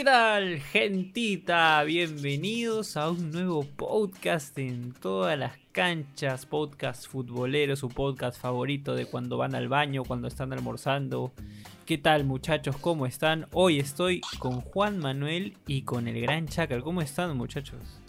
¿Qué 0.00 0.04
tal, 0.04 0.60
gentita? 0.60 1.84
Bienvenidos 1.84 2.96
a 2.96 3.10
un 3.10 3.30
nuevo 3.30 3.64
podcast 3.64 4.58
en 4.58 4.94
todas 4.94 5.38
las 5.38 5.52
canchas, 5.72 6.46
podcast 6.46 7.06
futbolero, 7.06 7.76
su 7.76 7.90
podcast 7.90 8.40
favorito 8.40 8.94
de 8.94 9.04
cuando 9.04 9.36
van 9.36 9.54
al 9.54 9.68
baño, 9.68 10.04
cuando 10.04 10.26
están 10.26 10.54
almorzando. 10.54 11.34
¿Qué 11.84 11.98
tal, 11.98 12.24
muchachos? 12.24 12.78
¿Cómo 12.78 13.04
están? 13.04 13.46
Hoy 13.52 13.78
estoy 13.78 14.22
con 14.38 14.62
Juan 14.62 15.00
Manuel 15.00 15.58
y 15.66 15.82
con 15.82 16.08
el 16.08 16.18
gran 16.22 16.48
Chacal. 16.48 16.82
¿Cómo 16.82 17.02
están, 17.02 17.36
muchachos? 17.36 18.00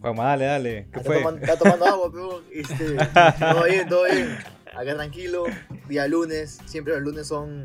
Juan, 0.00 0.16
dale, 0.16 0.44
dale. 0.44 0.88
¿Qué 0.92 1.00
fue? 1.04 1.18
está 1.40 1.56
tomando 1.56 1.86
agua, 1.86 2.10
pero 2.10 2.42
este, 2.52 2.96
todo 3.38 3.62
bien, 3.62 3.88
todo 3.88 4.04
bien. 4.06 4.38
Acá 4.76 4.96
tranquilo, 4.96 5.44
día 5.88 6.08
lunes, 6.08 6.58
siempre 6.66 6.94
los 6.94 7.02
lunes 7.04 7.28
son 7.28 7.64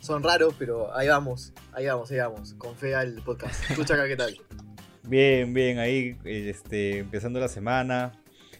son 0.00 0.22
raros, 0.22 0.54
pero 0.58 0.94
ahí 0.96 1.08
vamos, 1.08 1.52
ahí 1.72 1.86
vamos, 1.86 2.10
ahí 2.10 2.18
vamos. 2.18 2.54
Con 2.54 2.74
fe 2.74 2.94
al 2.94 3.14
podcast. 3.22 3.70
Escucha 3.70 3.94
acá, 3.94 4.08
¿qué 4.08 4.16
tal? 4.16 4.36
Bien, 5.04 5.52
bien, 5.52 5.78
ahí 5.78 6.16
este, 6.24 6.98
empezando 6.98 7.38
la 7.38 7.48
semana. 7.48 8.12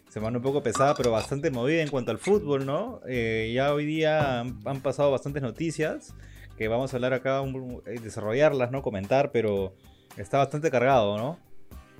Semana 0.08 0.38
un 0.38 0.42
poco 0.42 0.62
pesada, 0.62 0.94
pero 0.96 1.12
bastante 1.12 1.52
movida 1.52 1.82
en 1.82 1.88
cuanto 1.88 2.10
al 2.10 2.18
fútbol, 2.18 2.66
¿no? 2.66 3.00
Eh, 3.08 3.52
ya 3.54 3.72
hoy 3.72 3.86
día 3.86 4.40
han, 4.40 4.80
pasado 4.82 5.12
bastantes 5.12 5.40
noticias 5.40 6.14
que 6.58 6.66
vamos 6.66 6.92
a 6.92 6.96
hablar 6.96 7.14
acá, 7.14 7.40
eh, 7.86 8.00
desarrollarlas, 8.00 8.72
¿no? 8.72 8.82
Comentar, 8.82 9.30
pero 9.30 9.76
está 10.16 10.38
bastante 10.38 10.68
cargado, 10.70 11.16
¿no? 11.16 11.38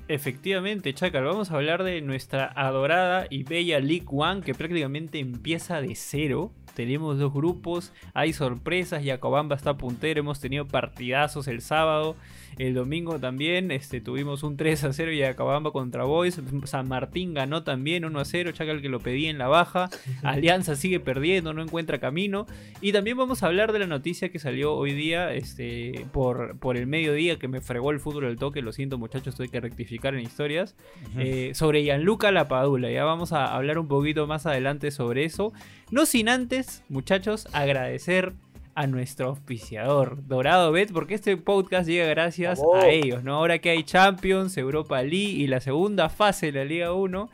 Efectivamente, 0.09 0.93
Chacal, 0.93 1.23
vamos 1.23 1.53
a 1.53 1.55
hablar 1.55 1.85
de 1.85 2.01
nuestra 2.01 2.47
adorada 2.57 3.29
y 3.31 3.45
bella 3.45 3.79
League 3.79 4.07
One 4.09 4.41
que 4.41 4.55
prácticamente 4.55 5.21
empieza 5.21 5.81
de 5.81 5.95
cero 5.95 6.53
tenemos 6.75 7.19
dos 7.19 7.33
grupos, 7.33 7.93
hay 8.15 8.33
sorpresas, 8.33 9.05
Yacobamba 9.05 9.57
está 9.57 9.77
puntero, 9.77 10.21
hemos 10.21 10.41
tenido 10.41 10.67
partidazos 10.67 11.49
el 11.49 11.61
sábado, 11.61 12.17
el 12.59 12.75
domingo 12.75 13.19
también 13.19 13.71
este, 13.71 14.01
tuvimos 14.01 14.43
un 14.43 14.57
3 14.57 14.85
a 14.85 14.93
0 14.93 15.13
Yacobamba 15.13 15.73
contra 15.73 16.05
Boys, 16.05 16.41
San 16.65 16.89
Martín 16.89 17.35
ganó 17.35 17.63
también 17.63 18.05
1 18.05 18.19
a 18.19 18.25
0, 18.25 18.53
Chacal 18.53 18.83
que 18.83 18.89
lo 18.89 19.01
pedía 19.01 19.31
en 19.31 19.39
la 19.39 19.49
baja, 19.49 19.89
Alianza 20.23 20.77
sigue 20.77 21.01
perdiendo, 21.01 21.53
no 21.53 21.63
encuentra 21.63 21.99
camino, 21.99 22.47
y 22.81 22.93
también 22.93 23.17
vamos 23.17 23.43
a 23.43 23.47
hablar 23.47 23.73
de 23.73 23.79
la 23.79 23.87
noticia 23.87 24.31
que 24.31 24.39
salió 24.39 24.75
hoy 24.75 24.93
día 24.93 25.33
este, 25.33 26.07
por, 26.13 26.59
por 26.59 26.77
el 26.77 26.87
mediodía 26.87 27.39
que 27.39 27.49
me 27.49 27.61
fregó 27.61 27.91
el 27.91 28.01
fútbol 28.01 28.25
del 28.25 28.37
toque, 28.37 28.63
lo 28.63 28.73
siento 28.73 28.99
muchachos, 28.99 29.35
tuve 29.35 29.49
que 29.49 29.61
rectificar 29.61 30.15
en 30.15 30.21
historias, 30.21 30.77
eh, 31.17 31.53
sobre 31.55 31.83
Gianluca 31.83 32.31
Lapadula, 32.31 32.91
ya 32.91 33.05
vamos 33.05 33.33
a 33.33 33.55
hablar 33.55 33.79
un 33.79 33.89
poquito 33.89 34.27
más 34.27 34.47
adelante 34.47 34.91
sobre 34.91 35.25
eso, 35.25 35.53
no 35.91 36.07
sin 36.07 36.29
antes, 36.29 36.83
muchachos, 36.89 37.49
agradecer 37.53 38.35
a 38.75 38.87
nuestro 38.87 39.29
auspiciador, 39.29 40.27
Dorado 40.27 40.73
Bet, 40.73 40.93
porque 40.93 41.15
este 41.15 41.37
podcast 41.37 41.89
llega 41.89 42.07
gracias 42.07 42.61
a 42.75 42.89
ellos, 42.89 43.25
¿no? 43.25 43.37
Ahora 43.37 43.59
que 43.59 43.71
hay 43.71 43.85
Champions, 43.85 44.57
Europa 44.57 45.03
League 45.03 45.17
y 45.17 45.47
la 45.47 45.61
segunda 45.61 46.09
fase 46.09 46.47
de 46.47 46.53
la 46.53 46.65
Liga 46.65 46.93
1, 46.93 47.31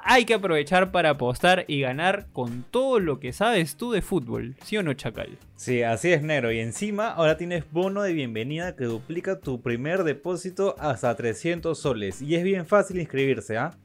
hay 0.00 0.24
que 0.24 0.34
aprovechar 0.34 0.90
para 0.90 1.10
apostar 1.10 1.64
y 1.68 1.80
ganar 1.80 2.26
con 2.32 2.64
todo 2.70 2.98
lo 2.98 3.20
que 3.20 3.32
sabes 3.32 3.76
tú 3.76 3.92
de 3.92 4.02
fútbol, 4.02 4.56
¿sí 4.64 4.76
o 4.76 4.82
no, 4.82 4.94
Chacal? 4.94 5.38
Sí, 5.56 5.82
así 5.82 6.12
es, 6.12 6.22
Nero. 6.22 6.50
Y 6.52 6.60
encima 6.60 7.10
ahora 7.10 7.36
tienes 7.36 7.70
bono 7.70 8.02
de 8.02 8.12
bienvenida 8.12 8.74
que 8.76 8.84
duplica 8.84 9.40
tu 9.40 9.60
primer 9.60 10.04
depósito 10.04 10.76
hasta 10.78 11.14
300 11.14 11.78
soles. 11.78 12.22
Y 12.22 12.36
es 12.36 12.44
bien 12.44 12.66
fácil 12.66 12.98
inscribirse, 12.98 13.58
¿ah? 13.58 13.76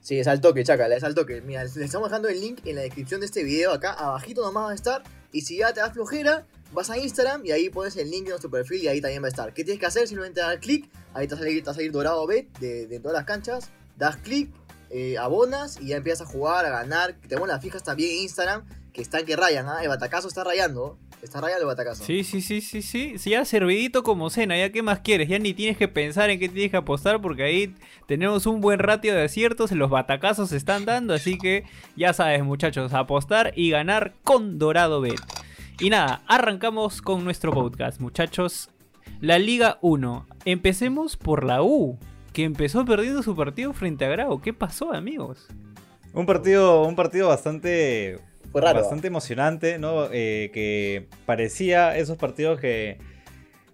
Sí, 0.00 0.18
es 0.18 0.26
al 0.26 0.40
toque, 0.40 0.64
chacal, 0.64 0.92
es 0.92 1.04
al 1.04 1.14
toque. 1.14 1.42
Mira, 1.42 1.62
les 1.64 1.76
estamos 1.76 2.08
dejando 2.08 2.28
el 2.28 2.40
link 2.40 2.60
en 2.64 2.76
la 2.76 2.82
descripción 2.82 3.20
de 3.20 3.26
este 3.26 3.44
video 3.44 3.72
acá, 3.72 3.92
abajito 3.92 4.42
nomás 4.42 4.64
va 4.66 4.70
a 4.70 4.74
estar. 4.74 5.02
Y 5.32 5.42
si 5.42 5.58
ya 5.58 5.72
te 5.72 5.80
das 5.80 5.92
flojera, 5.92 6.46
vas 6.72 6.90
a 6.90 6.98
Instagram 6.98 7.44
y 7.44 7.52
ahí 7.52 7.68
pones 7.68 7.96
el 7.96 8.10
link 8.10 8.24
de 8.24 8.30
nuestro 8.30 8.50
perfil 8.50 8.82
y 8.82 8.88
ahí 8.88 9.00
también 9.00 9.22
va 9.22 9.26
a 9.26 9.30
estar. 9.30 9.52
¿Qué 9.52 9.62
tienes 9.62 9.78
que 9.78 9.86
hacer? 9.86 10.08
Simplemente 10.08 10.40
dar 10.40 10.58
clic, 10.58 10.88
ahí 11.12 11.26
te 11.26 11.34
va 11.34 11.40
a 11.70 11.74
salir, 11.74 11.92
dorado 11.92 12.26
B 12.26 12.48
de, 12.60 12.86
de, 12.86 12.98
todas 12.98 13.14
las 13.14 13.26
canchas. 13.26 13.70
Das 13.96 14.16
clic, 14.16 14.50
eh, 14.88 15.18
abonas 15.18 15.78
y 15.80 15.88
ya 15.88 15.96
empiezas 15.96 16.26
a 16.26 16.30
jugar, 16.30 16.64
a 16.64 16.70
ganar. 16.70 17.14
Tenemos 17.28 17.48
las 17.48 17.60
fijas 17.60 17.82
también 17.82 18.10
en 18.10 18.22
Instagram 18.22 18.64
que 19.00 19.04
están 19.04 19.24
que 19.24 19.34
rayan, 19.34 19.66
¿ah? 19.66 19.82
El 19.82 19.88
batacazo 19.88 20.28
está 20.28 20.44
rayando. 20.44 20.98
Está 21.22 21.40
rayando 21.40 21.62
el 21.62 21.68
batacazo. 21.68 22.04
Sí, 22.04 22.22
sí, 22.22 22.42
sí, 22.42 22.60
sí, 22.60 22.82
sí. 22.82 23.14
Sí, 23.16 23.30
ya 23.30 23.46
servidito 23.46 24.02
como 24.02 24.28
cena, 24.28 24.58
ya 24.58 24.70
qué 24.70 24.82
más 24.82 25.00
quieres. 25.00 25.26
Ya 25.26 25.38
ni 25.38 25.54
tienes 25.54 25.78
que 25.78 25.88
pensar 25.88 26.28
en 26.28 26.38
qué 26.38 26.50
tienes 26.50 26.70
que 26.70 26.76
apostar 26.76 27.22
porque 27.22 27.44
ahí 27.44 27.74
tenemos 28.06 28.44
un 28.44 28.60
buen 28.60 28.78
ratio 28.78 29.14
de 29.14 29.24
aciertos. 29.24 29.72
Los 29.72 29.88
batacazos 29.88 30.50
se 30.50 30.58
están 30.58 30.84
dando. 30.84 31.14
Así 31.14 31.38
que 31.38 31.64
ya 31.96 32.12
sabes, 32.12 32.44
muchachos, 32.44 32.92
apostar 32.92 33.54
y 33.56 33.70
ganar 33.70 34.12
con 34.22 34.58
Dorado 34.58 35.00
Bet. 35.00 35.20
Y 35.80 35.88
nada, 35.88 36.22
arrancamos 36.26 37.00
con 37.00 37.24
nuestro 37.24 37.52
podcast, 37.52 38.00
muchachos. 38.00 38.68
La 39.22 39.38
Liga 39.38 39.78
1. 39.80 40.26
Empecemos 40.44 41.16
por 41.16 41.44
la 41.44 41.62
U, 41.62 41.98
que 42.34 42.44
empezó 42.44 42.84
perdiendo 42.84 43.22
su 43.22 43.34
partido 43.34 43.72
frente 43.72 44.04
a 44.04 44.08
Grau. 44.08 44.42
¿Qué 44.42 44.52
pasó, 44.52 44.92
amigos? 44.92 45.46
Un 46.12 46.26
partido, 46.26 46.82
un 46.82 46.96
partido 46.96 47.28
bastante 47.28 48.18
Bastante 48.52 49.06
emocionante, 49.06 49.78
¿no? 49.78 50.06
Eh, 50.12 50.50
que 50.52 51.06
parecía 51.26 51.96
esos 51.96 52.16
partidos 52.16 52.58
que, 52.58 52.98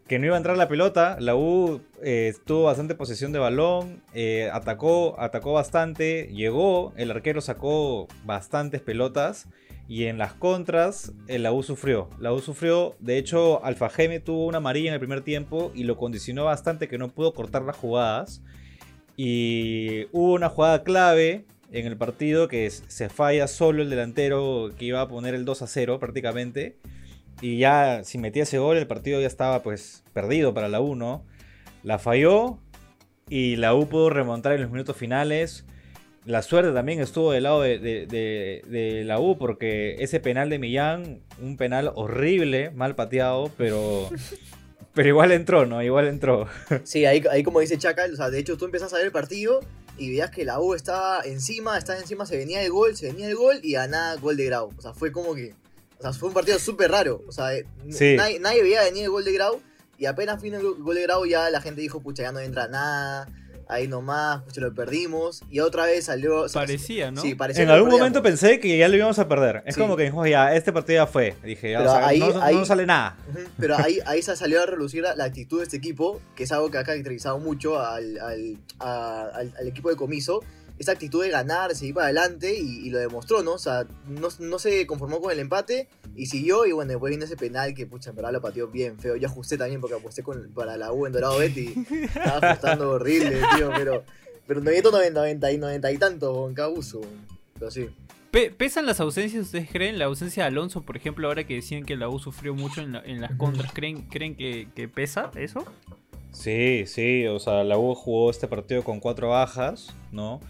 que 0.06 0.18
no 0.18 0.26
iba 0.26 0.34
a 0.34 0.38
entrar 0.38 0.56
la 0.56 0.68
pelota. 0.68 1.16
La 1.20 1.34
U 1.34 1.80
eh, 2.02 2.34
tuvo 2.44 2.64
bastante 2.64 2.94
posesión 2.94 3.32
de 3.32 3.38
balón, 3.38 4.02
eh, 4.14 4.50
atacó, 4.52 5.18
atacó 5.18 5.54
bastante, 5.54 6.28
llegó, 6.32 6.92
el 6.96 7.10
arquero 7.10 7.40
sacó 7.40 8.06
bastantes 8.24 8.80
pelotas. 8.80 9.48
Y 9.88 10.06
en 10.06 10.18
las 10.18 10.32
contras, 10.32 11.12
la 11.28 11.52
U 11.52 11.62
sufrió. 11.62 12.10
La 12.18 12.32
U 12.32 12.40
sufrió, 12.40 12.96
de 12.98 13.18
hecho, 13.18 13.64
Alfa 13.64 13.88
Geme 13.88 14.18
tuvo 14.18 14.46
una 14.46 14.58
amarilla 14.58 14.88
en 14.88 14.94
el 14.94 14.98
primer 14.98 15.20
tiempo 15.20 15.70
y 15.76 15.84
lo 15.84 15.96
condicionó 15.96 16.44
bastante 16.44 16.88
que 16.88 16.98
no 16.98 17.08
pudo 17.08 17.32
cortar 17.34 17.62
las 17.62 17.76
jugadas. 17.76 18.42
Y 19.16 20.06
hubo 20.10 20.32
una 20.34 20.48
jugada 20.48 20.82
clave 20.82 21.44
en 21.72 21.86
el 21.86 21.96
partido 21.96 22.48
que 22.48 22.70
se 22.70 23.08
falla 23.08 23.48
solo 23.48 23.82
el 23.82 23.90
delantero 23.90 24.70
que 24.78 24.86
iba 24.86 25.00
a 25.00 25.08
poner 25.08 25.34
el 25.34 25.44
2 25.44 25.62
a 25.62 25.66
0 25.66 25.98
prácticamente. 25.98 26.76
Y 27.40 27.58
ya 27.58 28.02
si 28.04 28.18
metía 28.18 28.44
ese 28.44 28.58
gol 28.58 28.76
el 28.76 28.86
partido 28.86 29.20
ya 29.20 29.26
estaba 29.26 29.62
pues 29.62 30.04
perdido 30.12 30.54
para 30.54 30.68
la 30.68 30.80
U, 30.80 30.94
¿no? 30.94 31.24
La 31.82 31.98
falló 31.98 32.58
y 33.28 33.56
la 33.56 33.74
U 33.74 33.88
pudo 33.88 34.10
remontar 34.10 34.52
en 34.52 34.62
los 34.62 34.70
minutos 34.70 34.96
finales. 34.96 35.64
La 36.24 36.42
suerte 36.42 36.72
también 36.72 37.00
estuvo 37.00 37.30
del 37.30 37.44
lado 37.44 37.60
de, 37.62 39.02
la 39.04 39.20
U 39.20 39.38
porque 39.38 39.96
ese 40.00 40.18
penal 40.18 40.50
de 40.50 40.58
Millán, 40.58 41.20
un 41.40 41.56
penal 41.56 41.92
horrible, 41.94 42.70
mal 42.70 42.96
pateado, 42.96 43.50
pero 43.56 44.08
Pero 44.96 45.10
igual 45.10 45.30
entró, 45.30 45.66
¿no? 45.66 45.82
Igual 45.82 46.08
entró. 46.08 46.48
Sí, 46.84 47.04
ahí, 47.04 47.22
ahí 47.30 47.42
como 47.42 47.60
dice 47.60 47.76
Chacal, 47.76 48.14
o 48.14 48.16
sea, 48.16 48.30
de 48.30 48.38
hecho 48.38 48.56
tú 48.56 48.64
empiezas 48.64 48.94
a 48.94 48.96
ver 48.96 49.04
el 49.04 49.12
partido 49.12 49.60
y 49.98 50.10
veías 50.10 50.30
que 50.30 50.44
la 50.44 50.60
U 50.60 50.74
estaba 50.74 51.22
encima, 51.24 51.78
estaba 51.78 51.98
encima, 51.98 52.26
se 52.26 52.36
venía 52.36 52.62
el 52.62 52.70
gol, 52.70 52.96
se 52.96 53.06
venía 53.06 53.28
el 53.28 53.36
gol 53.36 53.60
y 53.62 53.76
a 53.76 53.86
nada 53.86 54.16
gol 54.16 54.36
de 54.36 54.46
Grau. 54.46 54.70
O 54.76 54.80
sea, 54.80 54.92
fue 54.92 55.12
como 55.12 55.34
que. 55.34 55.54
O 55.98 56.02
sea, 56.02 56.12
fue 56.12 56.28
un 56.28 56.34
partido 56.34 56.58
súper 56.58 56.90
raro. 56.90 57.22
O 57.26 57.32
sea, 57.32 57.54
eh, 57.54 57.66
nadie, 57.84 58.38
nadie, 58.38 58.62
veía 58.62 58.82
venir 58.82 59.04
el 59.04 59.10
gol 59.10 59.24
de 59.24 59.32
Grau 59.32 59.60
y 59.98 60.06
apenas 60.06 60.42
vino 60.42 60.58
el 60.58 60.74
gol 60.82 60.94
de 60.94 61.02
Grau 61.02 61.24
ya 61.24 61.48
la 61.50 61.60
gente 61.60 61.80
dijo, 61.80 62.00
pucha, 62.00 62.22
ya 62.22 62.32
no 62.32 62.40
entra 62.40 62.68
nada 62.68 63.28
ahí 63.68 63.88
nomás, 63.88 64.42
pues 64.44 64.56
lo 64.58 64.72
perdimos. 64.74 65.42
Y 65.50 65.60
otra 65.60 65.86
vez 65.86 66.06
salió. 66.06 66.46
Parecía, 66.52 67.10
¿no? 67.10 67.22
Sí, 67.22 67.34
parecía. 67.34 67.64
En 67.64 67.70
algún 67.70 67.90
momento 67.90 68.22
pensé 68.22 68.60
que 68.60 68.76
ya 68.76 68.88
lo 68.88 68.96
íbamos 68.96 69.18
a 69.18 69.28
perder. 69.28 69.62
Es 69.66 69.76
como 69.76 69.96
que 69.96 70.04
dijimos, 70.04 70.28
ya, 70.28 70.54
este 70.54 70.72
partido 70.72 71.04
ya 71.04 71.06
fue. 71.06 71.34
Dije, 71.42 71.72
ya, 71.72 71.80
no, 71.80 72.64
sale 72.64 72.86
nada. 72.86 73.16
Pero 73.58 73.76
ahí, 73.76 73.98
ahí 74.06 74.22
se 74.22 74.36
salió 74.36 74.62
a 74.62 74.66
relucir 74.66 75.02
la, 75.02 75.24
actitud 75.24 75.58
de 75.58 75.64
este 75.64 75.76
equipo, 75.76 76.20
que 76.34 76.44
es 76.44 76.52
algo 76.52 76.70
que 76.70 76.78
ha 76.78 76.84
caracterizado 76.84 77.38
mucho 77.38 77.80
al, 77.80 78.18
al, 78.18 78.58
al 78.78 79.68
equipo 79.68 79.90
de 79.90 79.96
comiso 79.96 80.42
esa 80.78 80.92
actitud 80.92 81.22
de 81.22 81.30
ganar, 81.30 81.74
seguir 81.74 81.94
para 81.94 82.06
adelante 82.06 82.54
y, 82.54 82.90
lo 82.90 82.98
demostró, 82.98 83.42
¿no? 83.42 83.54
O 83.54 83.58
sea, 83.58 83.86
no, 84.06 84.58
se 84.58 84.86
conformó 84.86 85.20
con 85.20 85.32
el 85.32 85.38
empate 85.38 85.88
y 86.14 86.26
siguió 86.26 86.66
y 86.66 86.72
bueno, 86.72 86.90
después 86.90 87.10
vino 87.10 87.24
ese 87.24 87.36
penal 87.36 87.74
que, 87.74 87.86
pucha, 87.86 88.10
en 88.10 88.16
verdad 88.16 88.32
lo 88.32 88.40
pateó 88.40 88.68
bien 88.68 88.98
feo. 88.98 89.16
Yo 89.16 89.28
ajusté 89.28 89.56
también 89.56 89.80
porque 89.80 89.96
aposté 89.96 90.22
con, 90.22 90.50
para 90.54 90.76
la 90.76 90.92
U 90.92 91.06
en 91.06 91.12
Dorado 91.12 91.38
Betty. 91.38 91.74
Estaba 92.02 92.50
ajustando 92.50 92.90
horrible, 92.92 93.40
tío, 93.56 93.70
pero, 93.74 94.04
pero 94.46 94.60
90, 94.60 94.90
90 94.90 95.52
y 95.52 95.58
90 95.58 95.92
y 95.92 95.98
tanto 95.98 96.34
con 96.34 96.54
Cabuso. 96.54 97.00
Pero 97.58 97.70
sí. 97.70 97.88
¿Pesan 98.58 98.84
las 98.84 99.00
ausencias, 99.00 99.46
ustedes 99.46 99.70
creen? 99.70 99.98
La 99.98 100.04
ausencia 100.04 100.42
de 100.42 100.48
Alonso, 100.48 100.82
por 100.82 100.98
ejemplo, 100.98 101.26
ahora 101.26 101.44
que 101.46 101.54
decían 101.54 101.84
que 101.84 101.96
la 101.96 102.10
U 102.10 102.18
sufrió 102.18 102.54
mucho 102.54 102.82
en, 102.82 103.20
las 103.20 103.34
contras, 103.36 103.72
¿creen, 103.72 104.02
creen 104.08 104.36
que, 104.36 104.68
que 104.74 104.88
pesa 104.88 105.30
eso? 105.36 105.64
Sí, 106.32 106.84
sí, 106.86 107.26
o 107.26 107.38
sea, 107.38 107.64
la 107.64 107.78
U 107.78 107.94
jugó 107.94 108.30
este 108.30 108.46
partido 108.46 108.84
con 108.84 109.00
cuatro 109.00 109.30
bajas, 109.30 109.94
¿no? 110.12 110.40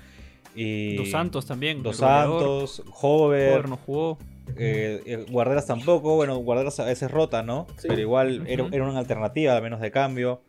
Dos 0.97 1.11
Santos 1.11 1.47
también. 1.47 1.82
Dos 1.82 1.99
Santos, 1.99 2.82
Hover. 3.00 3.69
no 3.69 3.76
jugó. 3.76 4.19
Eh, 4.56 5.03
eh, 5.05 5.26
Guarderas 5.29 5.67
tampoco, 5.67 6.14
bueno, 6.14 6.37
Guarderas 6.37 6.79
a 6.81 6.85
veces 6.85 7.11
rota, 7.11 7.43
¿no? 7.43 7.67
Pero 7.82 8.00
igual 8.00 8.44
era, 8.47 8.64
una 8.64 8.99
alternativa, 8.99 9.56
al 9.56 9.62
menos 9.62 9.81
de 9.81 9.91
cambio. 9.91 10.43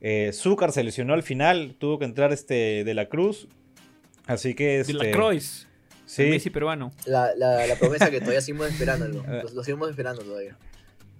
Eh, 0.00 0.30
Zúcar 0.32 0.72
se 0.72 0.82
lesionó 0.82 1.14
al 1.14 1.22
final, 1.22 1.74
tuvo 1.78 1.98
que 1.98 2.04
entrar 2.04 2.32
este 2.32 2.84
de 2.84 2.94
la 2.94 3.06
Cruz. 3.06 3.48
Así 4.26 4.54
que. 4.54 4.80
Este, 4.80 4.92
de 4.92 5.04
la 5.04 5.10
Cruz. 5.10 5.66
Sí. 6.06 6.24
Messi 6.24 6.50
peruano. 6.50 6.90
La, 7.06 7.34
la, 7.36 7.76
promesa 7.78 8.10
que 8.10 8.18
todavía 8.18 8.40
seguimos 8.40 8.68
esperando, 8.68 9.06
lo, 9.06 9.22
lo 9.54 9.62
seguimos 9.62 9.90
esperando 9.90 10.22
todavía. 10.22 10.56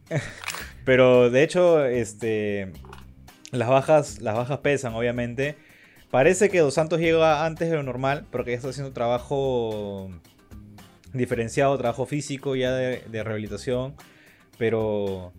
Pero 0.85 1.31
de 1.31 1.43
hecho, 1.43 1.85
este, 1.85 2.73
las 3.53 3.69
bajas, 3.69 4.21
las 4.21 4.35
bajas 4.35 4.59
pesan, 4.59 4.95
obviamente. 4.95 5.57
Parece 6.11 6.49
que 6.49 6.59
Dos 6.59 6.75
Santos 6.75 6.99
llega 6.99 7.45
antes 7.45 7.71
de 7.71 7.77
lo 7.77 7.85
normal, 7.85 8.27
porque 8.31 8.51
ya 8.51 8.57
está 8.57 8.71
haciendo 8.71 8.93
trabajo 8.93 10.11
diferenciado, 11.13 11.77
trabajo 11.79 12.05
físico 12.05 12.57
ya 12.57 12.73
de, 12.73 13.23
rehabilitación. 13.23 13.95
Pero, 14.59 15.33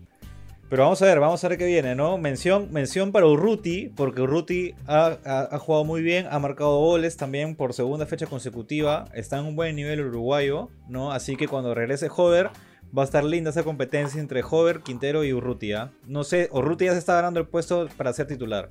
pero 0.70 0.84
vamos 0.84 1.02
a 1.02 1.04
ver, 1.04 1.20
vamos 1.20 1.44
a 1.44 1.48
ver 1.48 1.58
qué 1.58 1.66
viene, 1.66 1.94
¿no? 1.94 2.16
Mención, 2.16 2.72
mención 2.72 3.12
para 3.12 3.26
Urruti, 3.26 3.92
porque 3.94 4.22
Urruti 4.22 4.74
ha, 4.86 5.58
jugado 5.58 5.84
muy 5.84 6.00
bien, 6.00 6.26
ha 6.30 6.38
marcado 6.38 6.78
goles 6.78 7.18
también 7.18 7.54
por 7.54 7.74
segunda 7.74 8.06
fecha 8.06 8.26
consecutiva, 8.26 9.04
está 9.12 9.38
en 9.38 9.44
un 9.44 9.56
buen 9.56 9.76
nivel 9.76 10.00
uruguayo, 10.00 10.70
¿no? 10.88 11.12
Así 11.12 11.36
que 11.36 11.48
cuando 11.48 11.74
regrese 11.74 12.08
Hover, 12.14 12.48
va 12.96 13.02
a 13.02 13.04
estar 13.04 13.24
linda 13.24 13.50
esa 13.50 13.62
competencia 13.62 14.20
entre 14.20 14.42
Hover, 14.42 14.80
Quintero 14.80 15.22
y 15.22 15.34
Urrutia. 15.34 15.82
¿ah? 15.82 15.90
No 16.06 16.24
sé, 16.24 16.48
Urruti 16.50 16.86
ya 16.86 16.92
se 16.92 16.98
está 16.98 17.14
ganando 17.14 17.40
el 17.40 17.46
puesto 17.46 17.88
para 17.98 18.12
ser 18.14 18.26
titular. 18.26 18.68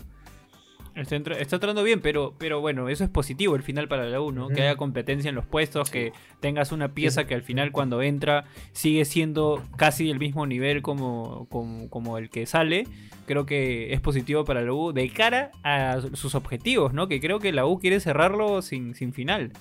Está, 0.93 1.15
entrando 1.15 1.83
bien, 1.83 2.01
pero, 2.01 2.33
pero 2.37 2.59
bueno, 2.59 2.89
eso 2.89 3.05
es 3.05 3.09
positivo 3.09 3.55
al 3.55 3.63
final 3.63 3.87
para 3.87 4.05
la 4.05 4.19
U, 4.19 4.31
¿no? 4.31 4.49
Que 4.49 4.63
haya 4.63 4.75
competencia 4.75 5.29
en 5.29 5.35
los 5.35 5.45
puestos, 5.45 5.89
que 5.89 6.11
tengas 6.41 6.73
una 6.73 6.93
pieza 6.93 7.25
que 7.25 7.33
al 7.33 7.43
final 7.43 7.71
cuando 7.71 8.01
entra 8.01 8.43
sigue 8.73 9.05
siendo 9.05 9.63
casi 9.77 10.07
del 10.07 10.19
mismo 10.19 10.45
nivel 10.45 10.81
como, 10.81 11.47
como, 11.49 12.17
el 12.17 12.29
que 12.29 12.45
sale. 12.45 12.87
Creo 13.25 13.45
que 13.45 13.93
es 13.93 14.01
positivo 14.01 14.43
para 14.43 14.61
la 14.61 14.73
U 14.73 14.91
de 14.91 15.09
cara 15.09 15.51
a 15.63 16.01
sus 16.13 16.35
objetivos, 16.35 16.93
¿no? 16.93 17.07
Que 17.07 17.21
creo 17.21 17.39
que 17.39 17.53
la 17.53 17.65
U 17.65 17.79
quiere 17.79 18.01
cerrarlo 18.01 18.61
sin, 18.61 18.93
sin 18.93 19.13
final. 19.13 19.53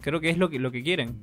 Creo 0.00 0.20
que 0.20 0.30
es 0.30 0.38
lo 0.38 0.48
que, 0.48 0.58
lo 0.58 0.72
que 0.72 0.82
quieren. 0.82 1.16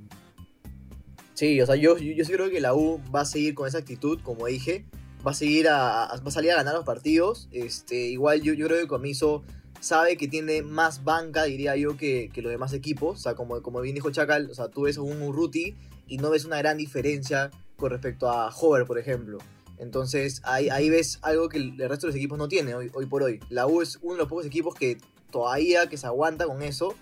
Sí, 1.34 1.60
o 1.60 1.66
sea, 1.66 1.76
yo, 1.76 1.98
yo, 1.98 2.24
creo 2.26 2.50
que 2.52 2.62
la 2.62 2.76
U 2.76 3.02
va 3.14 3.22
a 3.22 3.26
seguir 3.26 3.56
con 3.56 3.68
esa 3.68 3.80
actitud, 3.80 4.20
como 4.22 4.46
dije, 4.46 4.86
va 5.26 5.32
a 5.32 5.34
seguir 5.34 5.68
a, 5.68 6.08
va 6.08 6.22
a 6.26 6.32
salir 6.32 6.52
a 6.52 6.56
ganar 6.56 6.74
los 6.74 6.86
partidos. 6.86 7.48
Este, 7.52 7.96
igual 7.96 8.42
yo, 8.42 8.54
yo 8.54 8.68
creo 8.68 8.80
que 8.80 8.88
Comiso 8.88 9.44
sabe 9.80 10.18
que 10.18 10.28
tiene 10.28 10.62
más 10.62 11.04
banca, 11.04 11.44
diría 11.44 11.76
yo, 11.76 11.98
que, 11.98 12.30
que 12.34 12.42
los 12.42 12.52
demás 12.52 12.74
equipos. 12.74 13.20
O 13.20 13.22
sea, 13.22 13.36
como, 13.36 13.62
como 13.62 13.82
bien 13.82 13.96
dijo 13.96 14.12
Chacal, 14.12 14.50
o 14.50 14.54
sea, 14.54 14.70
tú 14.70 14.84
ves 14.84 14.98
un 14.98 15.22
Urruti 15.22 15.76
y 16.08 16.18
no 16.18 16.30
ves 16.30 16.46
una 16.46 16.58
gran 16.58 16.78
diferencia 16.78 17.52
con 17.76 17.92
respecto 17.92 18.30
a 18.30 18.50
Hover, 18.50 18.86
por 18.86 19.00
ejemplo. 19.00 19.40
Entonces 19.78 20.42
ahí, 20.46 20.70
ahí 20.70 20.90
ves 20.90 21.20
algo 21.22 21.50
que 21.50 21.58
el 21.58 21.78
resto 21.78 22.08
de 22.08 22.12
los 22.12 22.16
equipos 22.16 22.38
no 22.38 22.48
tiene 22.48 22.76
hoy, 22.76 22.92
hoy 22.94 23.06
por 23.06 23.24
hoy. 23.24 23.40
La 23.50 23.68
U 23.68 23.82
es 23.82 24.00
uno 24.02 24.14
de 24.14 24.20
los 24.20 24.28
pocos 24.28 24.46
equipos 24.46 24.76
que 24.76 24.98
todavía 25.32 25.88
que 25.88 25.98
se 25.98 26.08
aguanta 26.08 26.46
con 26.46 26.62
eso. 26.62 26.96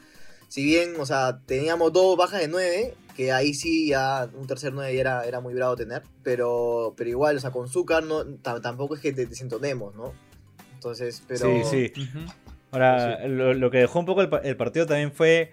Si 0.48 0.66
bien, 0.66 0.96
o 1.00 1.06
sea, 1.06 1.40
teníamos 1.46 1.94
dos 1.94 2.18
bajas 2.18 2.42
de 2.42 2.48
nueve, 2.48 2.96
que 3.16 3.32
ahí 3.32 3.54
sí 3.54 3.90
ya 3.90 4.30
un 4.34 4.48
tercer 4.48 4.74
9 4.74 5.00
era, 5.00 5.26
era 5.26 5.40
muy 5.40 5.54
bravo 5.54 5.76
tener, 5.76 6.04
pero, 6.24 6.94
pero 6.98 7.10
igual, 7.10 7.38
o 7.38 7.40
sea, 7.40 7.52
con 7.52 7.68
Zúcar 7.68 8.04
no, 8.04 8.26
tampoco 8.62 8.96
es 8.96 9.02
que 9.02 9.14
te 9.14 9.26
desentonemos, 9.26 9.96
¿no? 9.96 10.14
Entonces, 10.74 11.24
pero... 11.28 11.64
Sí, 11.64 11.92
sí. 11.94 12.08
Ahora, 12.72 13.28
lo, 13.28 13.70
que 13.70 13.80
dejó 13.80 14.00
un 14.00 14.06
poco 14.06 14.22
el, 14.22 14.58
partido 14.58 14.86
también 14.86 15.12
fue 15.12 15.52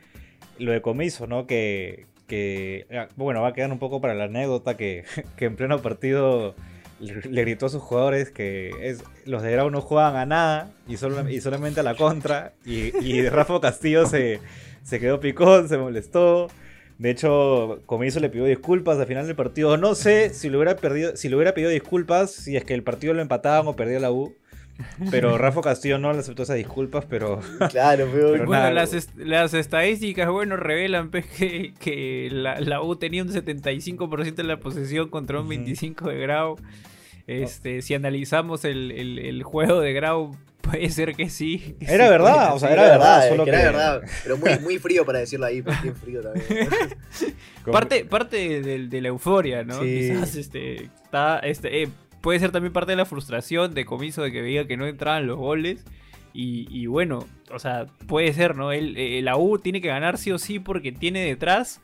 lo 0.58 0.72
de 0.72 0.81
Comiso, 0.81 1.26
¿no? 1.26 1.46
Que, 1.46 2.06
que, 2.26 2.87
ah, 2.93 3.08
bueno, 3.16 3.43
va 3.43 3.49
a 3.49 3.52
quedar 3.52 3.72
un 3.72 3.81
poco 3.81 4.00
para 4.00 4.14
la 4.14 4.25
anécdota 4.25 4.76
que, 4.76 5.05
que 5.37 5.46
en 5.46 5.56
pleno 5.56 5.82
partido 5.82 6.55
le, 7.00 7.43
gritó 7.43 7.66
a 7.66 7.69
sus 7.69 7.82
jugadores 7.82 8.31
que 8.31 8.70
es, 8.81 9.02
los 9.25 9.43
de 9.43 9.52
Grau 9.52 9.70
no 9.70 9.81
juegan 9.81 10.16
a 10.16 10.26
nada 10.26 10.70
y, 10.87 10.96
solo, 10.96 11.28
y 11.28 11.40
solamente 11.40 11.81
a 11.81 11.82
la 11.82 11.96
contra. 11.96 12.55
Y, 12.64 12.96
y 13.05 13.28
Rafa 13.28 13.60
Castillo 13.60 14.06
se, 14.06 14.40
se 14.84 15.00
quedó 15.00 15.20
picón, 15.20 15.69
se 15.69 15.76
molestó. 15.76 16.49
De 16.98 17.10
hecho, 17.10 17.80
Comiso 17.86 18.18
le 18.18 18.28
pidió 18.28 18.44
disculpas 18.44 18.98
al 18.98 19.06
final 19.06 19.26
del 19.26 19.36
partido. 19.36 19.76
No 19.76 19.94
sé 19.94 20.30
si 20.30 20.50
le 20.50 20.56
hubiera, 20.56 20.76
perdido, 20.76 21.16
si 21.16 21.28
le 21.28 21.36
hubiera 21.36 21.54
pedido 21.54 21.70
disculpas 21.70 22.32
si 22.32 22.56
es 22.56 22.64
que 22.64 22.74
el 22.74 22.82
partido 22.82 23.14
lo 23.14 23.22
empataban 23.22 23.68
o 23.68 23.76
perdía 23.76 24.00
la 24.00 24.10
U. 24.10 24.34
Pero 25.10 25.38
Rafa 25.38 25.60
Castillo 25.60 25.98
no 25.98 26.12
le 26.12 26.18
aceptó 26.18 26.42
esas 26.42 26.56
disculpas, 26.56 27.04
pero. 27.04 27.40
Claro, 27.70 28.08
pero, 28.12 28.44
bueno, 28.46 28.70
las, 28.72 29.54
estadísticas, 29.54 30.28
bueno, 30.28 30.56
revelan 30.56 31.10
pues, 31.10 31.26
que, 31.26 31.72
que 31.78 32.28
la, 32.32 32.82
U 32.82 32.96
tenía 32.96 33.22
un 33.22 33.28
75% 33.28 34.34
de 34.34 34.44
la 34.44 34.58
posesión 34.58 35.08
contra 35.08 35.40
un 35.40 35.48
25% 35.48 36.02
de 36.08 36.18
Grau. 36.18 36.56
Este, 37.28 37.82
si 37.82 37.94
analizamos 37.94 38.64
el, 38.64 38.90
el, 38.90 39.42
juego 39.42 39.80
de 39.80 39.92
Grau, 39.92 40.34
Puede 40.70 40.91
ser 40.91 41.15
que 41.15 41.31
sí. 41.31 41.76
Era 41.81 42.11
verdad, 42.11 42.55
o 42.55 42.59
sea, 42.59 42.73
era, 42.73 42.82
verdad. 42.82 43.29
solo 43.29 43.47
era 43.47 43.59
verdad. 43.59 44.03
Pero 44.23 44.37
muy, 44.37 44.59
muy 44.61 44.79
frío 44.79 45.05
para 45.06 45.20
decirlo 45.20 45.47
ahí, 45.47 45.62
porque 45.62 45.82
bien 45.82 45.97
frío 45.97 46.20
también. 46.20 46.69
parte 47.73 48.05
parte 48.05 48.61
de, 48.61 49.00
la 49.00 49.09
euforia, 49.09 49.65
¿no? 49.65 49.81
Quizás 49.81 50.37
este, 50.37 50.85
está, 50.85 51.38
este, 51.38 51.82
eh, 51.82 51.88
puede 52.20 52.38
ser 52.38 52.50
también 52.50 52.73
parte 52.73 52.93
de 52.93 52.97
la 52.97 53.06
frustración 53.06 53.75
de 53.75 53.85
comiso 53.85 54.23
de 54.23 54.32
que 54.32 54.43
veía 54.43 54.67
que 54.67 54.76
no 54.76 54.87
entraban 54.87 55.26
los 55.26 55.38
goles. 55.38 55.85
Y, 56.41 56.87
bueno, 56.87 57.26
o 57.50 57.59
sea, 57.59 57.87
puede 58.06 58.32
ser, 58.32 58.55
¿no? 58.55 58.70
El, 58.70 58.97
eh, 58.97 59.20
la 59.23 59.37
U 59.37 59.59
tiene 59.59 59.81
que 59.81 59.88
ganar 59.88 60.19
sí 60.19 60.31
o 60.31 60.38
sí 60.38 60.61
porque 60.61 60.93
tiene 60.93 61.25
detrás 61.25 61.81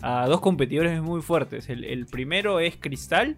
a 0.00 0.26
dos 0.26 0.40
competidores 0.40 1.02
muy 1.02 1.20
fuertes. 1.20 1.68
El, 1.68 1.84
el 1.84 2.06
primero 2.06 2.58
es 2.58 2.76
Cristal, 2.80 3.36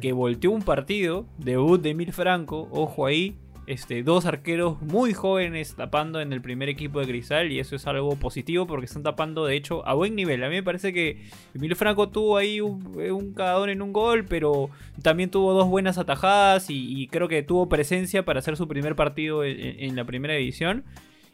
que 0.00 0.12
volteó 0.12 0.52
un 0.52 0.62
partido, 0.62 1.26
debut 1.38 1.82
de 1.82 1.90
Emil 1.90 2.12
Franco, 2.12 2.68
ojo 2.70 3.06
ahí, 3.06 3.36
este, 3.66 4.02
dos 4.02 4.26
arqueros 4.26 4.80
muy 4.82 5.12
jóvenes 5.14 5.74
tapando 5.74 6.20
en 6.20 6.32
el 6.32 6.40
primer 6.40 6.68
equipo 6.68 7.00
de 7.00 7.06
Cristal 7.06 7.50
y 7.50 7.60
eso 7.60 7.76
es 7.76 7.86
algo 7.86 8.14
positivo 8.16 8.66
porque 8.66 8.86
están 8.86 9.02
tapando 9.02 9.46
de 9.46 9.56
hecho 9.56 9.86
a 9.86 9.94
buen 9.94 10.14
nivel. 10.14 10.44
A 10.44 10.48
mí 10.48 10.56
me 10.56 10.62
parece 10.62 10.92
que 10.92 11.22
Emilio 11.54 11.76
Franco 11.76 12.08
tuvo 12.08 12.36
ahí 12.36 12.60
un, 12.60 12.96
un 13.10 13.32
cagadón 13.32 13.70
en 13.70 13.82
un 13.82 13.92
gol, 13.92 14.24
pero 14.24 14.70
también 15.02 15.30
tuvo 15.30 15.52
dos 15.52 15.68
buenas 15.68 15.98
atajadas 15.98 16.66
y, 16.68 17.08
creo 17.08 17.28
que 17.28 17.42
tuvo 17.42 17.68
presencia 17.68 18.24
para 18.24 18.40
hacer 18.40 18.56
su 18.56 18.66
primer 18.66 18.96
partido 18.96 19.44
en 19.44 19.94
la 19.96 20.04
primera 20.04 20.34
división. 20.34 20.84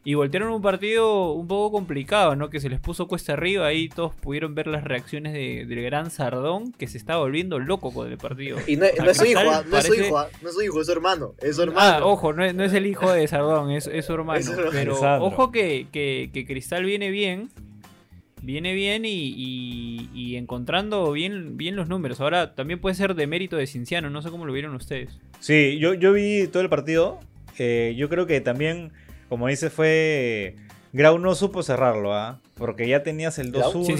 Y 0.02 0.14
voltearon 0.14 0.50
un 0.50 0.62
partido 0.62 1.32
un 1.32 1.46
poco 1.46 1.72
complicado, 1.72 2.34
¿no? 2.34 2.48
Que 2.48 2.58
se 2.58 2.70
les 2.70 2.80
puso 2.80 3.06
cuesta 3.06 3.34
arriba. 3.34 3.66
Ahí 3.66 3.90
todos 3.90 4.14
pudieron 4.14 4.54
ver 4.54 4.66
las 4.66 4.82
reacciones 4.82 5.34
de, 5.34 5.66
del 5.66 5.82
gran 5.82 6.10
Sardón, 6.10 6.72
que 6.72 6.86
se 6.86 6.96
está 6.96 7.18
volviendo 7.18 7.58
loco 7.58 7.92
con 7.92 8.10
el 8.10 8.16
partido. 8.16 8.56
Y 8.66 8.76
no, 8.76 8.86
es 8.86 9.16
su 9.18 9.26
hijo, 9.26 9.42
no 9.42 9.76
es 9.76 9.86
su 9.86 9.94
hijo, 9.94 10.26
no 10.40 10.48
es 10.48 10.54
su 10.54 10.62
hijo, 10.62 10.80
es 10.80 10.86
su 10.86 10.92
hermano. 10.92 11.34
Es 11.42 11.56
su 11.56 11.62
hermano. 11.62 11.80
Ah, 11.80 12.00
ojo, 12.02 12.32
no 12.32 12.42
es, 12.42 12.72
el 12.72 12.86
hijo 12.86 13.12
de 13.12 13.28
Sardón, 13.28 13.72
es, 13.72 13.84
su 13.84 14.12
hermano. 14.14 14.50
Pero 14.72 14.98
ojo 15.22 15.52
que, 15.52 15.86
que, 15.92 16.46
Cristal 16.46 16.84
viene 16.84 17.10
bien. 17.10 17.50
Viene 18.42 18.72
bien 18.72 19.04
y, 19.04 20.08
y, 20.14 20.36
encontrando 20.36 21.12
bien, 21.12 21.58
bien 21.58 21.76
los 21.76 21.88
números. 21.88 22.22
Ahora 22.22 22.54
también 22.54 22.80
puede 22.80 22.94
ser 22.94 23.14
de 23.14 23.26
mérito 23.26 23.56
de 23.56 23.66
Cinciano, 23.66 24.08
no 24.08 24.22
sé 24.22 24.30
cómo 24.30 24.46
lo 24.46 24.54
vieron 24.54 24.74
ustedes. 24.74 25.18
Sí, 25.40 25.78
yo, 25.78 25.92
yo 25.92 26.14
vi 26.14 26.46
todo 26.46 26.62
el 26.62 26.70
partido. 26.70 27.20
Eh, 27.58 27.94
yo 27.98 28.08
creo 28.08 28.26
que 28.26 28.40
también 28.40 28.92
como 29.30 29.46
dice, 29.46 29.70
fue. 29.70 30.56
Grau 30.92 31.18
no 31.20 31.36
supo 31.36 31.62
cerrarlo, 31.62 32.12
¿ah? 32.12 32.40
Porque 32.56 32.88
ya 32.88 33.04
tenías 33.04 33.38
el 33.38 33.52
2-1. 33.52 33.96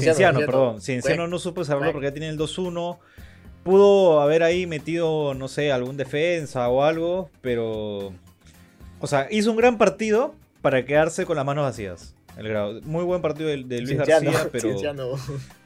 Cienciano, 0.00 0.40
perdón. 0.40 0.80
Cienciano 0.80 1.28
no 1.28 1.38
supo 1.38 1.64
cerrarlo 1.64 1.92
porque 1.92 2.08
ya 2.08 2.12
tenía 2.12 2.28
el 2.28 2.36
2-1. 2.36 2.98
Pudo 3.62 4.20
haber 4.20 4.42
ahí 4.42 4.66
metido, 4.66 5.34
no 5.34 5.46
sé, 5.46 5.70
algún 5.70 5.96
defensa 5.96 6.68
o 6.68 6.82
algo, 6.82 7.30
pero. 7.40 8.12
O 8.98 9.06
sea, 9.06 9.28
hizo 9.30 9.52
un 9.52 9.56
gran 9.56 9.78
partido 9.78 10.34
para 10.62 10.84
quedarse 10.84 11.24
con 11.26 11.36
las 11.36 11.46
manos 11.46 11.62
vacías. 11.62 12.16
El 12.36 12.48
Grau. 12.48 12.80
Muy 12.82 13.04
buen 13.04 13.22
partido 13.22 13.50
de, 13.50 13.58
Luis 13.58 13.96
García, 13.96 14.48
pero. 14.50 14.76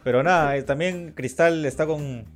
Pero 0.04 0.22
nada, 0.22 0.58
eh, 0.58 0.62
también 0.62 1.12
Cristal 1.16 1.64
está 1.64 1.86
con, 1.86 2.26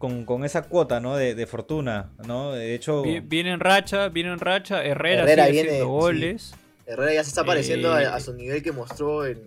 con, 0.00 0.44
esa 0.44 0.62
cuota, 0.62 0.98
¿no? 0.98 1.16
De, 1.16 1.46
fortuna, 1.46 2.10
¿no? 2.26 2.52
De 2.52 2.74
hecho... 2.74 3.02
Viene 3.02 3.52
en 3.52 3.60
racha, 3.60 4.08
viene 4.08 4.32
en 4.32 4.40
racha, 4.40 4.82
Herrera, 4.82 5.26
sigue 5.26 5.60
haciendo 5.60 5.88
goles. 5.88 6.54
Herrera 6.86 7.14
ya 7.14 7.22
se 7.22 7.28
está 7.28 7.44
pareciendo 7.44 7.92
a, 7.92 8.16
eh, 8.16 8.20
su 8.20 8.32
nivel 8.32 8.62
que 8.62 8.72
mostró 8.72 9.26
en, 9.26 9.44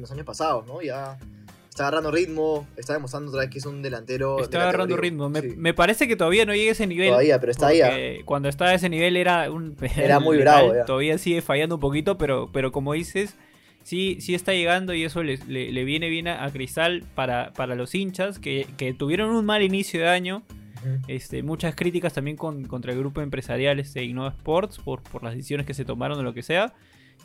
los 0.00 0.10
años 0.10 0.24
pasados, 0.24 0.66
¿no? 0.66 0.80
Ya 0.80 1.18
está 1.68 1.84
agarrando 1.84 2.10
ritmo, 2.10 2.66
está 2.76 2.94
demostrando 2.94 3.28
otra 3.28 3.42
vez 3.42 3.50
que 3.50 3.58
es 3.58 3.66
un 3.66 3.82
delantero. 3.82 4.40
Está 4.40 4.62
agarrando 4.62 4.96
ritmo. 4.96 5.28
Me, 5.28 5.74
parece 5.74 6.08
que 6.08 6.16
todavía 6.16 6.46
no 6.46 6.54
llega 6.54 6.70
a 6.70 6.72
ese 6.72 6.86
nivel. 6.86 7.10
Todavía, 7.10 7.38
pero 7.38 7.52
está 7.52 7.66
ahí. 7.68 8.22
Cuando 8.24 8.48
estaba 8.48 8.70
a 8.70 8.74
ese 8.74 8.88
nivel 8.88 9.18
era 9.18 9.50
un. 9.50 9.76
Era 9.94 10.20
muy 10.20 10.38
bravo. 10.40 10.72
Todavía 10.86 11.18
sigue 11.18 11.42
fallando 11.42 11.74
un 11.74 11.80
poquito, 11.80 12.16
pero, 12.16 12.50
pero 12.50 12.72
como 12.72 12.94
dices, 12.94 13.36
sí, 13.82 14.18
sí 14.20 14.34
está 14.34 14.52
llegando 14.52 14.94
y 14.94 15.04
eso 15.04 15.22
le, 15.22 15.84
viene 15.84 16.08
bien 16.08 16.28
a, 16.28 16.50
Cristal 16.50 17.04
para, 17.14 17.52
para, 17.52 17.74
los 17.74 17.94
hinchas 17.94 18.38
que, 18.38 18.66
tuvieron 18.98 19.30
un 19.30 19.44
mal 19.44 19.62
inicio 19.62 20.00
de 20.00 20.08
año. 20.08 20.42
Este, 21.08 21.42
muchas 21.42 21.74
críticas 21.74 22.14
también 22.14 22.38
contra 22.38 22.92
el 22.92 22.98
grupo 22.98 23.20
empresarial 23.20 23.78
este, 23.78 24.02
Innova 24.02 24.30
Sports 24.30 24.78
por, 24.78 25.02
por 25.02 25.22
las 25.22 25.34
decisiones 25.34 25.66
que 25.66 25.74
se 25.74 25.84
tomaron 25.84 26.18
o 26.18 26.22
lo 26.22 26.32
que 26.32 26.42
sea. 26.42 26.72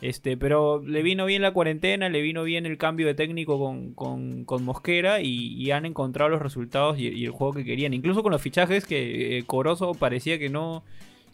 Este, 0.01 0.35
pero 0.35 0.83
le 0.85 1.01
vino 1.03 1.25
bien 1.25 1.41
la 1.41 1.53
cuarentena, 1.53 2.09
le 2.09 2.21
vino 2.21 2.43
bien 2.43 2.65
el 2.65 2.77
cambio 2.77 3.07
de 3.07 3.13
técnico 3.13 3.57
con, 3.95 4.45
Mosquera 4.63 5.21
y, 5.21 5.71
han 5.71 5.85
encontrado 5.85 6.29
los 6.29 6.41
resultados 6.41 6.99
y, 6.99 7.23
el 7.23 7.31
juego 7.31 7.53
que 7.53 7.63
querían. 7.63 7.93
Incluso 7.93 8.21
con 8.21 8.31
los 8.31 8.41
fichajes 8.41 8.85
que 8.85 9.37
eh, 9.37 9.43
Corozo 9.45 9.93
parecía 9.93 10.37
que 10.37 10.49
no, 10.49 10.83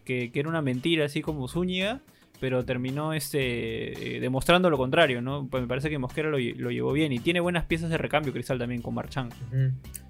que, 0.06 0.32
que, 0.32 0.40
era 0.40 0.50
una 0.50 0.62
mentira, 0.62 1.06
así 1.06 1.22
como 1.22 1.48
Zúñiga 1.48 2.02
pero 2.42 2.66
terminó 2.66 3.14
este, 3.14 4.18
eh, 4.18 4.20
demostrando 4.20 4.72
lo 4.72 4.78
contrario, 4.78 5.22
¿no? 5.22 5.48
Pues 5.48 5.62
me 5.62 5.70
parece 5.70 5.92
que 5.92 6.00
Mosquera 6.00 6.28
lo, 6.28 6.40
llevó 6.40 6.92
bien 6.92 7.14
y 7.14 7.20
tiene 7.20 7.40
buenas 7.40 7.66
piezas 7.66 7.92
de 7.92 8.00
recambio 8.00 8.34
Cristal 8.34 8.58
también 8.58 8.82
con 8.82 8.96
Marchán. 8.96 9.30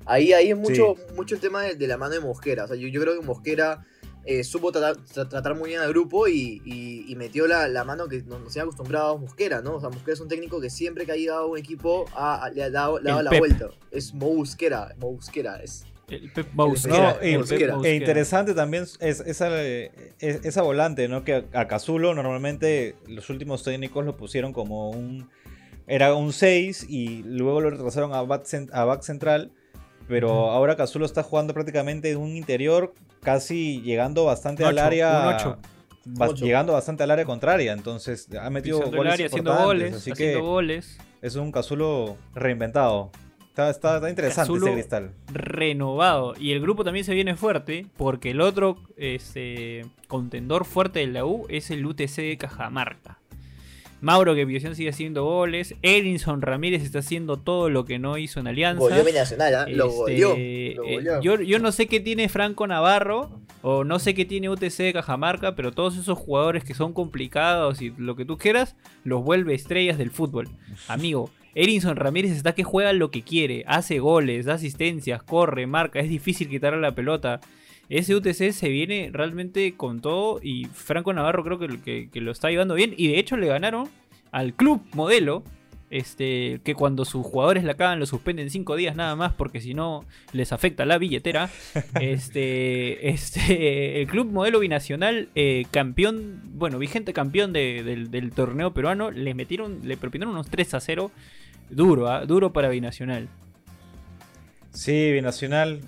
Ahí, 0.05 0.31
ahí 0.31 0.50
es 0.50 0.57
mucho, 0.57 0.95
mucho 1.17 1.35
el 1.35 1.41
tema 1.41 1.63
de, 1.63 1.88
la 1.88 1.97
mano 1.97 2.13
de 2.13 2.21
Mosquera. 2.21 2.63
O 2.63 2.67
sea, 2.69 2.77
yo, 2.77 2.88
yo 2.88 3.01
creo 3.01 3.19
que 3.19 3.27
Mosquera 3.27 3.85
eh, 4.23 4.45
supo 4.45 4.71
tratar, 4.71 5.55
muy 5.55 5.71
bien 5.71 5.81
al 5.81 5.89
grupo 5.89 6.29
y, 6.29 7.13
metió 7.17 7.47
la, 7.47 7.83
mano 7.83 8.07
que 8.07 8.23
nos, 8.23 8.39
nos 8.39 8.55
acostumbrado 8.55 9.15
a 9.15 9.17
Mosquera, 9.17 9.61
¿no? 9.61 9.75
O 9.75 9.81
sea, 9.81 9.89
Mosquera 9.89 10.13
es 10.13 10.21
un 10.21 10.29
técnico 10.29 10.61
que 10.61 10.69
siempre 10.69 11.05
que 11.05 11.11
ha 11.11 11.17
llegado 11.17 11.41
a 11.41 11.47
un 11.47 11.57
equipo 11.57 12.05
le 12.53 12.63
ha 12.63 12.69
dado, 12.69 13.01
la 13.01 13.38
vuelta. 13.38 13.71
Es 13.91 14.13
Mosquera, 14.13 14.95
Mosquera, 14.97 15.61
es... 15.61 15.85
El 16.11 16.31
Pep 16.31 16.47
no, 16.53 17.19
e, 17.21 17.95
interesante 17.95 18.53
también 18.53 18.83
es 18.99 19.19
esa, 19.21 19.49
esa 20.19 20.61
volante, 20.61 21.07
¿no? 21.07 21.23
Que 21.23 21.45
a 21.53 21.67
Cazulo 21.67 22.13
normalmente 22.13 22.95
los 23.07 23.29
últimos 23.29 23.63
técnicos 23.63 24.05
lo 24.05 24.17
pusieron 24.17 24.53
como 24.53 24.89
un... 24.89 25.29
Era 25.87 26.13
un 26.13 26.31
6 26.31 26.85
y 26.89 27.23
luego 27.23 27.59
lo 27.59 27.69
retrasaron 27.71 28.13
a 28.13 28.21
back, 28.21 28.45
a 28.71 28.85
back 28.85 29.01
central 29.01 29.51
pero 30.11 30.51
ahora 30.51 30.75
Cazulo 30.75 31.05
está 31.05 31.23
jugando 31.23 31.53
prácticamente 31.53 32.11
en 32.11 32.17
un 32.17 32.35
interior, 32.35 32.93
casi 33.21 33.81
llegando 33.81 34.25
bastante 34.25 34.65
al 34.65 34.77
área. 34.77 35.55
llegando 36.35 36.73
bastante 36.73 37.03
al 37.03 37.11
área 37.11 37.23
contraria, 37.23 37.71
entonces 37.71 38.27
ha 38.37 38.49
metido 38.49 38.81
goles, 38.91 39.21
haciendo 39.25 39.55
goles, 39.55 39.95
así 39.95 40.11
que 40.11 40.35
goles. 40.35 40.97
es 41.21 41.35
un 41.35 41.53
Cazulo 41.53 42.17
reinventado. 42.35 43.11
Está, 43.58 44.10
interesante 44.10 44.58
ese 44.58 44.74
cristal. 44.74 45.12
Renovado. 45.34 46.34
Y 46.39 46.53
el 46.53 46.62
grupo 46.62 46.86
también 46.86 47.05
se 47.05 47.13
viene 47.13 47.36
fuerte 47.36 47.86
porque 47.98 48.31
el 48.31 48.39
otro 48.39 48.77
este, 48.96 49.86
contendor 50.08 50.63
fuerte 50.63 51.00
de 51.00 51.08
la 51.08 51.25
U 51.25 51.46
es 51.50 51.70
el 51.70 51.86
UTC 51.86 52.15
de 52.15 52.38
Cajamarca. 52.38 53.20
Mauro 54.00 54.34
que 54.34 54.74
sigue 54.74 54.89
haciendo 54.89 55.25
goles. 55.25 55.75
Erinson 55.84 56.41
Ramírez 56.41 56.81
está 56.81 57.00
haciendo 57.00 57.38
todo 57.38 57.70
lo 57.70 57.86
que 57.86 58.00
no 58.00 58.17
hizo 58.17 58.39
en 58.39 58.48
Alianza. 58.48 58.79
Volvió 58.79 59.03
Nacional, 59.13 59.70
¿eh? 59.70 59.75
lo 59.75 60.08
este, 60.08 60.72
eh, 60.72 61.20
Yo, 61.22 61.39
yo, 61.39 61.60
no 61.60 61.72
sé 61.72 61.88
qué 61.88 62.00
tiene 62.00 62.27
Franco 62.27 62.65
Navarro. 62.65 63.41
O 63.63 63.84
no 63.84 64.00
sé 64.00 64.15
qué 64.15 64.25
tiene 64.25 64.50
UTC 64.50 64.77
de 64.77 64.93
Cajamarca. 64.93 65.55
Pero 65.55 65.72
todos 65.72 65.98
esos 65.98 66.17
jugadores 66.17 66.63
que 66.63 66.74
son 66.74 66.93
complicados 66.93 67.81
y 67.81 67.91
lo 67.96 68.15
que 68.15 68.25
tú 68.25 68.39
quieras. 68.39 68.75
Los 69.03 69.24
vuelve 69.24 69.53
estrellas 69.53 70.00
del 70.00 70.10
fútbol. 70.10 70.50
Amigo. 70.88 71.29
Erinson 71.55 71.96
Ramírez 71.96 72.31
está 72.31 72.53
que 72.53 72.63
juega 72.63 72.93
lo 72.93 73.12
que 73.12 73.22
quiere. 73.22 73.63
Hace 73.67 74.00
goles, 74.00 74.46
da 74.46 74.55
asistencias, 74.55 75.24
corre, 75.24 75.67
marca. 75.67 76.00
Es 76.00 76.10
difícil 76.10 76.50
quitarle 76.50 76.79
la 76.79 76.96
pelota 76.96 77.39
ese 77.89 78.15
UTC 78.15 78.53
se 78.53 78.70
viene 78.70 79.10
realmente 79.12 79.74
con 79.75 80.00
todo 80.00 80.39
y 80.41 80.63
Franco 80.74 81.12
Navarro 81.12 81.43
creo 81.43 81.60
que, 81.60 82.10
que, 82.10 82.22
lo 82.22 82.31
está 82.31 82.50
llevando 82.50 82.74
bien 82.74 82.93
y 82.96 83.10
de 83.10 83.20
hecho 83.20 83.36
le 83.36 83.48
ganaron 83.48 83.89
al 84.31 84.53
club 84.53 84.81
modelo 84.93 85.43
este, 85.89 86.62
que 86.63 86.74
cuando 86.74 87.03
sus 87.03 87.25
jugadores 87.25 87.65
la 87.65 87.74
cagan 87.74 88.00
lo 88.00 88.05
suspenden 88.05 88.50
cinco 88.50 88.77
días 88.77 88.96
nada 88.96 89.17
más 89.17 89.34
porque 89.34 89.60
si 89.60 89.74
no 89.74 90.05
les 90.31 90.53
afecta 90.53 90.86
la 90.86 90.98
billetera. 90.98 91.50
Este, 92.00 93.10
este, 93.10 94.01
el 94.01 94.08
club 94.08 94.31
modelo 94.31 94.60
binacional, 94.60 95.27
eh, 95.36 95.65
campeón, 95.72 96.41
bueno, 96.53 96.79
vigente 96.79 97.12
campeón 97.12 97.51
del, 97.51 98.31
torneo 98.34 98.74
peruano, 98.74 99.12
le 99.12 99.34
metieron, 99.34 99.81
le 99.84 99.98
propinaron 99.98 100.34
unos 100.34 100.50
3 100.50 100.74
a 100.75 100.79
0. 100.79 101.12
Duro, 101.71 102.07
¿ah? 102.07 102.25
duro 102.25 102.53
para 102.53 102.69
binacional. 102.69 103.27
Sí, 104.71 105.11
binacional 105.11 105.81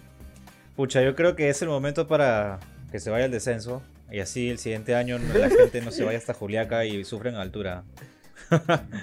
Pucha, 0.76 1.04
yo 1.04 1.16
creo 1.16 1.36
que 1.36 1.50
es 1.50 1.62
el 1.62 1.70
momento 1.70 2.08
para 2.08 2.60
que 2.92 3.00
se 3.00 3.12
vaya 3.12 3.26
al 3.26 3.32
descenso. 3.32 3.84
Y 4.12 4.20
así 4.20 4.50
el 4.50 4.58
siguiente 4.58 4.96
año 4.96 5.20
la 5.20 5.50
gente 5.50 5.82
no 5.82 5.92
se 5.92 6.04
vaya 6.04 6.18
hasta 6.18 6.34
Juliaca 6.34 6.86
y 6.86 7.04
sufra 7.04 7.30
en 7.30 7.36
altura. 7.36 7.84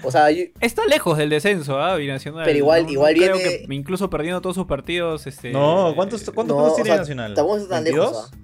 O 0.03 0.11
sea, 0.11 0.29
está 0.59 0.85
lejos 0.85 1.17
del 1.17 1.29
descenso, 1.29 1.79
¿ah? 1.79 1.95
Binacional. 1.95 2.43
Pero 2.45 2.57
igual, 2.57 2.89
igual 2.89 3.13
viene... 3.13 3.37
que 3.39 3.65
incluso 3.69 4.09
perdiendo 4.09 4.41
todos 4.41 4.55
sus 4.55 4.65
partidos. 4.65 5.27
Este... 5.27 5.51
No, 5.51 5.93
¿cuántos, 5.95 6.29
cuántos 6.31 6.57
puntos 6.57 6.75
tiene 6.75 6.91
Binacional? 6.91 7.31
Estamos 7.31 7.67
tan 7.67 7.83
lejos. 7.83 8.31
¿ah? 8.31 8.37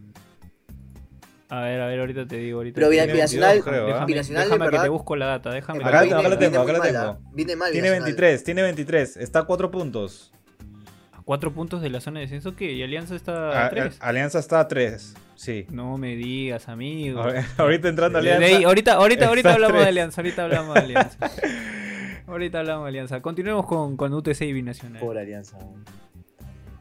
A 1.50 1.62
ver, 1.62 1.80
a 1.80 1.88
ver, 1.88 2.00
ahorita 2.00 2.28
te 2.28 2.38
digo. 2.38 2.58
Ahorita 2.60 2.76
Pero 2.76 2.90
Binacional, 2.90 3.64
creo, 3.64 4.06
Binacional, 4.06 4.50
déjame, 4.50 4.70
que 4.70 4.80
te 4.80 4.90
busco 4.90 5.16
la 5.16 5.28
data. 5.28 5.52
Déjame 5.52 5.80
acá, 5.84 6.00
acá 6.02 6.30
la 6.30 6.40
tengo, 6.40 6.60
acá 6.60 6.74
la 6.74 6.82
tengo. 6.82 7.20
Viene 7.34 7.56
mal. 7.56 7.72
Tiene 7.72 7.90
23, 7.90 8.44
tiene 8.44 8.62
23. 8.64 9.18
Está 9.18 9.40
a 9.40 9.44
4 9.44 9.72
puntos 9.72 10.32
cuatro 11.28 11.52
puntos 11.52 11.82
de 11.82 11.90
la 11.90 12.00
zona 12.00 12.22
de 12.22 12.26
descenso 12.26 12.56
que 12.56 12.72
y 12.72 12.82
Alianza 12.82 13.14
está 13.14 13.66
a 13.66 13.70
3. 13.70 13.98
Alianza 14.00 14.40
está 14.40 14.62
a 14.62 14.68
3, 14.70 15.14
sí. 15.36 15.68
No 15.70 15.98
me 15.98 16.16
digas, 16.16 16.70
amigo. 16.70 17.22
ahorita 17.58 17.90
entrando 17.90 18.20
Alianza. 18.20 18.66
ahorita, 18.66 18.94
ahorita, 18.94 19.28
ahorita 19.28 19.54
hablamos 19.54 19.82
de 19.82 19.88
Alianza, 19.90 20.22
ahorita 20.22 20.44
hablamos 20.46 20.74
de 20.74 20.80
Alianza. 20.80 21.32
ahorita 22.28 22.60
hablamos 22.60 22.86
de 22.86 22.90
Alianza. 22.90 23.22
Continuemos 23.22 23.66
con, 23.66 23.98
con 23.98 24.14
UTC 24.14 24.42
y 24.44 24.54
Binacional. 24.54 25.02
Por 25.02 25.18
Alianza. 25.18 25.58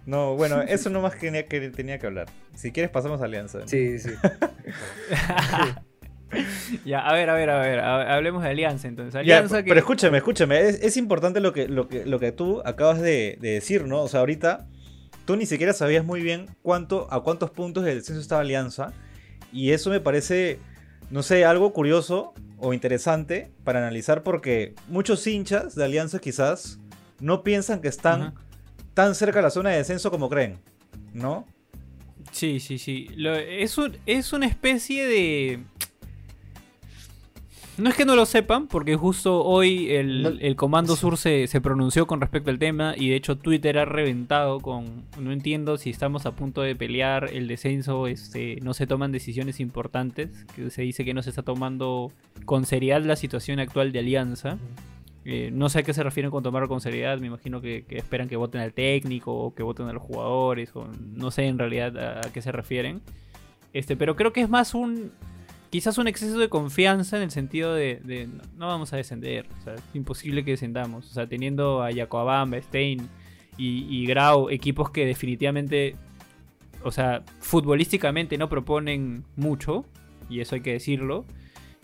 No, 0.06 0.36
bueno, 0.36 0.62
eso 0.62 0.88
nomás 0.88 1.18
tenía 1.18 1.46
que, 1.46 1.68
tenía 1.70 1.98
que 1.98 2.06
hablar. 2.06 2.28
Si 2.54 2.70
quieres 2.70 2.90
pasamos 2.90 3.20
a 3.20 3.24
Alianza. 3.24 3.66
Sí, 3.66 3.98
sí. 3.98 4.10
ya, 6.84 7.00
a 7.00 7.12
ver, 7.12 7.28
a 7.28 7.34
ver, 7.34 7.50
a 7.50 7.58
ver, 7.58 7.80
hablemos 7.80 8.44
de 8.44 8.50
Alianza 8.50 8.86
entonces. 8.86 9.20
Pero 9.24 9.78
escúchame, 9.78 10.18
escúchame, 10.18 10.68
es, 10.68 10.96
importante 10.96 11.40
lo 11.40 11.52
que, 11.52 11.66
lo, 11.66 11.88
que, 11.88 12.06
lo 12.06 12.20
que 12.20 12.30
tú 12.30 12.62
acabas 12.64 13.00
de, 13.00 13.36
decir, 13.40 13.84
¿no? 13.86 14.00
O 14.00 14.08
sea, 14.08 14.20
ahorita 14.20 14.68
tú 15.24 15.36
ni 15.36 15.44
siquiera 15.44 15.72
sabías 15.72 16.04
muy 16.04 16.20
bien 16.20 16.46
cuánto, 16.62 17.08
a 17.10 17.24
cuántos 17.24 17.50
puntos 17.50 17.84
del 17.84 17.98
descenso 17.98 18.20
estaba 18.20 18.42
Alianza. 18.42 18.92
Y 19.52 19.72
eso 19.72 19.90
me 19.90 19.98
parece, 19.98 20.60
no 21.10 21.24
sé, 21.24 21.44
algo 21.44 21.72
curioso 21.72 22.32
o 22.58 22.74
interesante 22.74 23.50
para 23.64 23.80
analizar 23.80 24.22
porque 24.22 24.74
muchos 24.88 25.26
hinchas 25.26 25.74
de 25.74 25.84
Alianza 25.84 26.20
quizás 26.20 26.78
no 27.20 27.42
piensan 27.42 27.80
que 27.80 27.88
están 27.88 28.34
tan 28.96 29.14
cerca 29.14 29.40
de 29.40 29.42
la 29.42 29.50
zona 29.50 29.70
de 29.70 29.76
descenso 29.76 30.10
como 30.10 30.30
creen, 30.30 30.58
¿no? 31.12 31.44
Sí, 32.32 32.60
sí, 32.60 32.78
sí. 32.78 33.08
es, 33.16 33.76
es 34.06 34.32
una 34.32 34.46
especie 34.46 35.06
de 35.06 35.60
no 37.78 37.90
es 37.90 37.96
que 37.96 38.06
no 38.06 38.16
lo 38.16 38.24
sepan, 38.24 38.68
porque 38.68 38.96
justo 38.96 39.44
hoy 39.44 39.90
el, 39.90 40.56
Comando 40.56 40.96
Sur 40.96 41.18
se, 41.18 41.46
pronunció 41.60 42.06
con 42.06 42.22
respecto 42.22 42.50
al 42.50 42.58
tema 42.58 42.94
y 42.96 43.10
de 43.10 43.16
hecho 43.16 43.36
Twitter 43.36 43.78
ha 43.78 43.84
reventado 43.84 44.60
con... 44.60 45.04
No 45.20 45.30
entiendo 45.30 45.76
si 45.76 45.90
estamos 45.90 46.24
a 46.24 46.34
punto 46.34 46.62
de 46.62 46.74
pelear 46.74 47.28
el 47.34 47.48
descenso, 47.48 48.06
este, 48.06 48.56
no 48.62 48.72
se 48.72 48.86
toman 48.86 49.12
decisiones 49.12 49.60
importantes, 49.60 50.46
que 50.54 50.70
se 50.70 50.82
dice 50.82 51.04
que 51.04 51.12
no 51.12 51.22
se 51.22 51.28
está 51.28 51.42
tomando 51.42 52.10
con 52.46 52.64
seriedad 52.64 53.02
la 53.02 53.16
situación 53.16 53.60
actual 53.60 53.92
de 53.92 53.98
Alianza. 53.98 54.56
Eh, 55.28 55.50
no 55.52 55.68
sé 55.68 55.80
a 55.80 55.82
qué 55.82 55.92
se 55.92 56.04
refieren 56.04 56.30
con 56.30 56.44
tomar 56.44 56.68
con 56.68 56.80
seriedad, 56.80 57.18
me 57.18 57.26
imagino 57.26 57.60
que, 57.60 57.84
esperan 57.88 58.28
que 58.28 58.36
voten 58.36 58.60
al 58.60 58.72
técnico 58.72 59.34
o 59.34 59.54
que 59.56 59.64
voten 59.64 59.88
a 59.88 59.92
los 59.92 60.00
jugadores, 60.00 60.70
no 61.16 61.32
sé 61.32 61.46
en 61.46 61.58
realidad 61.58 62.20
a, 62.24 62.32
qué 62.32 62.40
se 62.40 62.52
refieren. 62.52 63.02
Este, 63.72 63.96
pero 63.96 64.14
creo 64.14 64.32
que 64.32 64.40
es 64.40 64.48
más 64.48 64.72
un, 64.72 65.10
quizás 65.68 65.98
un 65.98 66.06
exceso 66.06 66.38
de 66.38 66.48
confianza 66.48 67.16
en 67.16 67.24
el 67.24 67.32
sentido 67.32 67.74
de, 67.74 68.28
no 68.56 68.68
vamos 68.68 68.92
a 68.92 68.98
descender. 68.98 69.48
O 69.58 69.64
sea, 69.64 69.74
es 69.74 69.82
imposible 69.94 70.44
que 70.44 70.52
descendamos. 70.52 71.10
O 71.10 71.12
sea, 71.12 71.26
teniendo 71.26 71.82
a 71.82 71.92
Jacobamba, 71.92 72.62
Stein 72.62 73.08
y, 73.56 74.06
Grau, 74.06 74.48
equipos 74.48 74.90
que 74.90 75.06
definitivamente, 75.06 75.96
o 76.84 76.92
sea, 76.92 77.24
futbolísticamente 77.40 78.38
no 78.38 78.48
proponen 78.48 79.24
mucho, 79.34 79.86
y 80.30 80.38
eso 80.38 80.54
hay 80.54 80.60
que 80.60 80.72
decirlo. 80.72 81.24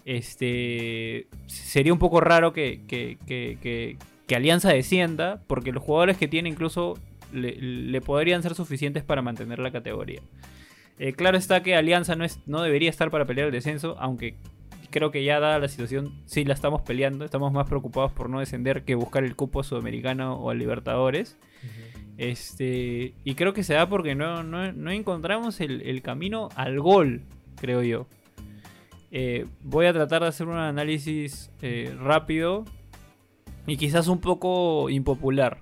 Este 0.04 1.26
sería 1.46 1.92
un 1.92 1.98
poco 1.98 2.20
raro 2.20 2.52
que, 2.52 2.80
que, 2.86 3.18
que, 3.26 3.96
que 4.26 4.36
Alianza 4.36 4.70
descienda, 4.70 5.42
porque 5.46 5.72
los 5.72 5.82
jugadores 5.82 6.16
que 6.16 6.28
tiene 6.28 6.48
incluso 6.48 6.98
le 7.32 8.00
podrían 8.02 8.42
ser 8.42 8.54
suficientes 8.54 9.02
para 9.02 9.22
mantener 9.22 9.58
la 9.58 9.70
categoría. 9.70 10.20
Eh, 10.98 11.14
claro 11.14 11.36
está 11.36 11.62
que 11.62 11.74
Alianza 11.74 12.14
no, 12.14 12.24
es, 12.24 12.40
no 12.46 12.62
debería 12.62 12.90
estar 12.90 13.10
para 13.10 13.24
pelear 13.24 13.46
el 13.46 13.52
descenso, 13.52 13.96
aunque 13.98 14.36
creo 14.92 15.10
que 15.10 15.24
ya 15.24 15.40
dada 15.40 15.58
la 15.58 15.66
situación, 15.66 16.12
sí 16.26 16.44
la 16.44 16.54
estamos 16.54 16.82
peleando. 16.82 17.24
Estamos 17.24 17.52
más 17.52 17.66
preocupados 17.66 18.12
por 18.12 18.30
no 18.30 18.38
descender 18.38 18.84
que 18.84 18.94
buscar 18.94 19.24
el 19.24 19.34
cupo 19.34 19.64
sudamericano 19.64 20.34
o 20.34 20.50
al 20.50 20.58
Libertadores. 20.58 21.36
Este, 22.18 23.14
y 23.24 23.34
creo 23.34 23.52
que 23.54 23.64
se 23.64 23.74
da 23.74 23.88
porque 23.88 24.14
no, 24.14 24.44
no, 24.44 24.90
encontramos 24.92 25.60
el, 25.60 26.02
camino 26.02 26.50
al 26.54 26.78
gol, 26.78 27.22
creo 27.56 27.82
yo. 27.82 28.06
Eh, 29.12 29.46
voy 29.60 29.86
a 29.86 29.92
tratar 29.92 30.22
de 30.22 30.28
hacer 30.28 30.48
un 30.48 30.56
análisis 30.56 31.50
eh, 31.60 31.94
rápido 32.00 32.64
y 33.66 33.76
quizás 33.76 34.08
un 34.08 34.18
poco 34.18 34.90
impopular. 34.90 35.58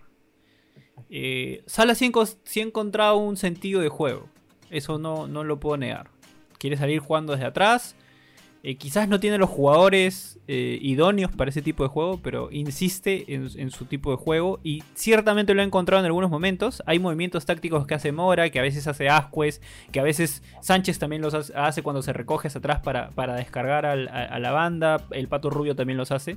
Sala 1.66 1.94
sí, 1.94 2.12
ha 2.14 2.62
encontrado 2.62 3.16
un 3.16 3.36
sentido 3.36 3.80
de 3.80 3.88
juego. 3.88 4.28
Eso 4.70 4.98
no, 4.98 5.26
no 5.26 5.44
lo 5.44 5.58
puedo 5.60 5.76
negar. 5.76 6.08
Quiere 6.58 6.76
salir 6.76 7.00
jugando 7.00 7.32
desde 7.32 7.46
atrás. 7.46 7.96
Eh, 8.62 8.76
quizás 8.76 9.08
no 9.08 9.20
tiene 9.20 9.38
los 9.38 9.48
jugadores 9.48 10.38
eh, 10.46 10.78
idóneos 10.82 11.34
para 11.34 11.48
ese 11.48 11.62
tipo 11.62 11.82
de 11.82 11.88
juego, 11.88 12.20
pero 12.22 12.50
insiste 12.52 13.24
en, 13.34 13.70
su 13.70 13.86
tipo 13.86 14.10
de 14.10 14.18
juego 14.18 14.60
y 14.62 14.84
ciertamente 14.94 15.54
lo 15.54 15.62
ha 15.62 15.64
encontrado 15.64 16.00
en 16.00 16.06
algunos 16.06 16.30
momentos. 16.30 16.82
Hay 16.84 16.98
movimientos 16.98 17.46
tácticos 17.46 17.86
que 17.86 17.94
hace 17.94 18.12
Mora, 18.12 18.50
que 18.50 18.58
a 18.58 18.62
veces 18.62 18.86
hace 18.86 19.08
Ascuez, 19.08 19.62
que 19.92 20.00
a 20.00 20.02
veces 20.02 20.42
Sánchez 20.60 20.98
también 20.98 21.22
los 21.22 21.34
hace 21.54 21.82
cuando 21.82 22.02
se 22.02 22.12
recoge 22.12 22.48
hacia 22.48 22.58
atrás 22.58 22.80
para, 22.80 23.34
descargar 23.36 23.86
a, 23.86 23.92
a, 23.92 24.38
la 24.38 24.50
banda. 24.50 25.06
El 25.10 25.28
Pato 25.28 25.48
Rubio 25.48 25.74
también 25.74 25.96
los 25.96 26.10
hace. 26.10 26.36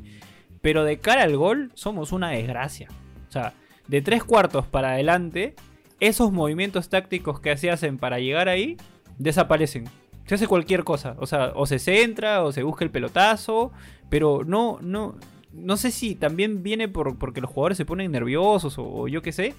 Pero 0.61 0.85
de 0.85 0.99
cara 0.99 1.23
al 1.23 1.35
gol, 1.35 1.71
somos 1.73 2.13
una 2.13 2.29
desgracia. 2.29 2.87
O 3.27 3.31
sea, 3.33 3.53
de 3.89 4.01
tres 4.01 4.23
cuartos 4.23 4.65
para 4.65 4.91
adelante, 4.91 5.55
esos 5.99 6.31
movimientos 6.31 6.87
tácticos 6.87 7.41
que 7.41 7.57
se 7.57 7.69
hacen 7.69 7.97
para 7.97 8.19
llegar 8.19 8.47
ahí 8.47 8.77
desaparecen 9.17 9.89
se 10.25 10.35
hace 10.35 10.47
cualquier 10.47 10.83
cosa. 10.83 11.15
O 11.19 11.25
sea, 11.25 11.51
o 11.55 11.65
se 11.65 11.79
centra, 11.79 12.43
o 12.43 12.51
se 12.51 12.63
busca 12.63 12.85
el 12.85 12.91
pelotazo. 12.91 13.71
Pero 14.09 14.43
no, 14.45 14.79
no. 14.81 15.15
No 15.51 15.77
sé 15.77 15.91
si 15.91 16.15
también 16.15 16.63
viene 16.63 16.87
por, 16.87 17.19
porque 17.19 17.39
los 17.39 17.49
jugadores 17.49 17.77
se 17.77 17.85
ponen 17.85 18.11
nerviosos 18.11 18.75
o, 18.77 19.07
yo 19.07 19.21
qué 19.21 19.31
sé. 19.31 19.53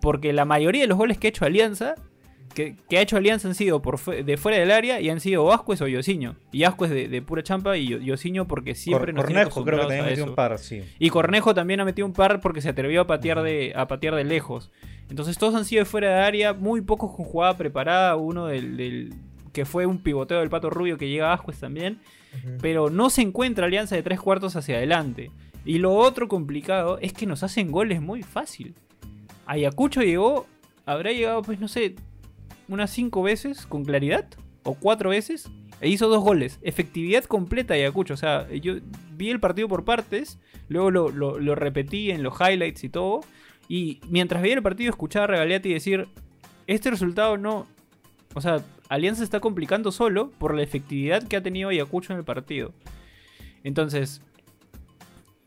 Porque 0.00 0.32
la 0.32 0.44
mayoría 0.44 0.82
de 0.82 0.88
los 0.88 0.98
goles 0.98 1.16
que 1.16 1.28
ha 1.28 1.30
hecho 1.30 1.46
Alianza, 1.46 1.94
que, 2.54 2.76
ha 2.90 3.00
hecho 3.00 3.16
Alianza 3.16 3.48
han 3.48 3.54
sido 3.54 3.80
por 3.80 3.98
de 3.98 4.36
fuera 4.36 4.58
del 4.58 4.70
área 4.70 5.00
y 5.00 5.08
han 5.08 5.20
sido 5.20 5.50
Ascuez 5.50 5.80
o 5.80 5.86
Yosiño. 5.86 6.36
Y 6.50 6.64
Ascuez 6.64 6.90
de, 6.90 7.08
de 7.08 7.22
pura 7.22 7.42
champa 7.42 7.78
y 7.78 7.86
Yosiño 8.04 8.46
porque 8.46 8.74
siempre 8.74 9.14
nos 9.14 9.24
Cornejo 9.24 9.64
creo 9.64 9.78
que 9.78 9.86
también 9.86 10.04
metido 10.04 10.26
un 10.26 10.34
par, 10.34 10.58
sí. 10.58 10.82
Y 10.98 11.08
Cornejo 11.08 11.54
también 11.54 11.80
ha 11.80 11.86
metido 11.86 12.06
un 12.06 12.12
par 12.12 12.40
porque 12.42 12.60
se 12.60 12.68
atrevió 12.68 13.00
a 13.00 13.06
patear 13.06 13.42
de, 13.42 13.72
a 13.74 13.88
patear 13.88 14.16
de 14.16 14.24
lejos. 14.24 14.70
Entonces 15.08 15.38
todos 15.38 15.54
han 15.54 15.64
sido 15.64 15.80
de 15.80 15.86
fuera 15.86 16.08
de 16.08 16.20
área, 16.20 16.52
muy 16.52 16.82
pocos 16.82 17.14
con 17.16 17.24
jugada 17.24 17.56
preparada. 17.56 18.16
Uno 18.16 18.46
del 18.46 19.14
que 19.52 19.64
fue 19.64 19.86
un 19.86 19.98
pivoteo 19.98 20.40
del 20.40 20.50
Pato 20.50 20.70
Rubio 20.70 20.98
que 20.98 21.08
llega 21.08 21.30
a 21.30 21.34
Ascuez 21.34 21.58
también. 21.58 22.00
Pero 22.60 22.88
no 22.88 23.10
se 23.10 23.22
encuentra 23.22 23.66
alianza 23.66 23.94
de 23.94 24.02
tres 24.02 24.20
cuartos 24.20 24.56
hacia 24.56 24.76
adelante. 24.76 25.30
Y 25.64 25.78
lo 25.78 25.94
otro 25.94 26.28
complicado 26.28 26.98
es 27.00 27.12
que 27.12 27.26
nos 27.26 27.42
hacen 27.42 27.70
goles 27.70 28.00
muy 28.00 28.22
fácil. 28.22 28.74
Ayacucho 29.46 30.02
llegó, 30.02 30.46
habrá 30.86 31.12
llegado, 31.12 31.42
pues 31.42 31.60
no 31.60 31.68
sé, 31.68 31.94
unas 32.68 32.90
cinco 32.90 33.22
veces 33.22 33.66
con 33.66 33.84
claridad, 33.84 34.26
o 34.64 34.74
cuatro 34.74 35.10
veces, 35.10 35.50
e 35.80 35.88
hizo 35.88 36.08
dos 36.08 36.22
goles. 36.22 36.58
Efectividad 36.62 37.24
completa 37.24 37.74
Ayacucho. 37.74 38.14
O 38.14 38.16
sea, 38.16 38.48
yo 38.50 38.76
vi 39.14 39.30
el 39.30 39.40
partido 39.40 39.68
por 39.68 39.84
partes, 39.84 40.38
luego 40.68 40.90
lo, 40.90 41.10
lo 41.10 41.54
repetí 41.54 42.10
en 42.10 42.22
los 42.22 42.34
highlights 42.40 42.84
y 42.84 42.88
todo. 42.88 43.20
Y 43.68 44.00
mientras 44.08 44.42
veía 44.42 44.54
el 44.54 44.62
partido, 44.62 44.90
escuchaba 44.90 45.24
a 45.24 45.28
Regaliati 45.28 45.72
decir: 45.72 46.08
Este 46.66 46.90
resultado 46.90 47.36
no. 47.36 47.66
O 48.34 48.40
sea, 48.40 48.62
Alianza 48.92 49.20
se 49.20 49.24
está 49.24 49.40
complicando 49.40 49.90
solo 49.90 50.30
por 50.32 50.54
la 50.54 50.62
efectividad 50.62 51.26
que 51.26 51.36
ha 51.36 51.42
tenido 51.42 51.70
Ayacucho 51.70 52.12
en 52.12 52.18
el 52.18 52.26
partido. 52.26 52.74
Entonces, 53.64 54.20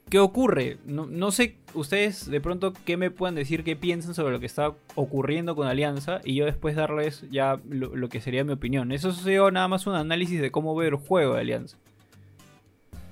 ¿qué 0.09 0.17
ocurre? 0.17 0.77
No, 0.87 1.31
sé 1.31 1.57
ustedes 1.75 2.25
de 2.25 2.41
pronto 2.41 2.73
qué 2.85 2.97
me 2.97 3.11
pueden 3.11 3.35
decir, 3.35 3.63
qué 3.63 3.75
piensan 3.75 4.15
sobre 4.15 4.33
lo 4.33 4.39
que 4.39 4.47
está 4.47 4.73
ocurriendo 4.95 5.55
con 5.55 5.67
Alianza 5.67 6.21
y 6.23 6.33
yo 6.33 6.45
después 6.45 6.75
darles 6.75 7.23
ya 7.29 7.59
lo, 7.69 8.09
que 8.09 8.19
sería 8.19 8.43
mi 8.43 8.53
opinión. 8.53 8.91
Eso 8.91 9.09
es 9.09 9.23
nada 9.53 9.67
más 9.67 9.85
un 9.85 9.93
análisis 9.93 10.41
de 10.41 10.49
cómo 10.49 10.75
ver 10.75 10.93
el 10.93 10.95
juego 10.95 11.35
de 11.35 11.41
Alianza. 11.41 11.77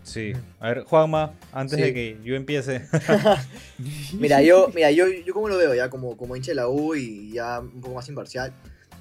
Sí, 0.01 0.33
a 0.59 0.69
ver, 0.69 0.83
Juanma, 0.83 1.33
antes 1.51 1.77
de 1.77 1.93
que 1.93 2.17
yo 2.23 2.35
empiece. 2.35 2.87
mira, 4.13 4.41
yo, 4.41 4.71
mira, 4.73 4.89
yo, 4.89 5.05
yo 5.07 5.31
como 5.31 5.47
lo 5.47 5.57
veo 5.57 5.75
ya 5.75 5.91
como, 5.91 6.17
como 6.17 6.35
hincha 6.35 6.51
de 6.51 6.55
la 6.55 6.67
U 6.67 6.95
y 6.95 7.33
ya 7.33 7.59
un 7.59 7.81
poco 7.81 7.93
más 7.93 8.09
imparcial. 8.09 8.51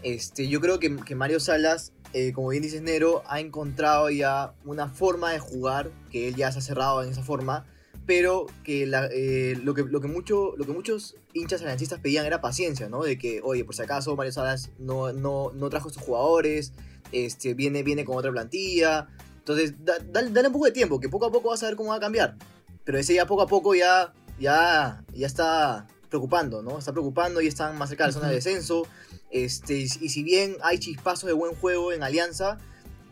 Este, 0.02 0.48
yo 0.48 0.60
creo 0.60 0.78
que, 0.78 1.14
Mario 1.14 1.40
Salas, 1.40 1.92
eh, 2.12 2.32
como 2.32 2.48
bien 2.48 2.62
dices 2.62 2.82
Nero, 2.82 3.22
ha 3.26 3.40
encontrado 3.40 4.10
ya 4.10 4.54
una 4.64 4.88
forma 4.88 5.32
de 5.32 5.38
jugar, 5.38 5.90
que 6.10 6.28
él 6.28 6.36
ya 6.36 6.50
se 6.52 6.58
ha 6.58 6.62
cerrado 6.62 7.02
en 7.02 7.10
esa 7.10 7.22
forma, 7.22 7.64
pero 8.04 8.46
que, 8.64 8.82
eh, 8.82 9.56
lo, 9.62 9.74
que, 9.74 9.84
lo, 9.84 10.00
que 10.00 10.08
mucho, 10.08 10.54
lo 10.56 10.66
que 10.66 10.72
muchos 10.72 11.14
hinchas 11.34 11.62
aliancistas 11.62 12.00
pedían 12.00 12.26
era 12.26 12.40
paciencia, 12.40 12.88
¿no? 12.88 13.02
De 13.04 13.16
que, 13.16 13.40
oye, 13.44 13.64
por 13.64 13.76
si 13.76 13.82
acaso 13.82 14.16
Mario 14.16 14.32
Salas 14.32 14.70
no, 14.78 15.12
no, 15.12 15.52
no 15.54 15.70
trajo 15.70 15.88
a 15.88 15.92
sus 15.92 16.02
jugadores, 16.02 16.72
este, 17.12 17.54
viene, 17.54 17.82
viene 17.82 18.04
con 18.04 18.16
otra 18.16 18.32
plantilla. 18.32 19.08
Entonces, 19.38 19.74
dale, 19.84 20.46
un 20.46 20.52
poco 20.52 20.64
de 20.64 20.72
tiempo, 20.72 20.98
que 20.98 21.08
poco 21.08 21.26
a 21.26 21.32
poco 21.32 21.50
vas 21.50 21.62
a 21.62 21.66
ver 21.66 21.76
cómo 21.76 21.90
va 21.90 21.96
a 21.96 22.00
cambiar. 22.00 22.36
Pero 22.84 22.98
ese 22.98 23.14
ya 23.14 23.26
poco 23.26 23.42
a 23.42 23.46
poco 23.46 23.74
ya, 23.74 24.12
ya, 24.40 25.04
ya 25.14 25.26
está 25.26 25.86
preocupando, 26.08 26.62
¿no? 26.62 26.78
Está 26.78 26.92
preocupando 26.92 27.40
y 27.40 27.46
están 27.46 27.78
más 27.78 27.88
cerca 27.88 28.04
de 28.04 28.08
la 28.08 28.14
zona 28.14 28.28
de 28.28 28.34
descenso. 28.34 28.86
Este, 29.32 29.74
y 29.78 29.88
si 29.88 30.22
bien 30.22 30.56
hay 30.62 30.78
chispazos 30.78 31.26
de 31.26 31.32
buen 31.32 31.54
juego 31.54 31.92
en 31.92 32.02
Alianza, 32.02 32.58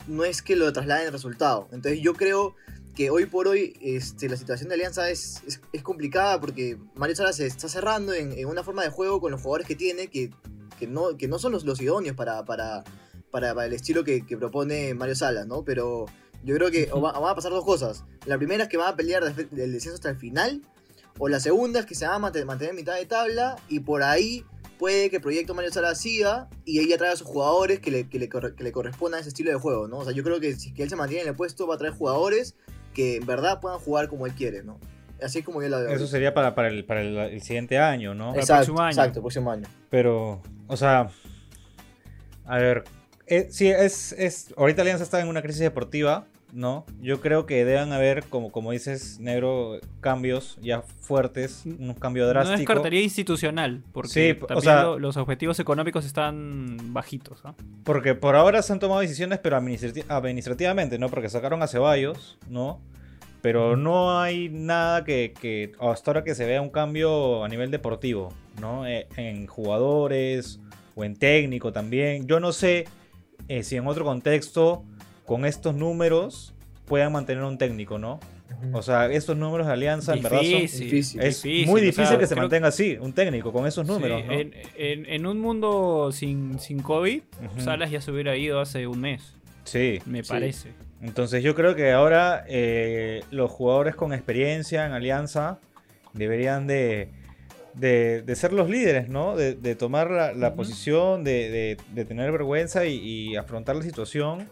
no 0.06 0.24
es 0.24 0.42
que 0.42 0.54
lo 0.54 0.70
trasladen 0.72 1.06
el 1.06 1.12
resultado. 1.12 1.68
Entonces 1.72 2.00
yo 2.02 2.14
creo 2.14 2.54
que 2.94 3.08
hoy 3.08 3.24
por 3.24 3.48
hoy 3.48 3.74
este, 3.80 4.28
la 4.28 4.36
situación 4.36 4.68
de 4.68 4.74
Alianza 4.74 5.08
es, 5.08 5.42
es, 5.72 5.82
complicada 5.82 6.38
porque 6.40 6.76
Mario 6.94 7.16
Salas 7.16 7.36
se 7.36 7.46
está 7.46 7.68
cerrando 7.68 8.12
en, 8.12 8.44
una 8.46 8.62
forma 8.62 8.82
de 8.82 8.90
juego 8.90 9.20
con 9.20 9.32
los 9.32 9.40
jugadores 9.40 9.66
que 9.66 9.76
tiene 9.76 10.08
que, 10.08 10.30
que, 10.78 10.86
no, 10.86 11.16
que 11.16 11.26
no 11.26 11.38
son 11.38 11.52
los, 11.52 11.64
los 11.64 11.80
idóneos 11.80 12.16
para, 12.16 12.44
para, 12.44 12.84
para, 13.30 13.64
el 13.64 13.72
estilo 13.72 14.04
que, 14.04 14.22
propone 14.38 14.92
Mario 14.92 15.14
Salas, 15.14 15.46
¿no? 15.46 15.64
Pero 15.64 16.04
yo 16.44 16.54
creo 16.56 16.70
que 16.70 16.90
van 16.92 17.14
a 17.16 17.34
pasar 17.34 17.52
dos 17.52 17.64
cosas. 17.64 18.04
La 18.26 18.36
primera 18.36 18.64
es 18.64 18.68
que 18.68 18.76
van 18.76 18.92
a 18.92 18.96
pelear 18.96 19.34
del 19.34 19.72
descenso 19.72 19.94
hasta 19.94 20.10
el 20.10 20.16
final, 20.16 20.60
o 21.18 21.28
la 21.28 21.40
segunda 21.40 21.80
es 21.80 21.86
que 21.86 21.94
se 21.94 22.06
van 22.06 22.16
a 22.16 22.18
mantener 22.18 22.70
en 22.70 22.76
mitad 22.76 22.96
de 22.96 23.06
tabla 23.06 23.56
y 23.68 23.80
por 23.80 24.02
ahí 24.02 24.44
puede 24.80 25.10
que 25.10 25.16
el 25.16 25.22
proyecto 25.22 25.52
Mario 25.52 25.70
Sala 25.70 25.94
siga 25.94 26.48
y 26.64 26.80
ella 26.80 26.96
traiga 26.96 27.12
a 27.12 27.16
sus 27.16 27.26
jugadores 27.26 27.80
que 27.80 27.90
le, 27.90 28.08
que, 28.08 28.18
le, 28.18 28.30
que 28.30 28.64
le 28.64 28.72
correspondan 28.72 29.18
a 29.18 29.20
ese 29.20 29.28
estilo 29.28 29.50
de 29.50 29.58
juego, 29.58 29.86
¿no? 29.86 29.98
O 29.98 30.04
sea, 30.04 30.14
yo 30.14 30.24
creo 30.24 30.40
que 30.40 30.54
si 30.54 30.72
que 30.72 30.82
él 30.82 30.88
se 30.88 30.96
mantiene 30.96 31.22
en 31.24 31.28
el 31.28 31.36
puesto 31.36 31.66
va 31.66 31.74
a 31.74 31.78
traer 31.78 31.92
jugadores 31.92 32.56
que 32.94 33.16
en 33.16 33.26
verdad 33.26 33.60
puedan 33.60 33.78
jugar 33.78 34.08
como 34.08 34.24
él 34.24 34.32
quiere, 34.32 34.62
¿no? 34.62 34.80
Así 35.22 35.42
como 35.42 35.60
yo 35.60 35.68
la 35.68 35.80
veo. 35.80 35.90
Eso 35.90 36.06
sería 36.06 36.32
para, 36.32 36.54
para, 36.54 36.68
el, 36.68 36.86
para 36.86 37.02
el, 37.02 37.42
siguiente 37.42 37.76
año, 37.76 38.14
¿no? 38.14 38.34
Exacto, 38.34 38.52
el 38.52 38.56
próximo 38.56 38.80
año. 38.80 38.90
Exacto, 38.90 39.20
próximo 39.20 39.52
año. 39.52 39.68
Pero, 39.90 40.40
o 40.66 40.76
sea, 40.78 41.10
a 42.46 42.56
ver, 42.56 42.84
eh, 43.26 43.48
sí, 43.50 43.68
es, 43.68 44.12
es, 44.12 44.54
ahorita 44.56 44.80
Alianza 44.80 45.04
está 45.04 45.20
en 45.20 45.28
una 45.28 45.42
crisis 45.42 45.60
deportiva, 45.60 46.26
¿no? 46.52 46.84
Yo 47.00 47.20
creo 47.20 47.46
que 47.46 47.64
deben 47.64 47.92
haber, 47.92 48.24
como, 48.24 48.50
como 48.52 48.72
dices, 48.72 49.18
Negro, 49.20 49.80
cambios 50.00 50.58
ya 50.60 50.82
fuertes, 50.82 51.62
un 51.64 51.94
cambio 51.94 52.26
drástico. 52.26 52.56
No 52.56 52.60
es 52.60 52.66
cartería 52.66 53.00
institucional, 53.00 53.82
porque 53.92 54.38
también 54.46 55.00
los 55.00 55.16
objetivos 55.16 55.58
económicos 55.60 56.04
están 56.04 56.92
bajitos. 56.92 57.42
Porque 57.84 58.14
por 58.14 58.36
ahora 58.36 58.62
se 58.62 58.72
han 58.72 58.78
tomado 58.78 59.00
decisiones, 59.00 59.38
pero 59.38 59.56
administrativamente, 59.56 60.98
¿no? 60.98 61.08
Porque 61.08 61.28
sacaron 61.28 61.62
a 61.62 61.66
Ceballos, 61.66 62.38
¿no? 62.48 62.80
Pero 63.42 63.76
no 63.76 64.20
hay 64.20 64.50
nada 64.50 65.04
que, 65.04 65.32
que, 65.40 65.72
hasta 65.80 66.10
ahora 66.10 66.24
que 66.24 66.34
se 66.34 66.44
vea 66.44 66.60
un 66.60 66.68
cambio 66.68 67.42
a 67.42 67.48
nivel 67.48 67.70
deportivo, 67.70 68.34
¿no? 68.60 68.86
Eh, 68.86 69.08
en 69.16 69.46
jugadores 69.46 70.60
o 70.94 71.04
en 71.04 71.16
técnico 71.16 71.72
también. 71.72 72.26
Yo 72.26 72.38
no 72.38 72.52
sé 72.52 72.86
eh, 73.48 73.62
si 73.62 73.76
en 73.76 73.86
otro 73.86 74.04
contexto 74.04 74.84
con 75.30 75.44
estos 75.44 75.76
números 75.76 76.52
puedan 76.86 77.12
mantener 77.12 77.44
un 77.44 77.56
técnico, 77.56 78.00
¿no? 78.00 78.18
O 78.72 78.82
sea, 78.82 79.06
estos 79.06 79.36
números 79.36 79.68
de 79.68 79.74
alianza 79.74 80.12
en 80.12 80.24
verdad 80.24 80.40
son 80.40 80.60
difícil, 80.62 81.20
es 81.20 81.44
muy 81.68 81.80
difícil 81.80 82.18
que 82.18 82.26
se 82.26 82.34
mantenga 82.34 82.66
así, 82.66 82.98
un 83.00 83.12
técnico 83.12 83.52
con 83.52 83.64
esos 83.64 83.86
números. 83.86 84.24
¿no? 84.26 84.32
en, 84.32 85.26
un 85.26 85.38
mundo 85.38 86.10
sin, 86.10 86.58
sin 86.58 86.82
COVID, 86.82 87.22
Salas 87.58 87.92
ya 87.92 88.00
se 88.00 88.10
hubiera 88.10 88.36
ido 88.36 88.58
hace 88.58 88.88
un 88.88 89.02
mes. 89.02 89.36
Sí. 89.62 90.00
Me 90.04 90.24
parece. 90.24 90.72
Entonces 91.00 91.44
yo 91.44 91.54
creo 91.54 91.76
que 91.76 91.92
ahora 91.92 92.44
eh, 92.48 93.22
los 93.30 93.52
jugadores 93.52 93.94
con 93.94 94.12
experiencia 94.12 94.84
en 94.84 94.90
alianza 94.94 95.60
deberían 96.12 96.66
de, 96.66 97.08
de, 97.74 98.34
ser 98.34 98.52
los 98.52 98.68
líderes, 98.68 99.08
¿no? 99.08 99.36
De, 99.36 99.74
tomar 99.76 100.10
la, 100.10 100.54
posición, 100.54 101.22
de, 101.22 101.76
tener 101.94 102.32
vergüenza 102.32 102.84
y, 102.86 102.96
y 102.96 103.36
afrontar 103.36 103.76
la 103.76 103.82
situación 103.82 104.48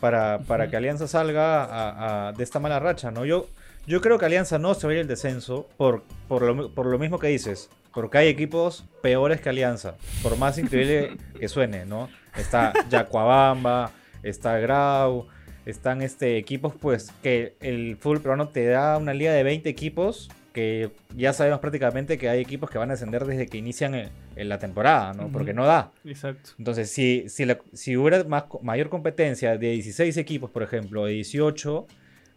para, 0.00 0.68
que 0.70 0.76
Alianza 0.76 1.06
salga 1.08 2.32
de 2.36 2.44
esta 2.44 2.60
mala 2.60 2.78
racha, 2.78 3.10
¿no? 3.10 3.24
Yo, 3.24 3.48
yo 3.86 4.00
creo 4.00 4.18
que 4.18 4.26
Alianza 4.26 4.58
no 4.58 4.74
se 4.74 4.86
va 4.86 4.92
a 4.92 4.94
ir 4.94 5.00
el 5.00 5.08
descenso 5.08 5.68
por, 5.76 6.02
por, 6.28 6.42
lo, 6.42 6.98
mismo 6.98 7.18
que 7.18 7.28
dices, 7.28 7.70
porque 7.92 8.18
hay 8.18 8.28
equipos 8.28 8.84
peores 9.02 9.40
que 9.40 9.48
Alianza, 9.48 9.96
por 10.22 10.36
más 10.36 10.58
increíble 10.58 11.16
que 11.38 11.48
suene, 11.48 11.84
¿no? 11.84 12.08
Está 12.36 12.72
Yacuabamba, 12.88 13.90
está 14.22 14.58
Grau, 14.58 15.26
están 15.66 16.02
este, 16.02 16.36
equipos 16.36 16.74
pues 16.80 17.12
que 17.22 17.56
el 17.60 17.96
fútbol 17.96 18.20
peruano 18.20 18.48
te 18.48 18.66
da 18.66 18.98
una 18.98 19.14
liga 19.14 19.32
de 19.32 19.42
20 19.42 19.68
equipos 19.68 20.30
que 20.52 20.90
ya 21.16 21.32
sabemos 21.32 21.60
prácticamente 21.60 22.16
que 22.16 22.28
hay 22.28 22.40
equipos 22.40 22.70
que 22.70 22.78
van 22.78 22.90
a 22.90 22.94
ascender 22.94 23.24
desde 23.24 23.48
que 23.48 23.58
inician 23.58 23.94
en, 24.36 24.48
la 24.48 24.58
temporada, 24.58 25.12
¿no? 25.12 25.28
Porque 25.30 25.52
no 25.52 25.64
da. 25.64 25.92
Exacto. 26.04 26.50
Entonces, 26.58 26.90
si, 26.90 27.28
si, 27.28 27.46
si 27.72 27.96
hubiera 27.96 28.24
más, 28.24 28.44
mayor 28.62 28.88
competencia 28.88 29.56
de 29.56 29.70
16 29.70 30.16
equipos, 30.16 30.50
por 30.50 30.62
ejemplo, 30.62 31.06
de 31.06 31.12
18, 31.12 31.86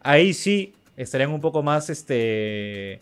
ahí 0.01 0.33
sí 0.33 0.73
estarían 0.95 1.31
un 1.31 1.41
poco 1.41 1.63
más, 1.63 1.89
este, 1.89 2.99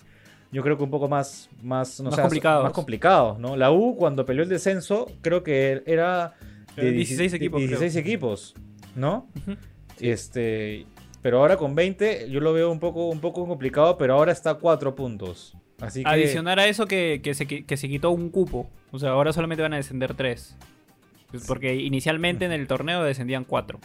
yo 0.51 0.63
creo 0.63 0.77
que 0.77 0.83
un 0.83 0.91
poco 0.91 1.07
más, 1.07 1.49
más, 1.61 1.99
no 1.99 2.09
más 2.09 2.19
complicados. 2.19 2.63
Más 2.63 2.73
complicados, 2.73 3.39
¿no? 3.39 3.55
La 3.55 3.71
U, 3.71 3.95
cuando 3.95 4.25
peleó 4.25 4.43
el 4.43 4.49
descenso, 4.49 5.07
creo 5.21 5.43
que 5.43 5.83
era 5.85 6.35
de 6.75 6.91
16 6.91 7.33
equipos. 7.33 7.59
16 7.59 7.95
equipos, 7.95 8.55
¿no? 8.95 9.27
Este, 9.99 10.85
pero 11.21 11.39
ahora 11.39 11.57
con 11.57 11.73
20 11.73 12.29
yo 12.29 12.39
lo 12.39 12.53
veo 12.53 12.71
un 12.71 12.79
poco, 12.79 13.07
un 13.07 13.19
poco 13.19 13.47
complicado, 13.47 13.97
pero 13.97 14.13
ahora 14.13 14.31
está 14.31 14.51
a 14.51 14.55
4 14.55 14.95
puntos. 14.95 15.55
Así 15.81 16.03
que... 16.03 16.09
Adicionar 16.09 16.59
a 16.59 16.67
eso 16.67 16.85
que, 16.85 17.21
se, 17.33 17.45
que 17.45 17.77
se 17.77 17.89
quitó 17.89 18.11
un 18.11 18.29
cupo. 18.29 18.69
O 18.91 18.99
sea, 18.99 19.09
ahora 19.09 19.33
solamente 19.33 19.61
van 19.61 19.73
a 19.73 19.77
descender 19.77 20.13
3. 20.13 20.55
Porque 21.47 21.75
inicialmente 21.75 22.45
en 22.45 22.51
el 22.51 22.67
torneo 22.67 23.03
descendían 23.03 23.43
4. 23.43 23.79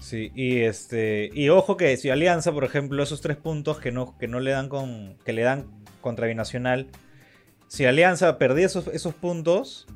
Sí, 0.00 0.30
y 0.34 0.58
este. 0.58 1.30
Y 1.32 1.48
ojo 1.48 1.76
que 1.76 1.96
si 1.96 2.10
Alianza, 2.10 2.52
por 2.52 2.64
ejemplo, 2.64 3.02
esos 3.02 3.20
tres 3.20 3.36
puntos 3.36 3.78
que 3.78 3.92
no, 3.92 4.16
que 4.18 4.28
no 4.28 4.40
le 4.40 4.50
dan 4.50 4.68
con. 4.68 5.16
que 5.24 5.32
le 5.32 5.42
dan 5.42 5.66
contra 6.00 6.26
Binacional. 6.26 6.88
Si 7.68 7.84
Alianza 7.84 8.38
perdía 8.38 8.66
esos, 8.66 8.88
esos 8.88 9.14
puntos, 9.14 9.86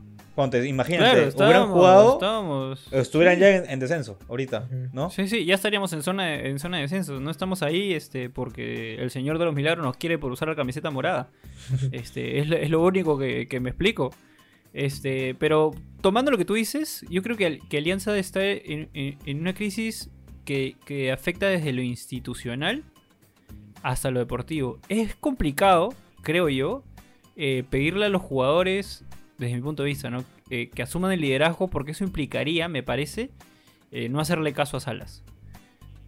imagínate, 0.67 1.29
hubieran 1.37 1.69
jugado, 1.69 2.75
estuvieran 2.91 3.39
ya 3.39 3.57
en, 3.57 3.81
descenso 3.81 4.19
ahorita, 4.29 4.69
¿no? 4.93 5.11
Sí, 5.11 5.29
sí, 5.29 5.45
ya 5.45 5.55
estaríamos 5.55 5.93
en 5.93 6.03
zona 6.03 6.27
de, 6.27 6.49
en 6.49 6.59
zona 6.59 6.79
de 6.79 6.83
descenso. 6.85 7.21
No 7.21 7.31
estamos 7.31 7.63
ahí 7.63 7.95
este, 7.95 8.31
porque 8.31 8.97
el 8.97 9.11
Señor 9.11 9.39
de 9.39 9.45
los 9.45 9.55
Milagros 9.55 9.85
nos 9.85 9.97
quiere 9.97 10.19
por 10.19 10.33
usar 10.33 10.49
la 10.49 10.57
camiseta 10.57 10.91
morada. 10.91 11.31
este, 11.93 12.39
es, 12.39 12.71
lo 12.71 12.83
único 12.83 13.19
que, 13.19 13.61
me 13.61 13.71
explico. 13.71 14.11
Este, 14.73 15.35
pero 15.35 15.73
tomando 16.01 16.31
lo 16.31 16.39
que 16.39 16.45
tú 16.45 16.55
dices, 16.55 17.05
yo 17.09 17.23
creo 17.23 17.37
que, 17.37 17.61
que 17.69 17.79
Alianza 17.79 18.17
está 18.17 18.41
en, 18.45 18.89
una 19.41 19.55
crisis 19.55 20.11
que, 20.45 20.77
que 20.85 21.13
afecta 21.13 21.49
desde 21.49 21.73
lo 21.73 21.83
institucional 21.83 22.85
hasta 23.83 24.11
lo 24.11 24.21
deportivo. 24.21 24.79
Es 24.89 25.15
complicado, 25.17 25.95
creo 26.23 26.49
yo, 26.49 26.85
eh, 27.37 27.65
pedirle 27.71 28.07
a 28.07 28.09
los 28.09 28.23
jugadores 28.23 29.05
desde 29.41 29.57
mi 29.57 29.63
punto 29.63 29.83
de 29.83 29.89
vista, 29.89 30.11
¿no? 30.11 30.23
Eh, 30.51 30.69
que 30.69 30.83
asuman 30.83 31.13
el 31.13 31.21
liderazgo 31.23 31.69
porque 31.69 31.93
eso 31.93 32.05
implicaría, 32.05 32.69
me 32.69 32.83
parece, 32.83 33.31
eh, 33.91 34.11
no 34.11 34.21
hacerle 34.21 34.53
caso 34.53 34.77
a 34.77 34.81
Salas. 34.81 35.25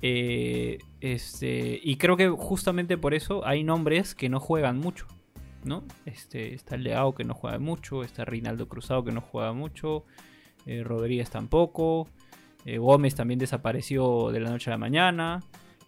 Eh, 0.02 0.78
este, 1.00 1.80
y 1.82 1.96
creo 1.96 2.18
que 2.18 2.28
justamente 2.28 2.98
por 2.98 3.14
eso 3.14 3.46
hay 3.46 3.64
nombres 3.64 4.14
que 4.14 4.28
no 4.28 4.38
juegan 4.38 4.78
mucho. 4.78 5.06
¿no? 5.64 5.84
Este, 6.04 6.54
está 6.54 6.76
Leao 6.76 7.14
que 7.14 7.24
no 7.24 7.34
juega 7.34 7.58
mucho, 7.58 8.02
está 8.02 8.24
Rinaldo 8.24 8.68
Cruzado 8.68 9.04
que 9.04 9.12
no 9.12 9.20
juega 9.20 9.52
mucho, 9.52 10.04
Rodríguez 10.66 11.30
tampoco, 11.30 12.08
Gómez 12.64 13.14
también 13.14 13.38
desapareció 13.38 14.30
de 14.30 14.40
la 14.40 14.50
noche 14.50 14.70
a 14.70 14.74
la 14.74 14.78
mañana. 14.78 15.40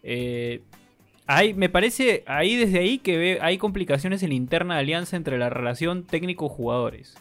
Me 0.02 1.68
parece 1.68 2.22
ahí 2.26 2.54
desde 2.54 2.78
ahí 2.78 2.98
que 2.98 3.38
hay 3.40 3.58
complicaciones 3.58 4.22
en 4.22 4.28
la 4.30 4.34
interna 4.36 4.78
alianza 4.78 5.16
entre 5.16 5.38
la 5.38 5.50
relación 5.50 6.04
técnico-jugadores. 6.04 7.16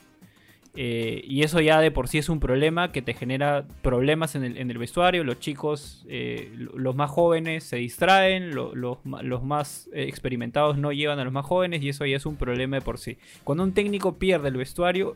Eh, 0.76 1.24
y 1.28 1.44
eso 1.44 1.62
ya 1.62 1.80
de 1.80 1.92
por 1.92 2.08
sí 2.08 2.18
es 2.18 2.30
un 2.30 2.40
problema 2.40 2.92
que 2.92 3.04
te 3.04 3.14
genera 3.14 3.66
problemas 3.82 4.36
en 4.36 4.44
el, 4.44 4.78
vestuario. 4.78 5.24
Los 5.24 5.40
chicos, 5.40 6.04
eh, 6.10 6.52
los 6.56 6.96
más 6.96 7.12
jóvenes 7.12 7.64
se 7.64 7.78
distraen, 7.78 8.56
los, 8.56 8.98
más 9.44 9.90
experimentados 9.94 10.78
no 10.78 10.92
llevan 10.92 11.20
a 11.20 11.24
los 11.24 11.34
más 11.34 11.46
jóvenes 11.46 11.84
y 11.84 11.90
eso 11.90 12.06
ya 12.06 12.18
es 12.18 12.26
un 12.26 12.38
problema 12.38 12.78
de 12.78 12.82
por 12.82 12.98
sí. 12.98 13.18
Cuando 13.44 13.64
un 13.64 13.74
técnico 13.74 14.18
pierde 14.18 14.48
el 14.48 14.58
vestuario 14.58 15.16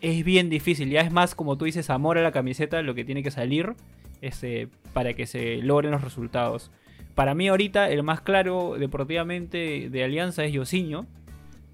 es 0.00 0.24
bien 0.24 0.50
difícil. 0.50 0.90
Ya 0.90 1.02
es 1.02 1.12
más, 1.12 1.34
como 1.34 1.56
tú 1.56 1.66
dices, 1.66 1.88
amor 1.90 2.18
a 2.18 2.22
la 2.22 2.32
camiseta 2.32 2.82
lo 2.82 2.94
que 2.94 3.04
tiene 3.04 3.22
que 3.22 3.30
salir 3.30 3.74
este, 4.22 4.68
para 4.92 5.14
que 5.14 5.26
se 5.26 5.58
logren 5.58 5.92
los 5.92 6.02
resultados. 6.02 6.70
Para 7.14 7.34
mí 7.34 7.46
ahorita 7.46 7.90
el 7.90 8.02
más 8.02 8.20
claro 8.20 8.74
deportivamente 8.76 9.88
de 9.88 10.04
Alianza 10.04 10.44
es 10.44 10.52
Yosinho 10.52 11.06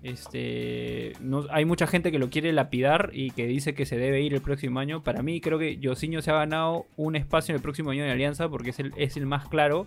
este, 0.02 1.12
no, 1.20 1.46
hay 1.50 1.64
mucha 1.64 1.86
gente 1.86 2.10
que 2.10 2.18
lo 2.18 2.30
quiere 2.30 2.52
lapidar 2.52 3.10
y 3.12 3.30
que 3.30 3.46
dice 3.46 3.74
que 3.74 3.86
se 3.86 3.96
debe 3.96 4.22
ir 4.22 4.34
el 4.34 4.40
próximo 4.40 4.80
año. 4.80 5.02
Para 5.02 5.22
mí 5.22 5.40
creo 5.40 5.58
que 5.58 5.76
Yosinho 5.78 6.22
se 6.22 6.30
ha 6.30 6.34
ganado 6.34 6.86
un 6.96 7.16
espacio 7.16 7.52
en 7.52 7.56
el 7.56 7.62
próximo 7.62 7.90
año 7.90 8.04
de 8.04 8.10
Alianza 8.10 8.48
porque 8.48 8.70
es 8.70 8.78
el, 8.78 8.92
es 8.96 9.16
el 9.16 9.26
más 9.26 9.48
claro 9.48 9.86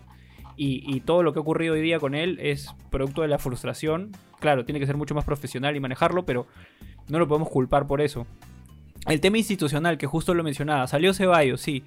y, 0.55 1.01
todo 1.01 1.23
lo 1.23 1.33
que 1.33 1.39
ha 1.39 1.41
ocurrido 1.41 1.73
hoy 1.73 1.81
día 1.81 1.99
con 1.99 2.13
él 2.13 2.37
es 2.41 2.73
producto 2.91 3.21
de 3.21 3.27
la 3.27 3.39
frustración. 3.39 4.11
Claro, 4.39 4.65
tiene 4.65 4.79
que 4.79 4.85
ser 4.85 4.97
mucho 4.97 5.15
más 5.15 5.25
profesional 5.25 5.75
y 5.75 5.79
manejarlo, 5.79 6.25
pero 6.25 6.47
no 7.09 7.19
lo 7.19 7.27
podemos 7.27 7.49
culpar 7.49 7.87
por 7.87 8.01
eso. 8.01 8.27
El 9.07 9.19
tema 9.19 9.37
institucional, 9.37 9.97
que 9.97 10.05
justo 10.05 10.33
lo 10.33 10.43
mencionaba, 10.43 10.87
salió 10.87 11.13
Ceballos, 11.13 11.59
sí. 11.59 11.83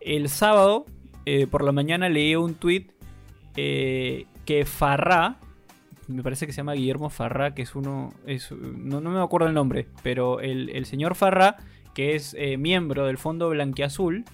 El 0.00 0.28
sábado 0.28 0.86
eh, 1.26 1.46
por 1.46 1.62
la 1.62 1.72
mañana 1.72 2.08
leí 2.08 2.34
un 2.36 2.54
tweet 2.54 2.86
eh, 3.56 4.26
que 4.44 4.64
Farrá, 4.64 5.38
me 6.08 6.22
parece 6.22 6.46
que 6.46 6.52
se 6.52 6.58
llama 6.58 6.74
Guillermo 6.74 7.10
Farra, 7.10 7.54
que 7.54 7.62
es 7.62 7.74
uno, 7.74 8.12
no, 8.60 9.00
me 9.00 9.20
acuerdo 9.20 9.48
el 9.48 9.54
nombre, 9.54 9.88
pero 10.02 10.40
el, 10.40 10.86
señor 10.86 11.14
Farra, 11.14 11.56
que 11.94 12.14
es 12.14 12.34
eh, 12.38 12.56
miembro 12.56 13.06
del 13.06 13.18
Fondo 13.18 13.48
Blanquiazul, 13.48 14.24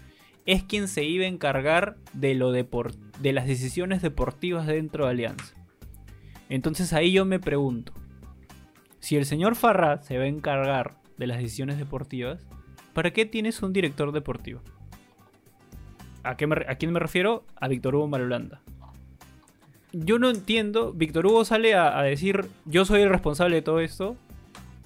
es 0.45 0.63
quien 0.65 0.89
se 0.89 1.05
iba 1.05 1.25
a 1.25 1.29
encargar 1.29 1.97
de, 2.13 2.35
lo 2.35 2.53
de 2.53 3.33
las 3.33 3.47
decisiones 3.47 4.03
deportivas 4.03 4.67
dentro 4.67 5.05
de 5.05 5.11
Alianza. 5.13 5.55
Entonces 6.49 6.93
ahí 6.93 7.13
yo 7.13 7.25
me 7.25 7.41
pregunto, 7.41 7.93
si 8.99 9.17
el 9.17 9.25
señor 9.25 9.55
Farra 9.55 10.03
se 10.03 10.19
va 10.19 10.25
a 10.25 10.29
encargar 10.29 10.97
de 11.17 11.27
las 11.27 11.39
decisiones 11.39 11.79
deportivas, 11.79 12.47
¿para 12.93 13.13
qué 13.13 13.25
tienes 13.25 13.63
un 13.63 13.73
director 13.73 14.13
deportivo? 14.13 14.61
¿A, 16.23 16.31
¿A 16.31 16.37
quién 16.37 16.93
me 16.93 17.01
refiero? 17.01 17.47
A 17.57 17.69
Víctor 17.69 17.95
Hugo 17.95 18.09
Malolanda 18.09 18.63
yo 19.93 20.19
no 20.19 20.31
entiendo. 20.31 20.93
Víctor 20.93 21.27
Hugo 21.27 21.45
sale 21.45 21.75
a, 21.75 22.03
decir, 22.03 22.47
yo 22.65 22.85
soy 22.85 23.03
el 23.03 23.11
responsable 23.11 23.57
de 23.57 23.63
todo 23.63 23.81
esto, 23.81 24.17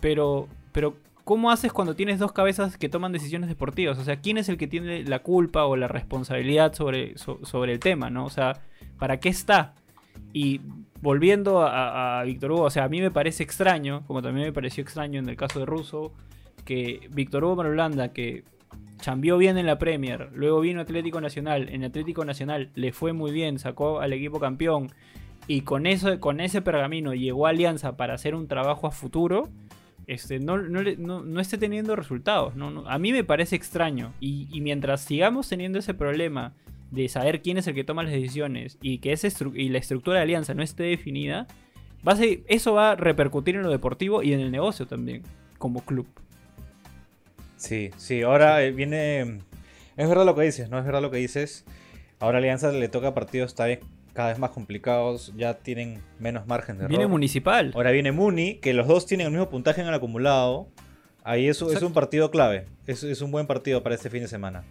pero, 0.01 0.49
pero 0.73 0.97
¿cómo 1.25 1.51
haces 1.51 1.73
cuando 1.73 1.95
tienes 1.95 2.19
dos 2.19 2.33
cabezas 2.33 2.77
que 2.77 2.89
toman 2.89 3.13
decisiones 3.13 3.49
deportivas? 3.49 3.99
O 3.99 4.05
sea, 4.05 4.17
¿quién 4.17 4.39
es 4.39 4.49
el 4.49 4.59
que 4.59 4.67
tiene 4.67 5.05
la 5.05 5.21
culpa 5.21 5.65
o 5.67 5.77
la 5.77 5.89
responsabilidad 5.89 6.75
sobre, 6.75 7.17
sobre 7.19 7.73
el 7.73 7.81
tema, 7.81 8.11
no? 8.11 8.25
O 8.25 8.31
sea, 8.31 8.61
¿para 8.99 9.19
qué 9.21 9.29
está? 9.29 9.75
Y 10.33 10.61
volviendo 11.01 11.63
a, 11.67 12.23
Víctor 12.25 12.53
Hugo, 12.53 12.63
o 12.63 12.71
sea, 12.71 12.85
a 12.85 12.89
mí 12.89 13.01
me 13.01 13.11
parece 13.11 13.43
extraño, 13.43 14.03
como 14.07 14.23
también 14.23 14.47
me 14.47 14.53
pareció 14.53 14.83
extraño 14.83 15.21
en 15.21 15.29
el 15.29 15.37
caso 15.37 15.61
de 15.61 15.67
Russo, 15.67 16.13
que 16.65 17.09
Víctor 17.13 17.45
Hugo 17.45 17.57
Marolanda, 17.57 18.13
que 18.13 18.45
Chambió 19.01 19.39
bien 19.39 19.59
en 19.59 19.67
la 19.67 19.79
Premier, 19.79 20.31
luego 20.33 20.61
vino 20.61 20.81
Atlético 20.81 21.21
Nacional, 21.21 21.69
en 21.69 21.85
Atlético 21.85 22.25
Nacional 22.25 22.71
le 22.75 22.93
fue 22.93 23.13
muy 23.13 23.31
bien, 23.31 23.59
sacó 23.59 24.01
al 24.01 24.13
equipo 24.13 24.41
campeón 24.41 24.91
y 25.47 25.61
con 25.61 25.87
eso 25.87 26.19
con 26.19 26.41
ese 26.41 26.63
pergamino 26.63 27.15
llegó 27.15 27.47
a 27.47 27.51
Alianza 27.51 27.97
para 27.97 28.15
hacer 28.15 28.35
un 28.35 28.49
trabajo 28.49 28.87
a 28.87 28.91
futuro, 28.91 29.51
este, 30.07 30.39
no, 30.39 30.57
no, 30.59 31.41
esté 31.41 31.59
teniendo 31.59 31.97
resultados. 31.97 32.55
a 32.87 32.99
mí 32.99 33.13
me 33.13 33.25
parece 33.25 33.57
extraño 33.57 34.13
y, 34.21 34.49
mientras 34.61 35.03
sigamos 35.03 35.49
teniendo 35.49 35.79
ese 35.79 35.95
problema 35.95 36.55
de 36.91 37.09
saber 37.09 37.43
quién 37.43 37.59
es 37.59 37.67
el 37.67 37.75
que 37.75 37.85
toma 37.85 38.05
las 38.05 38.13
decisiones 38.13 38.79
y 38.81 38.99
que 38.99 39.13
ese 39.13 39.33
y 39.55 39.69
la 39.69 39.79
estructura 39.79 40.19
de 40.19 40.23
Alianza 40.23 40.55
no 40.55 40.63
esté 40.63 40.85
definida, 40.85 41.49
va 42.07 42.13
a 42.13 42.19
eso 42.23 42.75
va 42.75 42.93
a 42.93 42.97
repercutir 42.97 43.57
en 43.57 43.63
lo 43.63 43.71
deportivo 43.71 44.23
y 44.23 44.33
en 44.33 44.41
el 44.41 44.53
negocio 44.53 44.87
también, 44.87 45.23
como 45.59 45.81
club. 45.85 46.07
Sí, 47.57 47.91
sí, 47.97 48.23
ahora 48.23 48.63
eh, 48.63 48.73
viene... 48.73 49.39
Es 49.97 50.09
verdad 50.09 50.27
lo 50.27 50.35
que 50.35 50.43
dices, 50.43 50.69
¿no? 50.69 50.79
Es 50.79 50.85
verdad 50.85 51.01
lo 51.01 51.11
que 51.11 51.17
dices. 51.17 51.65
Ahora 52.19 52.39
Alianza 52.39 52.71
le 52.73 52.89
toca 52.89 53.15
partidos 53.15 53.55
cada 53.55 54.29
vez 54.29 54.39
más 54.39 54.51
complicados, 54.51 55.33
ya 55.37 55.55
tienen 55.55 56.03
menos 56.19 56.47
margen 56.47 56.77
de 56.77 56.85
error. 56.85 56.91
Viene 56.91 57.07
Municipal. 57.07 57.73
Ahora 57.75 57.91
viene 57.93 58.13
Muni, 58.13 58.57
que 58.57 58.75
los 58.75 58.87
dos 58.87 59.07
tienen 59.07 59.27
el 59.27 59.33
mismo 59.33 59.49
puntaje 59.49 59.81
en 59.81 59.87
el 59.87 59.95
acumulado. 59.95 60.69
Ahí 61.25 61.49
es, 61.49 61.61
es 61.61 61.83
un 61.83 61.93
partido 61.93 62.31
clave, 62.31 62.67
es, 62.87 63.03
es 63.03 63.21
un 63.21 63.33
buen 63.33 63.47
partido 63.47 63.83
para 63.83 63.95
este 63.95 64.11
fin 64.11 64.23
de 64.23 64.29
semana. 64.29 64.65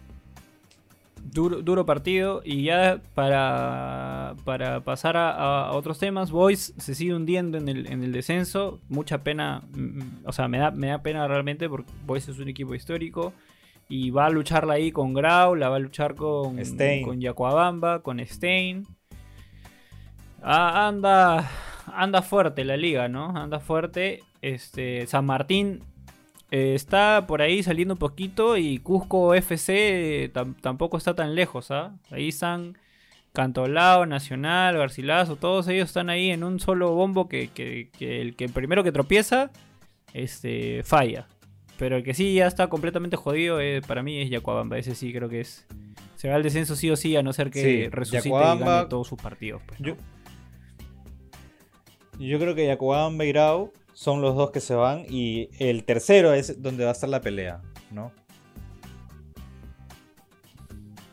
Duro, 1.32 1.86
partido. 1.86 2.42
Y 2.44 2.64
ya 2.64 3.00
para, 3.14 4.34
para 4.44 4.80
pasar 4.80 5.16
a, 5.16 5.72
otros 5.72 5.98
temas, 5.98 6.30
Boys 6.30 6.74
se 6.76 6.94
sigue 6.94 7.14
hundiendo 7.14 7.58
en 7.58 7.68
el, 7.68 7.86
en 7.86 8.02
el 8.02 8.12
descenso. 8.12 8.80
Mucha 8.88 9.22
pena, 9.22 9.62
mm, 9.72 10.26
o 10.26 10.32
sea, 10.32 10.48
me 10.48 10.58
da, 10.58 10.70
me 10.70 10.88
da 10.88 11.02
pena 11.02 11.26
realmente 11.28 11.68
porque 11.68 11.90
Boys 12.04 12.28
es 12.28 12.38
un 12.38 12.48
equipo 12.48 12.74
histórico. 12.74 13.32
Y 13.88 14.10
va 14.10 14.26
a 14.26 14.30
lucharla 14.30 14.74
ahí 14.74 14.90
con 14.90 15.14
Grau, 15.14 15.54
la 15.54 15.68
va 15.68 15.76
a 15.76 15.78
luchar 15.78 16.16
con, 16.16 16.56
con 17.04 17.20
Yacuabamba, 17.20 18.02
con 18.02 18.18
Stein. 18.26 18.84
Ah, 20.42 20.88
anda, 20.88 21.48
anda 21.86 22.22
fuerte 22.22 22.64
la 22.64 22.76
liga, 22.76 23.08
¿no? 23.08 23.36
Anda 23.36 23.60
fuerte. 23.60 24.20
Este, 24.42 25.06
San 25.06 25.24
Martín 25.26 25.82
eh, 26.50 26.74
está 26.74 27.26
por 27.26 27.42
ahí 27.42 27.62
saliendo 27.62 27.94
un 27.94 27.98
poquito 27.98 28.56
y 28.56 28.78
Cusco 28.78 29.34
FC 29.34 30.30
tampoco 30.60 30.96
está 30.96 31.14
tan 31.14 31.34
lejos, 31.34 31.70
¿ah? 31.70 31.96
Ahí 32.10 32.28
están 32.28 32.78
Cantolao, 33.32 34.06
Nacional, 34.06 34.78
Garcilaso, 34.78 35.36
todos 35.36 35.68
ellos 35.68 35.88
están 35.88 36.08
ahí 36.08 36.30
en 36.30 36.44
un 36.44 36.60
solo 36.60 36.94
bombo 36.94 37.28
que, 37.28 37.50
el 38.00 38.36
que 38.36 38.48
primero 38.48 38.84
que 38.84 38.92
tropieza 38.92 39.50
este, 40.14 40.82
falla. 40.84 41.26
Pero 41.78 41.96
el 41.96 42.02
que 42.02 42.14
sí 42.14 42.34
ya 42.34 42.46
está 42.46 42.68
completamente 42.68 43.16
jodido 43.16 43.60
eh, 43.60 43.82
para 43.86 44.02
mí 44.02 44.22
es 44.22 44.30
Yacuabamba. 44.30 44.78
Ese 44.78 44.94
sí 44.94 45.12
creo 45.12 45.28
que 45.28 45.40
es. 45.40 45.66
Se 46.14 46.28
va 46.28 46.36
al 46.36 46.42
descenso 46.42 46.74
sí 46.74 46.90
o 46.90 46.96
sí, 46.96 47.14
a 47.16 47.22
no 47.22 47.34
ser 47.34 47.50
que 47.50 47.90
resucite 47.92 48.28
y 48.28 48.32
gane 48.32 48.86
todos 48.88 49.06
sus 49.06 49.20
partidos. 49.20 49.60
Pues, 49.66 49.78
yo, 49.80 49.96
yo 52.18 52.38
creo 52.38 52.54
que 52.54 52.66
Yacuabamba 52.66 53.26
y 53.26 53.28
Grau 53.28 53.72
son 53.96 54.20
los 54.20 54.36
dos 54.36 54.50
que 54.50 54.60
se 54.60 54.74
van 54.74 55.06
y 55.08 55.48
el 55.58 55.84
tercero 55.84 56.34
es 56.34 56.60
donde 56.60 56.84
va 56.84 56.90
a 56.90 56.92
estar 56.92 57.08
la 57.08 57.22
pelea, 57.22 57.62
¿no? 57.90 58.12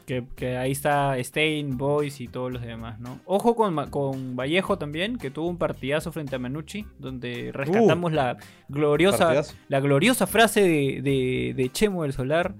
Que, 0.06 0.58
ahí 0.58 0.74
está 0.74 1.15
Stein, 1.24 1.78
Boyce 1.78 2.26
y 2.26 2.28
todos 2.28 2.52
los 2.52 2.62
demás, 2.62 3.00
¿no? 3.00 3.22
Ojo 3.24 3.56
con, 3.56 3.89
con, 3.89 4.36
Vallejo 4.36 4.78
también, 4.78 5.17
que 5.17 5.32
tuvo 5.32 5.48
un 5.48 5.58
partidazo 5.58 6.12
frente 6.12 6.36
a 6.36 6.39
Manucci, 6.39 6.86
donde 7.00 7.52
rescatamos 7.54 8.12
uh, 8.12 8.15
la 8.15 8.38
gloriosa 8.67 9.43
la 9.69 9.80
gloriosa 9.80 10.28
frase 10.28 10.62
de, 10.62 11.54
de, 11.56 11.69
Chemo 11.72 12.04
del 12.04 12.12
Solar. 12.12 12.54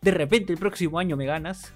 De 0.00 0.10
repente 0.10 0.52
el 0.52 0.58
próximo 0.58 0.98
año 0.98 1.16
me 1.16 1.24
ganas. 1.24 1.72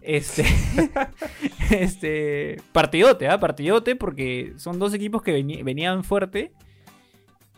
Este, 0.00 0.46
este 1.70 2.62
partidote, 2.72 3.28
¿ah? 3.28 3.38
Partidote, 3.38 3.94
porque 3.94 4.54
son 4.56 4.78
dos 4.78 4.94
equipos 4.94 5.20
que 5.20 5.32
venían 5.32 6.02
fuerte 6.02 6.54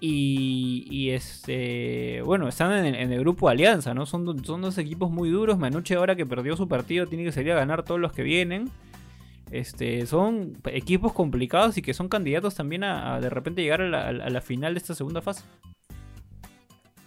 y, 0.00 1.10
este, 1.10 2.22
bueno, 2.22 2.48
están 2.48 2.84
en, 2.84 3.12
el 3.12 3.20
grupo 3.20 3.48
Alianza, 3.48 3.94
¿no? 3.94 4.06
Son, 4.06 4.44
son 4.44 4.62
dos 4.62 4.78
equipos 4.78 5.10
muy 5.10 5.30
duros. 5.30 5.58
Manuche 5.58 5.96
ahora 5.96 6.14
que 6.14 6.26
perdió 6.26 6.56
su 6.56 6.68
partido 6.68 7.06
tiene 7.06 7.24
que 7.24 7.32
salir 7.32 7.52
a 7.52 7.56
ganar 7.56 7.82
todos 7.82 8.00
los 8.00 8.12
que 8.12 8.22
vienen. 8.22 8.70
Este, 9.50 10.06
son 10.06 10.58
equipos 10.66 11.12
complicados 11.12 11.78
y 11.78 11.82
que 11.82 11.94
son 11.94 12.08
candidatos 12.08 12.54
también 12.54 12.84
a, 12.84 13.20
de 13.20 13.30
repente 13.30 13.62
llegar 13.62 13.80
a 13.80 14.12
la, 14.12 14.40
final 14.40 14.74
de 14.74 14.78
esta 14.78 14.94
segunda 14.94 15.22
fase. 15.22 15.42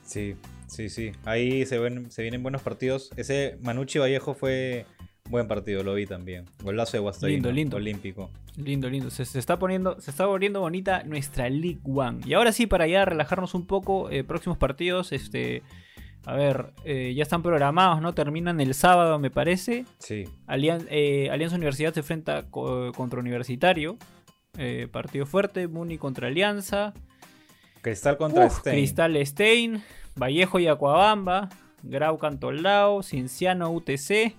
Sí, 0.04 0.36
sí, 0.68 0.90
sí. 0.90 1.12
Ahí 1.24 1.66
se, 1.66 1.80
ven, 1.80 2.12
se 2.12 2.24
vienen 2.24 2.44
buenos 2.44 2.62
partidos. 2.62 3.12
Ese 3.16 3.58
Manucci 3.62 4.00
Vallejo 4.00 4.34
fue 4.34 4.86
Buen 5.32 5.48
partido, 5.48 5.82
lo 5.82 5.94
vi 5.94 6.06
también. 6.06 6.44
Golazo 6.62 6.98
de 6.98 7.00
Guastavino. 7.00 7.36
Lindo, 7.36 7.52
lindo. 7.54 7.78
Olímpico. 7.78 8.30
Lindo, 8.58 8.90
lindo. 8.90 9.10
Se, 9.10 9.24
está 9.40 9.58
poniendo, 9.58 10.00
se 10.02 10.12
está 10.12 10.26
volviendo 10.26 10.60
bonita 10.60 11.04
nuestra 11.06 11.50
League 11.50 11.80
One. 11.86 12.20
Y 12.26 12.34
ahora 12.34 12.52
sí, 12.52 12.68
para 12.68 12.86
ya 12.86 13.06
relajarnos 13.06 13.54
un 13.56 13.66
poco, 13.66 14.10
eh, 14.10 14.26
próximos 14.26 14.58
partidos, 14.58 15.14
este. 15.14 15.64
A 16.26 16.36
ver, 16.36 16.74
eh, 16.84 17.14
ya 17.16 17.24
están 17.24 17.44
programados, 17.44 18.02
¿no? 18.02 18.14
Terminan 18.14 18.60
el 18.60 18.74
sábado, 18.74 19.20
me 19.20 19.32
parece. 19.32 19.86
Sí. 20.00 20.26
Eh, 20.50 21.30
Alianza 21.32 21.56
Universidad 21.56 21.94
se 21.94 22.02
enfrenta 22.02 22.44
contra 22.52 23.22
Universitario. 23.22 23.98
partido 24.92 25.26
fuerte. 25.26 25.70
Muni 25.70 25.98
contra 25.98 26.28
Alianza. 26.28 26.94
Cristal 27.82 28.18
contra 28.18 28.50
Stein. 28.50 28.76
Cristal 28.76 29.26
Stein. 29.26 29.82
Vallejo 30.18 30.60
y 30.60 30.68
Acuabamba. 30.68 31.48
Grau 31.84 32.18
Cantolao. 32.18 33.02
Cinciano 33.02 33.72
UTC. 33.72 34.36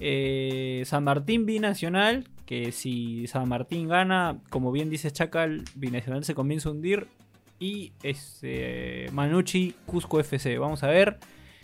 Eh, 0.00 0.82
San 0.86 1.04
Martín 1.04 1.46
binacional, 1.46 2.28
que 2.46 2.72
si 2.72 3.26
San 3.26 3.48
Martín 3.48 3.88
gana, 3.88 4.40
como 4.50 4.72
bien 4.72 4.90
dice 4.90 5.10
Chacal, 5.10 5.64
binacional 5.74 6.24
se 6.24 6.34
comienza 6.34 6.68
a 6.68 6.72
hundir. 6.72 7.06
Y 7.58 7.92
este, 8.02 9.06
Manucci, 9.12 9.74
Cusco 9.86 10.18
FC. 10.18 10.58
Vamos 10.58 10.82
a 10.82 10.88
ver. 10.88 11.18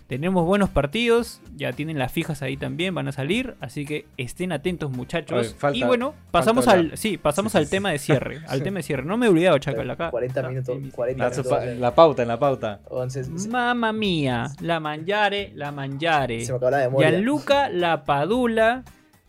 Tenemos 0.08 0.46
buenos 0.46 0.70
partidos, 0.70 1.42
ya 1.54 1.74
tienen 1.74 1.98
las 1.98 2.10
fijas 2.10 2.40
ahí 2.40 2.56
también, 2.56 2.94
van 2.94 3.08
a 3.08 3.12
salir, 3.12 3.56
así 3.60 3.84
que 3.84 4.06
estén 4.16 4.52
atentos 4.52 4.90
muchachos. 4.90 5.54
y 5.74 5.84
bueno, 5.84 6.14
pasamos 6.30 6.66
al 6.66 6.96
sí, 6.96 7.18
pasamos 7.18 7.54
al 7.54 7.68
tema 7.68 7.90
de 7.90 7.98
cierre, 7.98 8.40
al 8.48 8.62
tema 8.62 8.78
de 8.78 8.84
cierre. 8.84 9.02
No 9.04 9.18
me 9.18 9.26
he 9.26 9.28
olvidado, 9.28 9.58
Chacal, 9.58 9.90
acá. 9.90 10.10
40 10.10 10.48
minutos, 10.48 10.78
40 10.94 11.24
la, 11.78 11.94
pauta, 11.94 12.22
en 12.22 12.28
la 12.28 12.38
pauta. 12.38 12.80
Mamma 13.50 13.92
mía, 13.92 14.50
la 14.62 14.80
manjare, 14.80 15.52
la 15.54 15.72
manjare. 15.72 16.40
Se 16.40 16.52
me 16.52 16.56
acabó 16.56 16.70
la 16.70 16.78
memoria. 16.78 17.10
Gianluca 17.10 17.68
La 17.68 18.04
Padula 18.04 18.84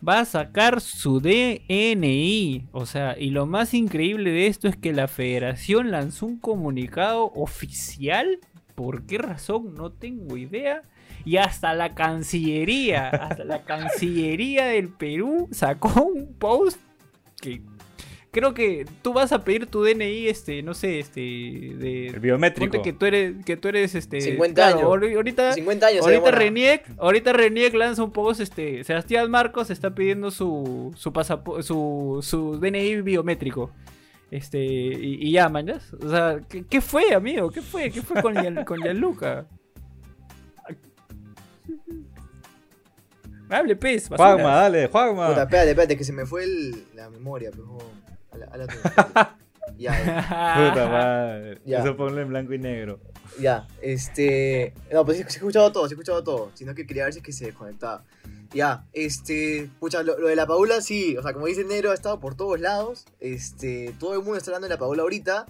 va 0.06 0.20
a 0.20 0.24
sacar 0.24 0.80
su 0.80 1.20
DNI. 1.20 2.68
O 2.72 2.86
sea, 2.86 3.18
y 3.18 3.30
lo 3.30 3.44
más 3.44 3.74
increíble 3.74 4.30
de 4.30 4.46
esto 4.46 4.66
es 4.66 4.76
que 4.76 4.94
la 4.94 5.08
federación 5.08 5.90
lanzó 5.90 6.24
un 6.24 6.38
comunicado 6.38 7.32
oficial 7.34 8.38
¿Por 8.80 9.02
qué 9.02 9.18
razón? 9.18 9.74
No 9.74 9.92
tengo 9.92 10.38
idea. 10.38 10.80
Y 11.26 11.36
hasta 11.36 11.74
la 11.74 11.94
Cancillería, 11.94 13.08
hasta 13.10 13.44
la 13.44 13.62
Cancillería 13.62 14.64
del 14.64 14.88
Perú 14.88 15.48
sacó 15.52 16.02
un 16.02 16.32
post 16.32 16.80
que 17.42 17.60
creo 18.30 18.54
que 18.54 18.86
tú 19.02 19.12
vas 19.12 19.32
a 19.32 19.44
pedir 19.44 19.66
tu 19.66 19.84
DNI, 19.84 20.28
este, 20.28 20.62
no 20.62 20.72
sé, 20.72 20.98
este, 20.98 21.20
de... 21.20 22.06
El 22.06 22.20
biométrico. 22.20 22.80
que 22.80 22.94
tú 22.94 23.04
eres, 23.04 23.44
que 23.44 23.58
tú 23.58 23.68
eres, 23.68 23.94
este... 23.94 24.22
50 24.22 24.68
años. 24.68 24.82
Ahorita, 24.84 25.52
50 25.52 25.86
años 25.86 26.02
ahorita 26.02 26.30
Reniec, 26.30 26.86
ahorita 26.96 27.34
Reniec 27.34 27.74
lanza 27.74 28.02
un 28.02 28.12
post, 28.12 28.40
este, 28.40 28.82
Sebastián 28.84 29.30
Marcos 29.30 29.68
está 29.68 29.94
pidiendo 29.94 30.30
su, 30.30 30.94
su, 30.96 31.12
su, 31.60 32.20
su 32.22 32.58
DNI 32.58 33.02
biométrico. 33.02 33.72
Este, 34.30 34.58
y, 34.62 35.32
ya, 35.32 35.48
mañas. 35.48 35.92
O 35.94 36.08
sea, 36.08 36.40
¿qué, 36.48 36.80
fue, 36.80 37.12
amigo? 37.14 37.50
¿Qué 37.50 37.62
fue? 37.62 37.90
¿Qué 37.90 38.00
fue 38.00 38.22
con, 38.22 38.34
con 38.64 38.80
Gianluca? 38.80 39.46
Hable, 43.50 43.74
pez. 43.74 44.08
Juanma, 44.08 44.54
dale, 44.54 44.86
Juanma. 44.86 45.28
Puta, 45.28 45.42
espérate, 45.42 45.70
espérate, 45.70 45.96
que 45.96 46.04
se 46.04 46.12
me 46.12 46.24
fue 46.24 46.44
el, 46.44 46.84
la 46.94 47.10
memoria, 47.10 47.50
pero. 47.50 47.78
A 48.30 48.36
la, 48.38 48.46
ya, 49.76 49.92
Puta 50.70 50.88
madre. 50.88 51.58
Eso 51.66 51.96
ponlo 51.96 52.20
en 52.20 52.28
blanco 52.28 52.54
y 52.54 52.58
negro. 52.58 53.00
Ya, 53.38 53.68
este. 53.82 54.74
No, 54.92 55.04
pues 55.04 55.18
ha 55.18 55.28
escuchado 55.28 55.70
todo, 55.72 55.84
ha 55.84 55.88
escuchado 55.88 56.24
todo. 56.24 56.50
Sino 56.54 56.74
que 56.74 56.86
quería 56.86 57.04
ver 57.04 57.12
si 57.12 57.20
es 57.20 57.24
que 57.24 57.32
se 57.32 57.46
desconectaba. 57.46 58.04
Ya, 58.52 58.84
este, 58.92 59.70
pucha, 59.78 60.02
lo, 60.02 60.16
de 60.16 60.34
la 60.34 60.46
Paula 60.46 60.80
sí, 60.80 61.16
o 61.16 61.22
sea, 61.22 61.32
como 61.32 61.46
dice 61.46 61.64
Nero, 61.64 61.92
ha 61.92 61.94
estado 61.94 62.18
por 62.18 62.34
todos 62.34 62.58
lados, 62.58 63.04
este, 63.20 63.94
todo 64.00 64.14
el 64.14 64.20
mundo 64.20 64.38
está 64.38 64.50
hablando 64.50 64.66
de 64.66 64.74
la 64.74 64.78
Paula 64.78 65.02
ahorita, 65.02 65.46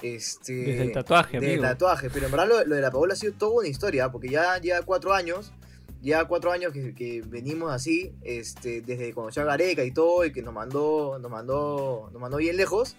este... 0.00 0.54
Desde 0.54 0.82
el 0.84 0.92
tatuaje, 0.92 1.40
Desde 1.40 1.54
el 1.54 1.60
tatuaje, 1.60 2.08
pero 2.08 2.24
en 2.24 2.32
verdad 2.32 2.48
lo, 2.48 2.74
de 2.74 2.80
la 2.80 2.90
Paula 2.90 3.12
ha 3.12 3.16
sido 3.16 3.34
toda 3.34 3.58
una 3.58 3.68
historia, 3.68 4.10
porque 4.10 4.30
ya 4.30 4.58
lleva 4.58 4.80
cuatro 4.80 5.12
años, 5.12 5.52
ya 6.00 6.24
cuatro 6.24 6.50
años 6.50 6.72
que, 6.72 7.22
venimos 7.26 7.70
así, 7.70 8.14
este, 8.22 8.80
desde 8.80 9.12
conocer 9.12 9.42
a 9.42 9.46
Gareca 9.46 9.84
y 9.84 9.90
todo, 9.90 10.24
y 10.24 10.32
que 10.32 10.40
nos 10.40 10.54
mandó, 10.54 11.18
nos 11.18 11.30
mandó, 11.30 12.08
nos 12.10 12.20
mandó 12.20 12.38
bien 12.38 12.56
lejos, 12.56 12.96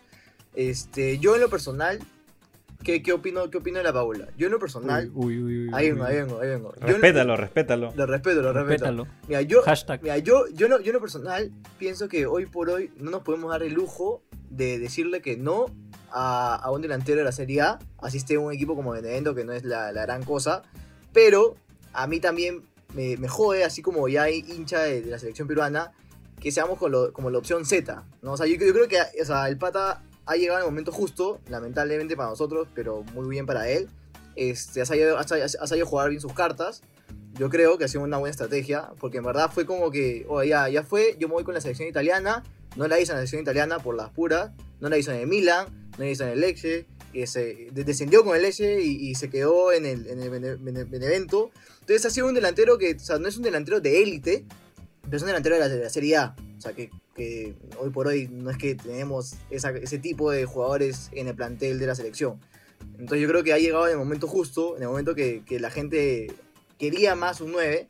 este, 0.53 1.17
yo 1.17 1.33
en 1.33 1.41
lo 1.41 1.49
personal, 1.49 1.99
¿Qué, 2.83 3.03
qué, 3.03 3.11
opino, 3.11 3.49
¿Qué 3.49 3.57
opino 3.57 3.79
de 3.79 3.83
la 3.83 3.91
Paula? 3.91 4.29
Yo 4.37 4.47
en 4.47 4.53
lo 4.53 4.59
personal. 4.59 5.11
Uy, 5.13 5.37
uy, 5.43 5.67
uy, 5.67 5.69
ahí 5.73 5.91
vengo, 5.91 6.05
ahí 6.05 6.15
vengo, 6.15 6.39
ahí 6.39 6.47
vengo. 6.47 6.73
Respétalo, 6.79 7.35
respétalo. 7.35 7.93
Lo 7.93 8.05
respeto, 8.05 8.41
lo 8.41 8.53
respeto. 8.53 9.07
Mira, 9.27 9.41
yo, 9.41 9.61
Mira, 10.01 10.17
yo, 10.19 10.47
yo, 10.53 10.67
yo 10.67 10.85
en 10.85 10.93
lo 10.93 11.01
personal 11.01 11.51
pienso 11.77 12.07
que 12.07 12.25
hoy 12.25 12.45
por 12.45 12.69
hoy 12.69 12.91
no 12.97 13.11
nos 13.11 13.23
podemos 13.23 13.51
dar 13.51 13.63
el 13.63 13.73
lujo 13.73 14.23
de 14.49 14.79
decirle 14.79 15.21
que 15.21 15.35
no 15.35 15.65
a, 16.11 16.55
a 16.55 16.71
un 16.71 16.81
delantero 16.81 17.17
de 17.17 17.25
la 17.25 17.33
Serie 17.33 17.61
A. 17.61 17.79
Asiste 17.97 18.37
un 18.37 18.53
equipo 18.53 18.75
como 18.75 18.91
Benevento, 18.91 19.35
que 19.35 19.43
no 19.43 19.51
es 19.51 19.65
la, 19.65 19.91
la, 19.91 20.03
gran 20.03 20.23
cosa. 20.23 20.63
Pero 21.11 21.57
a 21.91 22.07
mí 22.07 22.21
también 22.21 22.63
me, 22.93 23.17
me 23.17 23.27
jode, 23.27 23.65
así 23.65 23.81
como 23.81 24.07
ya 24.07 24.23
hay 24.23 24.45
hincha 24.47 24.83
de, 24.83 25.01
la 25.01 25.19
selección 25.19 25.49
peruana, 25.49 25.91
que 26.39 26.51
seamos 26.51 26.77
con 26.79 26.93
lo, 26.93 27.11
como 27.11 27.29
la 27.29 27.39
opción 27.39 27.65
Z. 27.65 28.05
¿no? 28.21 28.33
O 28.33 28.37
sea, 28.37 28.47
yo, 28.47 28.53
yo 28.55 28.73
creo 28.73 28.87
que 28.87 28.99
o 29.21 29.25
sea, 29.25 29.49
el 29.49 29.57
pata 29.57 30.01
ha 30.29 30.35
llegado 30.35 30.59
el 30.59 30.65
momento 30.65 30.91
justo, 30.91 31.41
lamentablemente 31.49 32.15
para 32.15 32.29
nosotros, 32.29 32.67
pero 32.75 33.03
muy 33.15 33.27
bien 33.27 33.47
para 33.47 33.67
él. 33.67 33.89
Este, 34.35 34.79
ha, 34.79 34.85
sabido, 34.85 35.17
jugar 35.87 36.09
bien 36.09 36.21
sus 36.21 36.33
cartas. 36.33 36.83
Yo 37.33 37.49
creo 37.49 37.79
que 37.79 37.85
ha 37.85 37.87
sido 37.87 38.03
una 38.03 38.19
buena 38.19 38.29
estrategia, 38.29 38.91
porque 38.99 39.17
en 39.17 39.23
verdad 39.23 39.49
fue 39.51 39.65
como 39.65 39.89
que, 39.89 40.27
oh, 40.29 40.43
ya, 40.43 40.69
ya 40.69 40.83
fue, 40.83 41.15
yo 41.19 41.27
me 41.27 41.33
voy 41.33 41.43
con 41.43 41.55
la 41.55 41.61
selección 41.61 41.89
italiana, 41.89 42.43
no 42.75 42.87
la 42.87 42.99
hizo 42.99 43.11
en 43.11 43.17
la 43.17 43.21
selección 43.21 43.41
italiana 43.41 43.79
por 43.79 43.95
las 43.95 44.11
puras, 44.11 44.51
no 44.79 44.87
la 44.87 44.99
hizo 44.99 45.11
en 45.11 45.21
el 45.21 45.27
Milan, 45.27 45.65
no 45.97 46.03
la 46.03 46.11
hizo 46.11 46.23
en 46.25 46.29
el 46.29 46.41
Lecce, 46.41 46.85
que 47.11 47.25
se 47.25 47.69
descendió 47.71 48.23
con 48.23 48.35
el 48.35 48.43
Lecce 48.43 48.83
y, 48.83 49.15
se 49.15 49.31
quedó 49.31 49.71
en 49.71 49.87
el, 49.87 50.05
en 50.05 50.21
el 50.21 50.85
Benevento. 50.85 51.49
Entonces 51.79 52.05
ha 52.05 52.11
sido 52.11 52.27
un 52.27 52.35
delantero 52.35 52.77
que, 52.77 52.93
o 52.93 52.99
sea, 52.99 53.17
no 53.17 53.27
es 53.27 53.35
un 53.35 53.43
delantero 53.43 53.81
de 53.81 54.03
élite, 54.03 54.45
pero 55.09 55.17
es 55.17 55.23
un 55.23 55.27
delantero 55.27 55.55
de 55.55 55.61
la, 55.61 55.69
de 55.69 55.83
la 55.83 55.89
Serie 55.89 56.17
A. 56.17 56.35
O 56.57 56.61
sea, 56.61 56.73
que 56.73 56.89
que 57.19 57.53
hoy 57.77 57.89
por 57.89 58.07
hoy 58.07 58.29
no 58.31 58.49
es 58.49 58.57
que 58.57 58.75
tenemos 58.75 59.35
ese 59.49 59.99
tipo 59.99 60.31
de 60.31 60.45
jugadores 60.45 61.09
en 61.11 61.27
el 61.27 61.35
plantel 61.35 61.77
de 61.77 61.85
la 61.85 61.93
selección. 61.93 62.39
Entonces 62.93 63.21
yo 63.21 63.27
creo 63.27 63.43
que 63.43 63.51
ha 63.51 63.57
llegado 63.57 63.87
en 63.87 63.91
el 63.91 63.97
momento 63.97 64.25
justo, 64.25 64.77
en 64.77 64.83
el 64.83 64.87
momento 64.87 65.15
que, 65.15 65.43
la 65.59 65.69
gente 65.69 66.33
quería 66.77 67.15
más 67.15 67.41
un 67.41 67.51
9, 67.51 67.87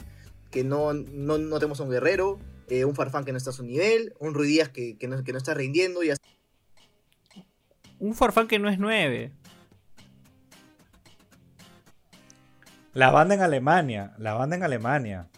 que 0.49 0.63
no, 0.63 0.93
no, 0.93 1.38
no 1.38 1.60
tenemos 1.60 1.79
un 1.79 1.91
guerrero, 1.91 2.39
eh, 2.69 2.86
un 2.86 2.95
Farfán 2.95 3.23
que 3.23 3.32
no 3.32 3.38
está 3.38 3.51
a 3.51 3.53
su 3.53 3.63
nivel, 3.63 4.15
un 4.19 4.34
Ruidías 4.34 4.69
que, 4.69 4.97
que, 4.97 5.08
no, 5.08 5.23
que 5.23 5.32
no 5.32 5.38
está 5.38 5.53
rindiendo. 5.53 6.03
Y 6.03 6.12
Un 7.99 8.15
Farfán 8.15 8.47
que 8.47 8.58
no 8.58 8.67
es 8.67 8.79
9. 8.79 9.32
La 12.93 13.12
banda 13.12 13.36
en 13.36 13.41
Alemania, 13.41 14.15
la 14.17 14.34
banda 14.34 14.55
en 14.55 14.63
Alemania. 14.63 15.29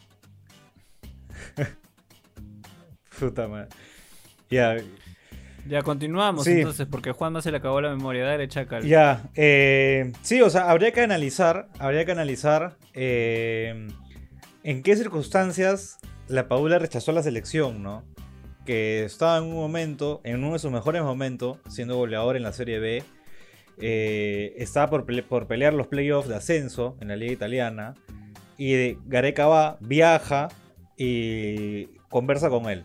Puta 3.21 3.47
madre. 3.47 3.67
Ya. 4.49 4.77
Ya 5.67 5.83
continuamos 5.83 6.47
entonces, 6.47 6.87
porque 6.89 7.11
Juan 7.11 7.33
no 7.33 7.41
se 7.41 7.51
le 7.51 7.57
acabó 7.57 7.79
la 7.81 7.89
memoria. 7.89 8.25
Dale, 8.25 8.47
chacal. 8.47 8.83
Ya. 8.83 9.29
Eh, 9.35 10.11
sí, 10.23 10.41
o 10.41 10.49
sea, 10.49 10.71
habría 10.71 10.91
que 10.91 11.01
analizar. 11.01 11.69
Habría 11.77 12.03
que 12.03 12.11
analizar 12.11 12.77
eh, 12.95 13.87
en 14.63 14.81
qué 14.81 14.95
circunstancias 14.95 15.99
la 16.27 16.47
Paula 16.47 16.79
rechazó 16.79 17.11
la 17.11 17.21
selección, 17.21 17.83
¿no? 17.83 18.03
Que 18.65 19.03
estaba 19.03 19.37
en 19.37 19.43
un 19.43 19.55
momento, 19.55 20.21
en 20.23 20.43
uno 20.43 20.53
de 20.53 20.59
sus 20.59 20.71
mejores 20.71 21.03
momentos, 21.03 21.59
siendo 21.69 21.95
goleador 21.95 22.35
en 22.37 22.43
la 22.43 22.53
Serie 22.53 22.79
B. 22.79 23.03
Eh, 23.77 24.55
estaba 24.57 24.89
por, 24.89 25.05
por 25.27 25.47
pelear 25.47 25.73
los 25.73 25.87
playoffs 25.87 26.27
de 26.27 26.35
ascenso 26.35 26.97
en 27.01 27.09
la 27.09 27.15
Liga 27.15 27.33
Italiana. 27.33 27.93
Y 28.57 28.97
Gareca 29.05 29.45
va, 29.45 29.77
viaja 29.79 30.49
y 30.97 31.85
conversa 32.09 32.49
con 32.49 32.69
él. 32.69 32.83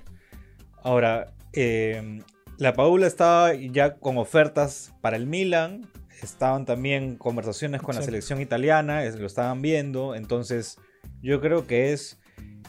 Ahora, 0.87 1.33
eh, 1.53 2.21
la 2.59 2.75
Paula 2.75 3.09
estaba 3.09 3.53
ya 3.55 3.97
con 3.97 4.19
ofertas 4.19 4.95
para 5.01 5.17
el 5.17 5.27
Milan, 5.27 5.85
estaban 6.23 6.65
también 6.65 7.17
conversaciones 7.17 7.83
con 7.83 7.97
la 7.97 8.03
selección 8.03 8.41
italiana, 8.41 9.05
lo 9.05 9.27
estaban 9.27 9.63
viendo, 9.63 10.15
entonces 10.15 10.79
yo 11.21 11.41
creo 11.41 11.67
que 11.67 11.93
es 11.93 12.21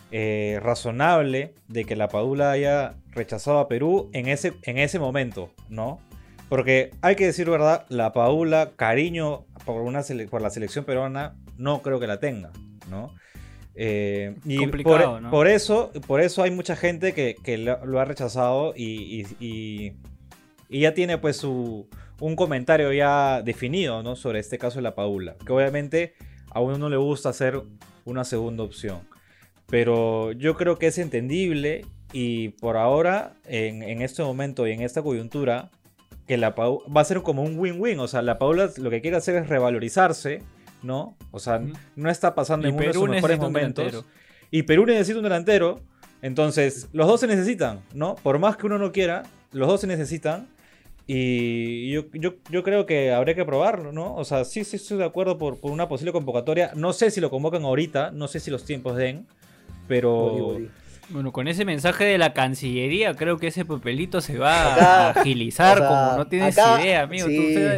eh, 0.10 0.60
razonable 0.64 1.54
de 1.68 1.86
que 1.86 1.96
la 1.96 2.08
Padula 2.08 2.50
haya 2.50 2.96
rechazado 3.12 3.60
a 3.60 3.68
Perú 3.68 4.10
en 4.14 4.30
ese, 4.30 4.56
en 4.64 4.80
ese 4.80 4.98
momento, 4.98 5.52
¿no? 5.70 6.00
Porque 6.50 6.90
hay 7.04 7.16
que 7.16 7.28
decir 7.28 7.48
verdad, 7.48 7.86
la 7.90 8.14
Paula, 8.14 8.72
cariño 8.76 9.46
por, 9.64 9.84
una 9.84 10.02
por 10.28 10.42
la 10.42 10.50
selección 10.50 10.86
peruana, 10.86 11.36
no 11.56 11.84
creo 11.84 12.00
que 12.00 12.08
la 12.08 12.20
tenga, 12.20 12.50
¿no? 12.90 13.14
Eh, 13.80 14.34
y 14.44 14.66
por, 14.66 15.48
eso, 15.48 15.92
por 16.08 16.20
eso 16.20 16.42
hay 16.42 16.50
mucha 16.50 16.76
gente 16.76 17.14
que, 17.14 17.58
lo, 17.58 18.00
ha 18.00 18.06
rechazado 18.06 18.74
y, 18.76 19.24
y, 19.40 19.94
ya 20.70 20.96
tiene 20.96 21.20
pues 21.20 21.38
su, 21.38 21.88
un 22.20 22.36
comentario 22.36 22.92
ya 22.92 23.44
definido 23.44 24.02
¿no? 24.02 24.16
sobre 24.16 24.40
este 24.40 24.58
caso 24.58 24.80
de 24.80 24.82
la 24.82 24.96
Paula. 24.96 25.36
Que 25.46 25.54
obviamente 25.54 26.16
a 26.50 26.60
uno 26.60 26.80
no 26.80 26.90
le 26.90 26.98
gusta 26.98 27.30
hacer 27.30 27.62
una 28.04 28.24
segunda 28.24 28.64
opción. 28.64 29.02
Pero 29.68 30.32
yo 30.32 30.56
creo 30.56 30.80
que 30.80 30.88
es 30.88 30.98
entendible 30.98 31.86
y 32.14 32.50
por 32.50 32.78
ahora, 32.78 33.34
en, 33.46 33.84
en 33.84 34.02
este 34.02 34.24
momento 34.24 34.66
y 34.66 34.72
en 34.72 34.82
esta 34.82 35.04
coyuntura, 35.04 35.70
que 36.26 36.38
la 36.38 36.56
Paula 36.56 36.84
va 36.96 37.02
a 37.02 37.06
ser 37.06 37.22
como 37.22 37.44
un 37.44 37.60
win-win. 37.60 38.00
O 38.00 38.08
sea, 38.08 38.24
la 38.24 38.40
Paula 38.40 38.72
lo 38.78 38.90
que 38.90 39.02
quiere 39.02 39.18
hacer 39.18 39.36
es 39.36 39.50
revalorizarse, 39.50 40.42
¿no? 40.88 41.16
O 41.32 41.40
sea, 41.40 41.62
no 41.96 42.10
está 42.10 42.34
pasando 42.34 42.68
en 42.68 42.76
uno 42.76 42.88
de 42.88 42.94
sus 42.94 43.10
mejores 43.10 43.38
momentos. 43.38 44.06
Y 44.50 44.64
Perú 44.64 44.86
necesita 44.86 45.18
un 45.18 45.24
delantero. 45.24 45.82
Entonces, 46.24 46.90
los 46.94 47.06
dos 47.06 47.20
se 47.20 47.28
necesitan, 47.28 47.82
¿no? 47.94 48.16
Por 48.16 48.40
más 48.40 48.58
que 48.58 48.66
uno 48.66 48.80
no 48.80 48.92
quiera, 48.92 49.24
los 49.52 49.68
dos 49.68 49.82
se 49.82 49.88
necesitan. 49.88 50.48
Y 51.06 51.92
yo, 51.92 52.06
yo, 52.14 52.64
creo 52.64 52.86
que 52.86 53.14
habría 53.14 53.36
que 53.36 53.46
probarlo, 53.46 53.92
¿no? 53.92 54.16
O 54.16 54.26
sea, 54.26 54.44
sí, 54.44 54.64
sí 54.64 54.78
estoy 54.78 54.98
de 54.98 55.06
acuerdo 55.06 55.38
por, 55.38 55.60
por, 55.60 55.72
una 55.72 55.88
posible 55.88 56.12
convocatoria. 56.12 56.72
No 56.76 56.92
sé 56.92 57.12
si 57.12 57.22
lo 57.22 57.30
convocan 57.30 57.64
ahorita, 57.64 58.12
no 58.12 58.28
sé 58.28 58.40
si 58.40 58.50
los 58.50 58.66
tiempos 58.66 58.96
den, 58.96 59.28
pero... 59.88 60.58
Bueno, 61.10 61.32
con 61.32 61.48
ese 61.48 61.64
mensaje 61.64 62.04
de 62.04 62.18
la 62.18 62.34
Cancillería, 62.34 63.16
creo 63.16 63.38
que 63.38 63.48
ese 63.48 63.64
papelito 63.64 64.20
se 64.20 64.38
va 64.38 64.74
a 64.74 65.10
agilizar, 65.12 65.78
como 65.78 66.18
no 66.18 66.28
tienes 66.28 66.58
idea, 66.58 67.04
amigo. 67.04 67.28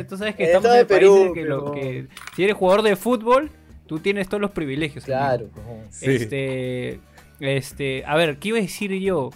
Tú, 0.08 0.18
sabes, 0.18 0.36
que 0.36 0.46
estamos 0.46 0.72
en 0.72 0.80
el 0.80 0.88
Perú, 0.88 1.32
que, 1.34 1.44
lo, 1.44 1.72
que 1.72 2.08
si 2.36 2.44
eres 2.44 2.56
jugador 2.56 2.82
de 2.82 2.96
fútbol, 2.96 3.52
tú 3.86 4.00
tienes 4.00 4.28
todos 4.28 4.42
los 4.42 4.52
privilegios. 4.52 5.06
Claro. 5.06 5.50
Este, 6.02 7.00
este, 7.40 8.04
a 8.08 8.16
ver, 8.16 8.38
¿qué 8.40 8.48
iba 8.48 8.58
a 8.58 8.62
decir 8.62 8.92
yo? 8.94 9.30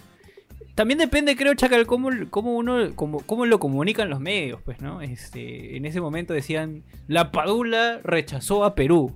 También 0.74 0.98
depende, 0.98 1.36
creo, 1.36 1.54
Chacal, 1.54 1.86
cómo, 1.86 2.10
cómo 2.30 2.56
uno, 2.56 2.96
cómo, 2.96 3.20
cómo, 3.20 3.46
lo 3.46 3.60
comunican 3.60 4.10
los 4.10 4.18
medios, 4.18 4.60
pues, 4.64 4.80
¿no? 4.80 5.02
Este, 5.02 5.76
en 5.76 5.84
ese 5.84 6.00
momento 6.00 6.34
decían, 6.34 6.82
la 7.06 7.30
Padula 7.30 8.00
rechazó 8.02 8.64
a 8.64 8.74
Perú. 8.74 9.14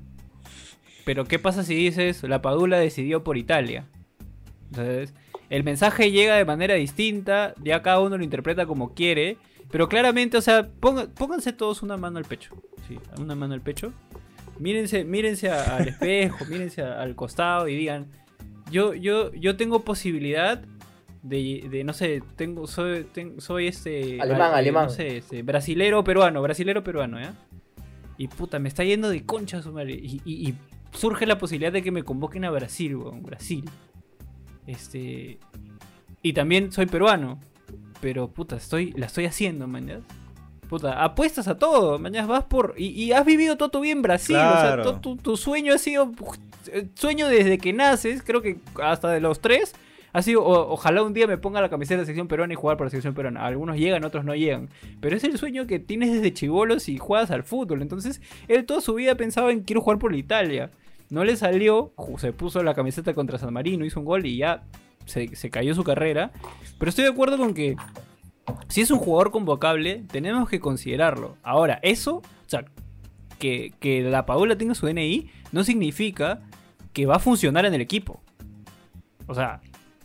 Pero 1.04 1.24
¿qué 1.24 1.40
pasa 1.40 1.64
si 1.64 1.74
dices, 1.74 2.22
la 2.22 2.42
Padula 2.42 2.78
decidió 2.78 3.24
por 3.24 3.36
Italia? 3.36 3.86
Entonces, 4.70 5.14
el 5.50 5.64
mensaje 5.64 6.10
llega 6.10 6.36
de 6.36 6.44
manera 6.44 6.74
distinta, 6.74 7.54
ya 7.62 7.82
cada 7.82 8.00
uno 8.00 8.16
lo 8.16 8.24
interpreta 8.24 8.66
como 8.66 8.94
quiere, 8.94 9.38
pero 9.70 9.88
claramente, 9.88 10.36
o 10.36 10.40
sea, 10.40 10.68
pónganse 10.80 11.52
todos 11.52 11.82
una 11.82 11.96
mano 11.96 12.18
al 12.18 12.24
pecho. 12.24 12.54
Sí, 12.86 12.98
una 13.18 13.34
mano 13.34 13.54
al 13.54 13.60
pecho. 13.60 13.92
Mírense, 14.58 15.04
mírense 15.04 15.50
al 15.50 15.88
espejo, 15.88 16.44
mírense 16.48 16.82
al 16.82 17.14
costado 17.14 17.68
y 17.68 17.76
digan, 17.76 18.06
yo, 18.70 18.94
yo, 18.94 19.32
yo 19.32 19.56
tengo 19.56 19.84
posibilidad 19.84 20.62
de, 21.22 21.82
no 21.84 21.92
sé, 21.92 22.22
tengo, 22.36 22.66
soy, 22.66 23.06
soy 23.38 23.66
este... 23.66 24.20
Alemán, 24.20 24.52
alemán. 24.54 24.86
No 24.86 24.90
sé, 24.90 25.18
este, 25.18 25.42
brasilero 25.42 26.02
peruano, 26.04 26.42
brasilero 26.42 26.82
peruano, 26.82 27.20
¿ya? 27.20 27.34
Y 28.16 28.28
puta, 28.28 28.58
me 28.58 28.68
está 28.68 28.84
yendo 28.84 29.08
de 29.08 29.24
concha 29.24 29.62
su 29.62 29.72
madre. 29.72 29.92
Y, 29.92 30.54
surge 30.90 31.26
la 31.26 31.38
posibilidad 31.38 31.70
de 31.70 31.82
que 31.82 31.90
me 31.90 32.02
convoquen 32.02 32.46
a 32.46 32.50
Brasil, 32.50 32.96
weón, 32.96 33.22
Brasil. 33.22 33.64
Este. 34.68 35.38
Y 36.22 36.32
también 36.34 36.70
soy 36.70 36.86
peruano. 36.86 37.40
Pero 38.00 38.28
puta, 38.28 38.56
estoy, 38.56 38.92
la 38.92 39.06
estoy 39.06 39.24
haciendo, 39.24 39.66
mañana. 39.66 40.02
Puta, 40.68 41.02
apuestas 41.02 41.48
a 41.48 41.58
todo, 41.58 41.98
mañana 41.98 42.26
vas 42.26 42.44
por. 42.44 42.74
Y, 42.76 43.10
has 43.12 43.24
vivido 43.24 43.56
todo 43.56 43.70
tu 43.70 43.80
vida 43.80 43.92
en 43.92 44.02
Brasil. 44.02 44.36
O 44.36 44.38
sea, 44.38 45.00
tu, 45.00 45.36
sueño 45.36 45.74
ha 45.74 45.78
sido. 45.78 46.12
Sueño 46.94 47.28
desde 47.28 47.58
que 47.58 47.72
naces, 47.72 48.22
creo 48.22 48.42
que 48.42 48.58
hasta 48.80 49.10
de 49.10 49.20
los 49.20 49.40
tres. 49.40 49.74
Ha 50.14 50.22
sido, 50.22 50.42
ojalá 50.42 51.02
un 51.02 51.12
día 51.12 51.26
me 51.26 51.36
ponga 51.36 51.60
la 51.60 51.68
camiseta 51.68 51.96
de 51.96 52.02
la 52.02 52.06
sección 52.06 52.28
peruana 52.28 52.54
y 52.54 52.56
jugar 52.56 52.78
por 52.78 52.86
la 52.86 52.90
sección 52.90 53.14
peruana. 53.14 53.44
Algunos 53.44 53.76
llegan, 53.76 54.04
otros 54.04 54.24
no 54.24 54.34
llegan. 54.34 54.68
Pero 55.00 55.16
es 55.16 55.22
el 55.24 55.36
sueño 55.36 55.66
que 55.66 55.78
tienes 55.78 56.12
desde 56.12 56.32
chivolos 56.32 56.88
y 56.88 56.96
juegas 56.96 57.30
al 57.30 57.44
fútbol. 57.44 57.82
Entonces, 57.82 58.22
él 58.48 58.64
toda 58.64 58.80
su 58.80 58.94
vida 58.94 59.16
pensaba 59.16 59.52
en 59.52 59.60
quiero 59.60 59.82
jugar 59.82 59.98
por 59.98 60.12
la 60.12 60.18
Italia. 60.18 60.70
No 61.10 61.24
le 61.24 61.36
salió, 61.36 61.92
se 62.18 62.32
puso 62.32 62.62
la 62.62 62.74
camiseta 62.74 63.14
contra 63.14 63.38
San 63.38 63.52
Marino, 63.52 63.84
hizo 63.84 64.00
un 64.00 64.06
gol 64.06 64.26
y 64.26 64.36
ya 64.36 64.64
se, 65.06 65.28
cayó 65.50 65.74
su 65.74 65.84
carrera. 65.84 66.32
Pero 66.78 66.90
estoy 66.90 67.04
de 67.04 67.10
acuerdo 67.10 67.38
con 67.38 67.54
que 67.54 67.76
si 68.68 68.82
es 68.82 68.90
un 68.90 68.98
jugador 68.98 69.30
convocable, 69.30 70.04
tenemos 70.10 70.48
que 70.48 70.60
considerarlo. 70.60 71.36
Ahora, 71.42 71.78
eso, 71.82 72.16
o 72.16 72.22
sea, 72.46 72.64
que, 73.38 73.72
la 74.10 74.26
Paula 74.26 74.56
tenga 74.56 74.74
su 74.74 74.86
DNI, 74.86 75.30
no 75.52 75.64
significa 75.64 76.40
que 76.92 77.06
va 77.06 77.16
a 77.16 77.20
funcionar 77.20 77.64
en 77.64 77.74
el 77.74 77.80
equipo. 77.80 78.20
O 79.26 79.34
sea, 79.34 79.60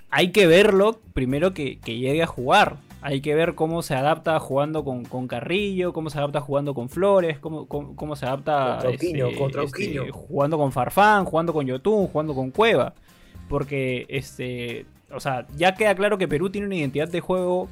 hay 0.09 0.31
que 0.31 0.47
verlo 0.47 1.01
primero 1.13 1.53
que, 1.53 1.79
que 1.79 1.97
llegue 1.97 2.23
a 2.23 2.27
jugar. 2.27 2.77
Hay 3.05 3.21
que 3.21 3.35
ver 3.35 3.53
cómo 3.53 3.81
se 3.81 3.95
adapta 3.95 4.39
jugando 4.39 4.83
con, 4.85 5.27
Carrillo, 5.27 5.91
cómo 5.91 6.09
se 6.09 6.17
adapta 6.17 6.39
jugando 6.39 6.73
con 6.73 6.89
Flores, 6.89 7.37
cómo, 7.39 7.67
cómo, 7.67 8.15
se 8.15 8.25
adapta 8.25 8.79
contra 9.37 9.63
este, 9.63 9.97
este, 9.97 10.11
jugando 10.11 10.57
con 10.57 10.71
Farfán, 10.71 11.25
jugando 11.25 11.51
con 11.51 11.65
Yotun, 11.65 12.07
jugando 12.07 12.33
con 12.33 12.51
Cueva. 12.51 12.93
Porque, 13.49 14.05
este, 14.07 14.85
o 15.11 15.19
sea, 15.19 15.45
ya 15.55 15.75
queda 15.75 15.95
claro 15.95 16.17
que 16.17 16.27
Perú 16.27 16.49
tiene 16.49 16.67
una 16.67 16.77
identidad 16.77 17.09
de 17.09 17.19
juego 17.19 17.67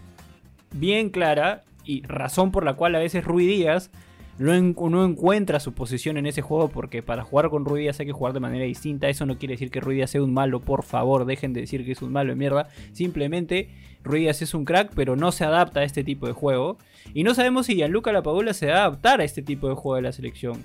bien 0.74 1.10
clara 1.10 1.64
y 1.86 2.04
razón 2.04 2.52
por 2.52 2.66
la 2.66 2.74
cual 2.74 2.96
a 2.96 3.00
veces 3.00 3.24
Rui 3.24 3.46
Díaz 3.46 3.90
no, 4.38 5.06
encuentra 5.06 5.60
su 5.60 5.74
posición 5.74 6.18
en 6.18 6.26
ese 6.26 6.42
juego 6.42 6.70
porque 6.70 7.04
para 7.04 7.24
jugar 7.24 7.50
con 7.50 7.66
Rui 7.66 7.82
Díaz 7.82 8.00
hay 8.00 8.08
que 8.08 8.12
jugar 8.12 8.34
de 8.34 8.40
manera 8.40 8.66
distinta. 8.66 9.08
Eso 9.08 9.26
no 9.26 9.38
quiere 9.38 9.54
decir 9.54 9.70
que 9.70 9.80
Rui 9.80 9.96
Díaz 9.96 10.12
sea 10.12 10.24
un 10.24 10.34
malo, 10.34 10.60
por 10.62 10.84
favor, 10.84 11.26
dejen 11.26 11.54
de 11.54 11.62
decir 11.62 11.86
que 11.86 11.92
es 11.92 12.02
un 12.02 12.12
malo 12.12 12.32
de 12.32 12.36
mierda. 12.36 12.68
Simplemente 12.92 13.70
Rui 14.04 14.22
Díaz 14.22 14.42
es 14.42 14.54
un 14.54 14.66
crack, 14.66 14.92
pero 14.96 15.16
no 15.16 15.32
se 15.32 15.44
adapta 15.44 15.82
a 15.82 15.84
este 15.84 16.04
tipo 16.04 16.28
de 16.28 16.34
juego. 16.34 16.78
Y 17.14 17.24
no 17.24 17.34
sabemos 17.34 17.66
si 17.66 17.76
Gianluca 17.76 18.12
Lapadula 18.12 18.54
se 18.54 18.68
va 18.68 18.74
a 18.74 18.86
adaptar 18.86 19.22
a 19.22 19.24
este 19.24 19.42
tipo 19.42 19.70
de 19.70 19.76
juego 19.76 19.96
de 19.96 20.02
la 20.02 20.12
selección. 20.12 20.64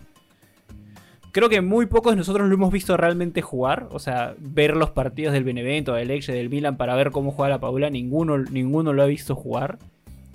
Creo 1.33 1.51
que 1.51 1.61
muy 1.61 1.85
pocos 1.87 2.13
de 2.13 2.17
nosotros 2.17 2.49
lo 2.49 2.55
hemos 2.55 2.73
visto 2.73 2.97
realmente 2.97 3.43
jugar. 3.43 3.89
O 3.91 3.99
sea, 3.99 4.35
ver 4.39 4.77
los 4.77 4.91
partidos 4.91 5.35
del 5.35 5.45
Benevento, 5.45 5.93
del 5.93 6.11
Elche, 6.11 6.33
del 6.33 6.49
Milan 6.49 6.79
para 6.79 6.95
ver 6.95 7.11
cómo 7.11 7.31
juega 7.31 7.51
la 7.51 7.61
Paula. 7.61 7.91
Ninguno, 7.91 8.39
ninguno 8.39 8.93
lo 8.93 9.03
ha 9.03 9.07
visto 9.07 9.35
jugar. 9.35 9.79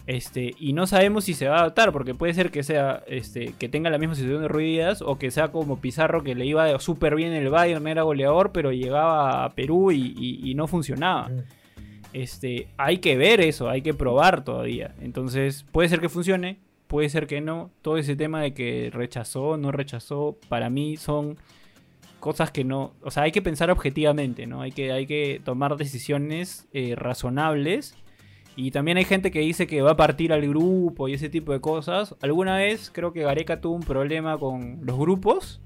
Este, 0.08 0.56
y 0.60 0.74
no 0.74 0.88
sabemos 0.88 1.26
si 1.26 1.34
se 1.34 1.48
va 1.48 1.58
a 1.58 1.60
adaptar, 1.60 1.92
porque 1.92 2.14
puede 2.14 2.34
ser 2.34 2.52
que 2.52 2.64
sea 2.64 3.04
este, 3.08 3.54
que 3.58 3.70
tenga 3.70 3.90
la 3.90 3.98
misma 3.98 4.16
situación 4.16 4.42
de 4.42 4.48
Ruidas 4.48 5.02
o 5.02 5.18
que 5.18 5.32
sea 5.32 5.50
como 5.50 5.80
Pizarro 5.80 6.24
que 6.24 6.36
le 6.36 6.46
iba 6.46 6.78
súper 6.80 7.16
bien 7.16 7.34
el 7.34 7.50
Bayern, 7.50 7.88
era 7.88 8.04
goleador, 8.04 8.52
pero 8.52 8.72
llegaba 8.72 9.46
a 9.46 9.54
Perú 9.54 9.92
y, 9.92 10.54
no 10.56 10.68
funcionaba. 10.68 11.30
Este, 12.14 12.68
hay 12.78 12.98
que 12.98 13.18
ver 13.18 13.42
eso, 13.42 13.70
hay 13.70 13.82
que 13.82 13.94
probar 13.94 14.44
todavía. 14.44 14.96
Entonces, 15.02 15.66
puede 15.72 15.90
ser 15.90 16.00
que 16.00 16.10
funcione, 16.10 16.60
puede 16.88 17.10
ser 17.10 17.28
que 17.28 17.42
no. 17.42 17.72
Todo 17.82 17.98
ese 17.98 18.16
tema 18.16 18.42
de 18.42 18.54
que 18.54 18.90
rechazó, 18.92 19.58
no 19.58 19.72
rechazó, 19.72 20.38
para 20.50 20.70
mí 20.70 20.98
son 20.98 21.38
cosas 22.20 22.52
que 22.52 22.64
no. 22.64 22.94
O 23.02 23.12
sea, 23.12 23.24
hay 23.24 23.32
que 23.32 23.42
pensar 23.42 23.72
objetivamente, 23.72 24.46
¿no? 24.48 24.62
Hay 24.62 24.72
que, 24.72 24.92
hay 24.92 25.06
que 25.08 25.42
tomar 25.44 25.78
decisiones 25.78 26.68
eh, 26.74 26.96
razonables 26.96 27.96
y 28.56 28.72
también 28.72 28.98
hay 28.98 29.06
gente 29.06 29.32
que 29.32 29.40
dice 29.40 29.66
que 29.66 29.82
va 29.82 29.92
a 29.92 29.98
partir 29.98 30.34
al 30.34 30.48
grupo 30.48 31.08
y 31.08 31.14
ese 31.14 31.30
tipo 31.30 31.54
de 31.54 31.62
cosas. 31.62 32.16
Alguna 32.22 32.58
vez 32.58 32.92
creo 32.94 33.14
que 33.14 33.24
Gareca 33.24 33.62
tuvo 33.62 33.76
un 33.76 33.84
problema 33.84 34.38
con 34.38 34.80
los 34.84 34.98
grupos. 34.98 35.62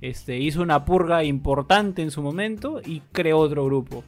Este, 0.00 0.38
hizo 0.38 0.62
una 0.62 0.84
purga 0.84 1.24
importante 1.24 2.02
en 2.02 2.10
su 2.10 2.22
momento 2.22 2.80
y 2.84 3.00
creó 3.12 3.38
otro 3.38 3.64
grupo. 3.64 4.04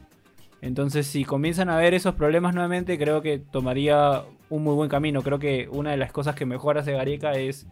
Entonces, 0.61 1.07
si 1.07 1.25
comienzan 1.25 1.69
a 1.69 1.77
ver 1.77 1.93
esos 1.93 2.15
problemas 2.15 2.53
nuevamente, 2.53 2.97
creo 2.97 3.21
que 3.21 3.39
tomaría 3.39 4.23
un 4.49 4.63
muy 4.63 4.75
buen 4.75 4.89
camino. 4.89 5.23
Creo 5.23 5.39
que 5.39 5.67
una 5.71 5.91
de 5.91 5.97
las 5.97 6.11
cosas 6.11 6.35
que 6.35 6.45
mejor 6.45 6.77
hace 6.77 6.91
Gareca 6.91 7.33
es 7.33 7.67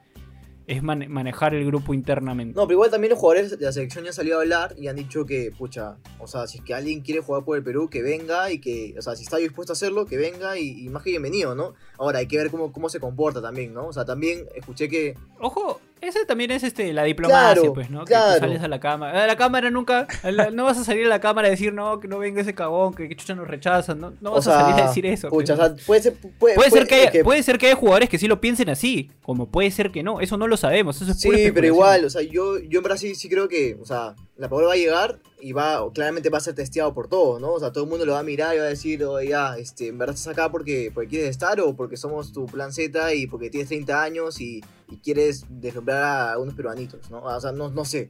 es 0.69 0.83
manejar 0.83 1.55
el 1.55 1.65
grupo 1.65 1.95
internamente. 1.95 2.55
No, 2.55 2.67
pero 2.67 2.75
igual 2.75 2.91
también 2.91 3.09
los 3.09 3.19
jugadores 3.19 3.57
de 3.57 3.65
la 3.65 3.71
selección 3.71 4.03
ya 4.03 4.11
han 4.11 4.13
salido 4.13 4.37
a 4.37 4.41
hablar 4.41 4.75
y 4.77 4.87
han 4.87 4.97
dicho 4.97 5.25
que, 5.25 5.51
pucha, 5.57 5.97
o 6.19 6.27
sea, 6.27 6.45
si 6.45 6.59
es 6.59 6.63
que 6.63 6.75
alguien 6.75 7.01
quiere 7.01 7.21
jugar 7.21 7.43
por 7.43 7.57
el 7.57 7.63
Perú, 7.63 7.89
que 7.89 8.03
venga 8.03 8.51
y 8.51 8.61
que, 8.61 8.93
o 8.95 9.01
sea, 9.01 9.15
si 9.15 9.23
está 9.23 9.37
dispuesto 9.37 9.71
a 9.71 9.73
hacerlo, 9.73 10.05
que 10.05 10.17
venga 10.17 10.59
y, 10.59 10.87
más 10.89 11.01
que 11.01 11.09
bienvenido, 11.09 11.55
¿no? 11.55 11.73
Ahora 11.97 12.19
hay 12.19 12.27
que 12.27 12.37
ver 12.37 12.51
cómo, 12.51 12.71
cómo 12.71 12.87
se 12.87 12.99
comporta 12.99 13.41
también, 13.41 13.73
¿no? 13.73 13.87
O 13.87 13.93
sea, 13.93 14.05
también 14.05 14.45
escuché 14.53 14.87
que... 14.89 15.15
Ojo, 15.39 15.81
Ese 16.01 16.25
también 16.25 16.51
es 16.51 16.63
este 16.63 16.93
la 16.93 17.03
diplomacia, 17.03 17.71
pues, 17.73 17.89
¿no? 17.89 18.05
Que 18.05 18.13
tú 18.13 18.39
sales 18.39 18.61
a 18.61 18.67
la 18.67 18.79
cámara. 18.79 19.23
A 19.23 19.27
la 19.27 19.35
cámara 19.35 19.69
nunca. 19.69 20.07
no 20.53 20.65
vas 20.65 20.77
a 20.77 20.83
salir 20.83 21.05
a 21.05 21.09
la 21.09 21.19
cámara 21.19 21.47
a 21.47 21.51
decir, 21.51 21.73
no, 21.73 21.99
que 21.99 22.07
no 22.07 22.19
venga 22.19 22.41
ese 22.41 22.55
cagón, 22.55 22.93
que, 22.93 23.09
chucha 23.15 23.35
nos 23.35 23.47
rechazan. 23.47 23.99
No, 23.99 24.13
no 24.21 24.31
vas 24.31 24.47
a 24.47 24.61
salir 24.61 24.81
a 24.81 24.87
decir 24.87 25.05
eso. 25.05 25.29
Pucha, 25.29 25.55
pues. 25.57 25.83
puede 25.85 26.01
ser, 26.01 26.13
puede, 26.37 26.69
ser 26.69 26.87
que, 26.87 26.95
haya, 26.95 27.23
puede 27.23 27.43
ser 27.43 27.57
que 27.57 27.67
haya 27.67 27.75
jugadores 27.75 28.09
que 28.09 28.17
sí 28.17 28.27
lo 28.27 28.39
piensen 28.39 28.69
así. 28.69 29.11
Como 29.21 29.49
puede 29.49 29.71
ser 29.71 29.91
que 29.91 30.03
no. 30.03 30.21
Eso 30.21 30.37
no 30.37 30.47
lo 30.47 30.57
sabemos. 30.57 31.01
Eso 31.01 31.11
es 31.11 31.19
sí, 31.19 31.51
pero 31.53 31.67
igual, 31.67 32.05
o 32.05 32.09
sea, 32.09 32.21
yo, 32.21 32.59
yo 32.59 32.79
en 32.79 32.83
Brasil 32.83 33.15
sí 33.15 33.29
creo 33.29 33.47
que, 33.47 33.77
o 33.81 33.85
sea, 33.85 34.15
la 34.39 34.47
Paola 34.47 34.67
va 34.67 34.73
a 34.73 34.77
llegar 34.77 35.19
y 35.41 35.51
va, 35.51 35.85
claramente 35.93 36.29
va 36.29 36.37
a 36.37 36.41
ser 36.41 36.55
testeado 36.55 36.93
por 36.93 37.09
todos, 37.09 37.41
¿no? 37.41 37.51
O 37.51 37.59
sea, 37.59 37.73
todo 37.73 37.83
el 37.83 37.89
mundo 37.89 38.05
lo 38.05 38.13
va 38.13 38.19
a 38.19 38.23
mirar 38.23 38.55
y 38.55 38.59
va 38.59 38.65
a 38.65 38.69
decir, 38.69 39.03
oye, 39.03 39.29
ya, 39.29 39.57
este, 39.57 39.87
en 39.87 39.97
verdad 39.97 40.15
estás 40.15 40.31
acá 40.31 40.49
porque, 40.49 40.91
porque 40.93 41.09
quieres 41.09 41.29
estar 41.29 41.59
o 41.59 41.75
porque 41.75 41.97
somos 41.97 42.31
tu 42.31 42.45
plan 42.45 42.71
Z 42.71 43.13
y 43.15 43.27
porque 43.27 43.49
tienes 43.49 43.67
30 43.67 44.01
años 44.01 44.39
y, 44.39 44.63
quieres 45.03 45.45
deslumbrar 45.49 46.33
a 46.33 46.37
unos 46.39 46.55
peruanitos, 46.55 47.11
¿no? 47.11 47.21
O 47.21 47.39
sea, 47.39 47.51
no, 47.51 47.69
no 47.69 47.85
sé. 47.85 48.09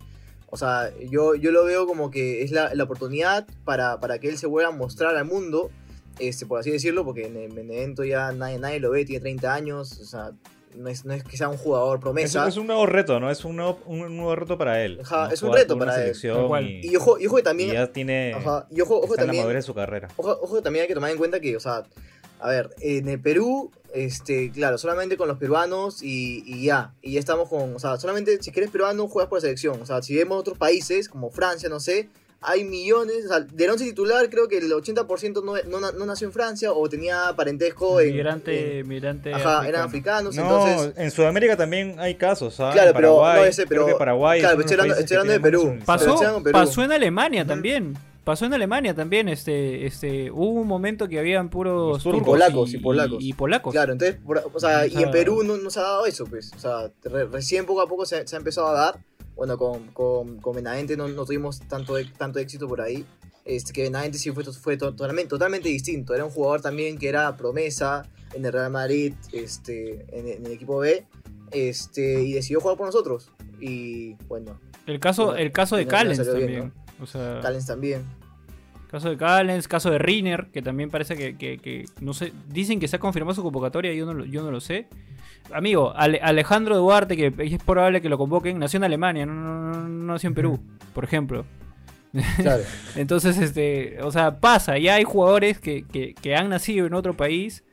O 0.51 0.55
sea, 0.55 0.93
yo, 1.09 1.35
yo 1.35 1.51
lo 1.51 1.65
veo 1.65 1.85
como 1.85 2.09
que 2.09 2.43
es 2.43 2.51
la, 2.51 2.71
oportunidad 2.81 3.45
para, 3.65 3.99
para, 3.99 4.19
que 4.19 4.29
él 4.29 4.37
se 4.37 4.47
vuelva 4.47 4.69
a 4.69 4.75
mostrar 4.75 5.15
al 5.15 5.25
mundo, 5.25 5.71
este, 6.19 6.45
por 6.45 6.59
así 6.59 6.71
decirlo, 6.71 7.03
porque 7.03 7.25
en 7.25 7.35
el, 7.37 7.57
evento 7.57 8.03
ya 8.05 8.31
nadie, 8.31 8.59
nadie 8.59 8.79
lo 8.79 8.91
ve, 8.91 9.03
tiene 9.03 9.21
30 9.21 9.53
años, 9.53 9.99
o 9.99 10.05
sea, 10.05 10.31
no 10.75 10.89
es, 10.89 11.05
no 11.05 11.13
es 11.13 11.23
que 11.23 11.37
sea 11.37 11.49
un 11.49 11.57
jugador 11.57 11.99
promesa. 11.99 12.47
Es, 12.47 12.57
un 12.57 12.67
nuevo 12.67 12.85
reto, 12.85 13.19
¿no? 13.19 13.29
Es 13.29 13.45
un 13.45 13.55
nuevo, 13.55 13.79
un 13.85 14.15
nuevo 14.15 14.35
reto 14.35 14.57
para 14.57 14.83
él. 14.83 14.99
Ajá, 15.01 15.29
es 15.31 15.41
un 15.41 15.53
reto 15.53 15.77
para 15.77 16.05
él. 16.05 16.15
Y, 16.83 16.95
ojo, 16.95 17.19
y 17.19 17.27
ojo 17.27 17.37
que 17.37 17.43
también. 17.43 17.71
ya 17.71 17.87
tiene. 17.87 18.33
Ajá, 18.33 18.67
y 18.69 18.81
ojo, 18.81 18.99
ojo 18.99 19.15
también. 19.15 19.47
La 19.47 19.53
de 19.53 19.61
su 19.61 19.73
carrera. 19.73 20.07
Ojo, 20.17 20.37
ojo, 20.41 20.61
también 20.61 20.83
hay 20.83 20.87
que 20.87 20.95
tomar 20.95 21.11
en 21.11 21.17
cuenta 21.17 21.39
que, 21.39 21.55
o 21.55 21.59
sea, 21.59 21.83
a 22.39 22.49
ver, 22.49 22.69
en 22.79 23.07
el 23.09 23.19
Perú, 23.19 23.71
este, 23.93 24.51
claro, 24.51 24.77
solamente 24.77 25.17
con 25.17 25.27
los 25.27 25.37
peruanos 25.37 26.01
y, 26.03 26.43
y 26.45 26.65
ya. 26.65 26.93
Y 27.01 27.13
ya 27.13 27.19
estamos 27.19 27.49
con. 27.49 27.75
O 27.75 27.79
sea, 27.79 27.97
solamente 27.97 28.41
si 28.41 28.51
eres 28.55 28.69
peruano 28.69 29.07
juegas 29.07 29.29
por 29.29 29.37
la 29.37 29.41
selección. 29.41 29.81
O 29.81 29.85
sea, 29.85 30.01
si 30.01 30.15
vemos 30.15 30.39
otros 30.39 30.57
países, 30.57 31.09
como 31.09 31.29
Francia, 31.31 31.69
no 31.69 31.79
sé 31.79 32.09
hay 32.41 32.63
millones, 32.63 33.25
o 33.25 33.27
sea, 33.27 33.39
del 33.41 33.69
once 33.69 33.83
titular 33.83 34.29
creo 34.29 34.47
que 34.47 34.59
el 34.59 34.71
80% 34.71 35.43
no, 35.43 35.79
no, 35.79 35.91
no, 35.91 36.05
nació 36.05 36.27
en 36.27 36.33
Francia 36.33 36.71
o 36.71 36.87
tenía 36.87 37.33
parentesco 37.35 37.99
en... 37.99 38.13
Migrante, 38.13 38.83
migrante 38.85 39.33
Ajá, 39.33 39.67
eran 39.67 39.81
africanos, 39.81 40.35
no, 40.35 40.43
entonces... 40.43 40.93
en 40.97 41.11
Sudamérica 41.11 41.57
también 41.57 41.95
hay 41.99 42.15
casos, 42.15 42.55
¿sabes? 42.55 42.75
Claro, 42.75 42.93
pero 42.93 43.21
no 43.21 43.43
ese, 43.43 43.67
pero... 43.67 43.83
Creo 43.83 43.95
que 43.95 43.99
Paraguay 43.99 44.39
claro, 44.39 44.61
estoy 44.61 44.73
hablando, 44.75 44.95
estoy 44.95 45.17
hablando 45.17 45.33
de 45.33 45.39
Perú. 45.39 45.79
Pasó, 45.85 46.43
pasó 46.51 46.83
en 46.83 46.91
Alemania 46.91 47.45
también. 47.45 47.97
Pasó 48.23 48.45
en 48.45 48.53
Alemania 48.53 48.93
también, 48.93 49.27
este, 49.27 49.87
este, 49.87 50.29
hubo 50.29 50.51
un 50.51 50.67
momento 50.67 51.07
que 51.07 51.17
habían 51.17 51.49
puros 51.49 52.03
turcos 52.03 52.23
polacos 52.23 52.73
y, 52.73 52.77
polacos. 52.77 53.23
Y, 53.23 53.33
polacos. 53.33 53.71
Claro, 53.71 53.93
entonces, 53.93 54.19
o 54.53 54.59
sea, 54.59 54.85
y 54.85 55.01
en 55.01 55.09
Perú 55.09 55.41
no, 55.43 55.57
no, 55.57 55.71
se 55.71 55.79
ha 55.79 55.83
dado 55.83 56.05
eso, 56.05 56.25
pues, 56.25 56.51
o 56.55 56.59
sea, 56.59 56.91
recién 57.31 57.65
poco 57.65 57.81
a 57.81 57.87
poco 57.87 58.05
se, 58.05 58.27
se 58.27 58.35
ha 58.35 58.37
empezado 58.37 58.67
a 58.67 58.73
dar, 58.73 58.99
bueno, 59.39 59.57
con, 59.57 59.87
con, 59.93 60.41
con 60.41 60.53
Benavente 60.53 60.97
no, 60.97 61.07
no, 61.07 61.23
tuvimos 61.23 61.61
tanto, 61.61 61.95
tanto 62.17 62.39
éxito 62.39 62.67
por 62.67 62.81
ahí. 62.81 63.05
Este, 63.45 63.71
que 63.71 63.83
Benavente 63.83 64.17
sí 64.17 64.31
fue, 64.31 64.43
fue 64.43 64.75
totalmente, 64.75 65.29
totalmente 65.29 65.69
distinto. 65.69 66.13
Era 66.13 66.25
un 66.25 66.29
jugador 66.29 66.61
también 66.61 66.97
que 66.97 67.07
era 67.07 67.37
promesa 67.37 68.05
en 68.33 68.45
el 68.45 68.51
Real 68.51 68.69
Madrid, 68.69 69.13
este, 69.31 70.05
en, 70.11 70.45
el 70.45 70.51
equipo 70.51 70.79
B, 70.79 71.05
este, 71.51 72.21
y 72.21 72.33
decidió 72.33 72.59
jugar 72.59 72.75
por 72.75 72.87
nosotros. 72.87 73.31
Y 73.61 74.15
bueno. 74.27 74.59
El 74.85 74.99
caso, 74.99 75.33
el 75.37 75.53
caso 75.53 75.77
de 75.77 75.87
Callens 75.87 76.17
también. 76.17 76.73
o 77.01 77.05
sea, 77.05 77.39
Callens 77.41 77.65
también. 77.65 78.03
Caso 78.89 79.09
de 79.09 79.17
Callens, 79.17 79.67
caso 79.67 79.91
de 79.91 79.99
Riner, 79.99 80.47
que 80.51 80.61
también 80.61 80.89
parece 80.89 81.15
que, 81.15 81.37
que, 81.37 81.59
que, 81.59 81.85
no 82.01 82.13
sé, 82.13 82.33
dicen 82.47 82.79
que 82.79 82.87
se 82.87 82.95
ha 82.95 82.99
confirmado 82.99 83.35
su 83.35 83.43
convocatoria, 83.43 83.93
yo 83.93 84.11
no, 84.11 84.25
yo 84.25 84.41
no 84.41 84.49
lo 84.49 84.59
sé 84.59 84.87
amigo, 85.53 85.93
Alejandro 85.95 86.77
Duarte, 86.77 87.15
que 87.15 87.33
es 87.37 87.63
probable 87.63 88.01
que 88.01 88.09
lo 88.09 88.17
convoquen, 88.17 88.59
nació 88.59 88.77
en 88.77 88.83
Alemania, 88.83 89.25
no, 89.25 89.87
nació 89.87 90.27
en 90.27 90.35
Perú, 90.35 90.59
por 90.93 91.03
ejemplo. 91.03 91.45
Claro. 92.37 92.63
Entonces, 92.95 93.37
este, 93.37 94.01
o 94.01 94.11
sea, 94.11 94.39
pasa, 94.39 94.77
ya 94.77 94.95
hay 94.95 95.03
jugadores 95.03 95.59
que, 95.59 96.15
han 96.35 96.49
nacido 96.49 96.87
en 96.87 96.93
otro 96.93 97.15
país 97.15 97.63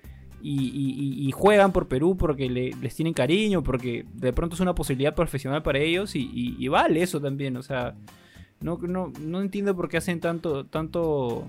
y, 0.43 1.31
juegan 1.35 1.73
por 1.73 1.89
Perú 1.89 2.17
porque 2.17 2.49
les 2.49 2.95
tienen 2.95 3.15
cariño, 3.15 3.63
porque 3.63 4.05
de 4.15 4.33
pronto 4.33 4.55
es 4.55 4.61
una 4.61 4.75
posibilidad 4.75 5.15
profesional 5.15 5.63
para 5.63 5.79
ellos 5.79 6.13
y, 6.15 6.69
vale 6.69 7.03
eso 7.03 7.21
también, 7.21 7.57
o 7.57 7.63
sea, 7.63 7.95
no, 8.61 8.79
no, 8.79 9.13
no 9.21 9.41
entiendo 9.41 9.77
por 9.77 9.89
qué 9.89 9.99
hacen 9.99 10.21
tanto, 10.21 10.65
tanto... 10.67 11.47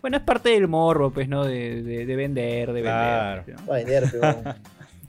Bueno, 0.00 0.16
es 0.16 0.22
parte 0.22 0.50
del 0.50 0.68
morro, 0.68 1.10
pues, 1.10 1.28
¿no? 1.28 1.44
De, 1.44 1.82
vender, 1.82 2.72
de 2.72 2.82
vender. 2.82 3.44
vender, 3.66 4.10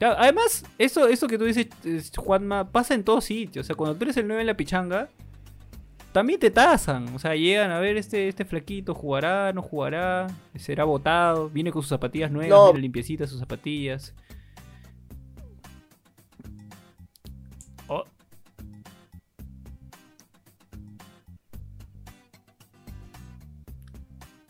además, 0.00 0.64
eso, 0.78 1.08
eso 1.08 1.26
que 1.26 1.38
tú 1.38 1.44
dices, 1.44 1.68
Juanma, 2.16 2.70
pasa 2.70 2.94
en 2.94 3.04
todos 3.04 3.24
sitios. 3.24 3.64
O 3.64 3.66
sea, 3.66 3.76
cuando 3.76 3.96
tú 3.96 4.04
eres 4.04 4.16
el 4.16 4.26
9 4.26 4.40
en 4.42 4.46
la 4.46 4.54
pichanga, 4.54 5.08
también 6.12 6.40
te 6.40 6.50
tasan. 6.50 7.14
O 7.14 7.18
sea, 7.18 7.34
llegan 7.34 7.70
a 7.70 7.80
ver 7.80 7.96
este, 7.96 8.28
este 8.28 8.44
flaquito, 8.44 8.94
jugará, 8.94 9.52
no 9.52 9.62
jugará, 9.62 10.26
será 10.56 10.84
votado, 10.84 11.48
viene 11.48 11.70
con 11.70 11.82
sus 11.82 11.90
zapatillas 11.90 12.30
nuevas, 12.30 12.74
limpiecitas 12.78 13.30
sus 13.30 13.38
zapatillas. 13.38 14.14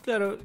Claro, 0.09 0.39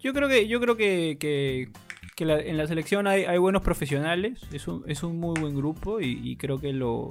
yo 0.00 0.12
creo 0.12 0.28
que, 0.28 0.48
yo 0.48 0.60
creo 0.60 0.76
que 0.76 1.70
en 2.18 2.56
la 2.56 2.66
selección 2.66 3.06
hay, 3.06 3.38
buenos 3.38 3.62
profesionales, 3.62 4.40
es 4.52 4.66
un, 4.66 4.82
es 4.88 5.04
un, 5.04 5.20
muy 5.20 5.40
buen 5.40 5.54
grupo 5.54 6.00
y, 6.00 6.34
creo 6.34 6.58
que 6.58 6.72
lo, 6.72 7.08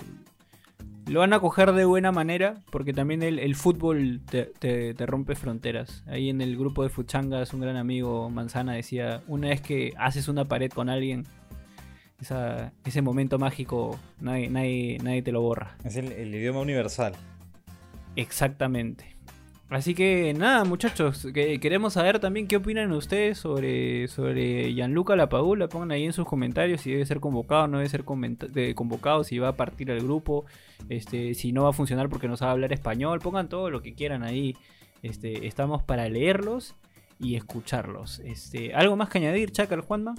lo 1.07 1.21
van 1.21 1.31
a 1.31 1.39
coger 1.39 1.71
de 1.71 1.85
buena 1.85 2.11
manera 2.11 2.55
porque 2.69 2.91
también 2.91 3.23
el, 3.23 3.55
fútbol 3.55 4.19
te, 4.29 4.93
rompe 5.05 5.35
fronteras. 5.35 6.03
Ahí 6.07 6.27
en 6.27 6.41
el 6.41 6.57
grupo 6.57 6.83
de 6.83 6.89
Fuchangas 6.89 7.53
un 7.53 7.61
gran 7.61 7.77
amigo 7.77 8.29
Manzana 8.29 8.73
decía, 8.73 9.23
una 9.29 9.47
vez 9.47 9.61
que 9.61 9.93
haces 9.97 10.27
una 10.27 10.43
pared 10.49 10.69
con 10.69 10.89
alguien, 10.89 11.27
ese 12.83 13.01
momento 13.01 13.39
mágico 13.39 13.97
nadie, 14.19 14.49
nadie, 14.49 14.97
nadie 15.01 15.21
te 15.21 15.31
lo 15.31 15.39
borra. 15.39 15.77
Es 15.85 15.95
el 15.95 16.35
idioma 16.35 16.59
universal. 16.59 17.13
Exactamente. 18.17 19.15
Así 19.69 19.93
que 19.93 20.33
nada, 20.33 20.63
muchachos, 20.63 21.27
que 21.31 21.59
queremos 21.59 21.93
saber 21.93 22.19
también 22.19 22.47
qué 22.47 22.55
opinan 22.55 22.91
ustedes 22.91 23.37
sobre, 23.37 24.07
sobre 24.07 24.73
Gianluca 24.73 25.15
Lapadula. 25.15 25.69
Pongan 25.69 25.91
ahí 25.91 26.05
en 26.05 26.13
sus 26.13 26.25
comentarios 26.25 26.81
si 26.81 26.91
debe 26.91 27.05
ser 27.05 27.19
convocado, 27.19 27.67
no 27.67 27.77
debe 27.77 27.89
ser 27.89 28.03
convocado, 28.03 29.23
si 29.23 29.37
va 29.37 29.49
a 29.49 29.55
partir 29.55 29.91
el 29.91 30.01
grupo, 30.01 30.45
este, 30.89 31.35
si 31.35 31.51
no 31.51 31.63
va 31.63 31.69
a 31.69 31.73
funcionar 31.73 32.09
porque 32.09 32.27
no 32.27 32.35
sabe 32.35 32.53
hablar 32.53 32.73
español. 32.73 33.19
Pongan 33.19 33.47
todo 33.47 33.69
lo 33.69 33.83
que 33.83 33.93
quieran 33.93 34.23
ahí. 34.23 34.57
Este, 35.03 35.45
estamos 35.45 35.83
para 35.83 36.09
leerlos 36.09 36.75
y 37.19 37.35
escucharlos. 37.35 38.19
Este, 38.19 38.73
¿Algo 38.73 38.95
más 38.95 39.09
que 39.09 39.19
añadir, 39.19 39.51
Chacal 39.51 39.81
Juanma? 39.81 40.15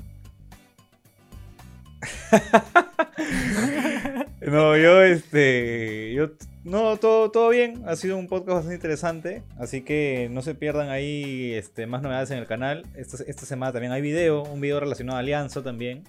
no, 4.40 4.76
yo 4.76 5.02
este. 5.02 6.12
Yo 6.14 6.30
no, 6.64 6.98
todo, 6.98 7.30
todo 7.30 7.48
bien. 7.48 7.82
Ha 7.86 7.96
sido 7.96 8.18
un 8.18 8.26
podcast 8.26 8.56
bastante 8.56 8.74
interesante. 8.74 9.42
Así 9.58 9.82
que 9.82 10.28
no 10.30 10.42
se 10.42 10.54
pierdan 10.54 10.90
ahí 10.90 11.52
este, 11.54 11.86
más 11.86 12.02
novedades 12.02 12.30
en 12.30 12.38
el 12.38 12.46
canal. 12.46 12.84
Esta, 12.94 13.22
esta 13.24 13.46
semana 13.46 13.72
también 13.72 13.92
hay 13.92 14.02
video, 14.02 14.42
un 14.42 14.60
video 14.60 14.78
relacionado 14.78 15.16
a 15.16 15.20
Alianza 15.20 15.62
también. 15.62 16.04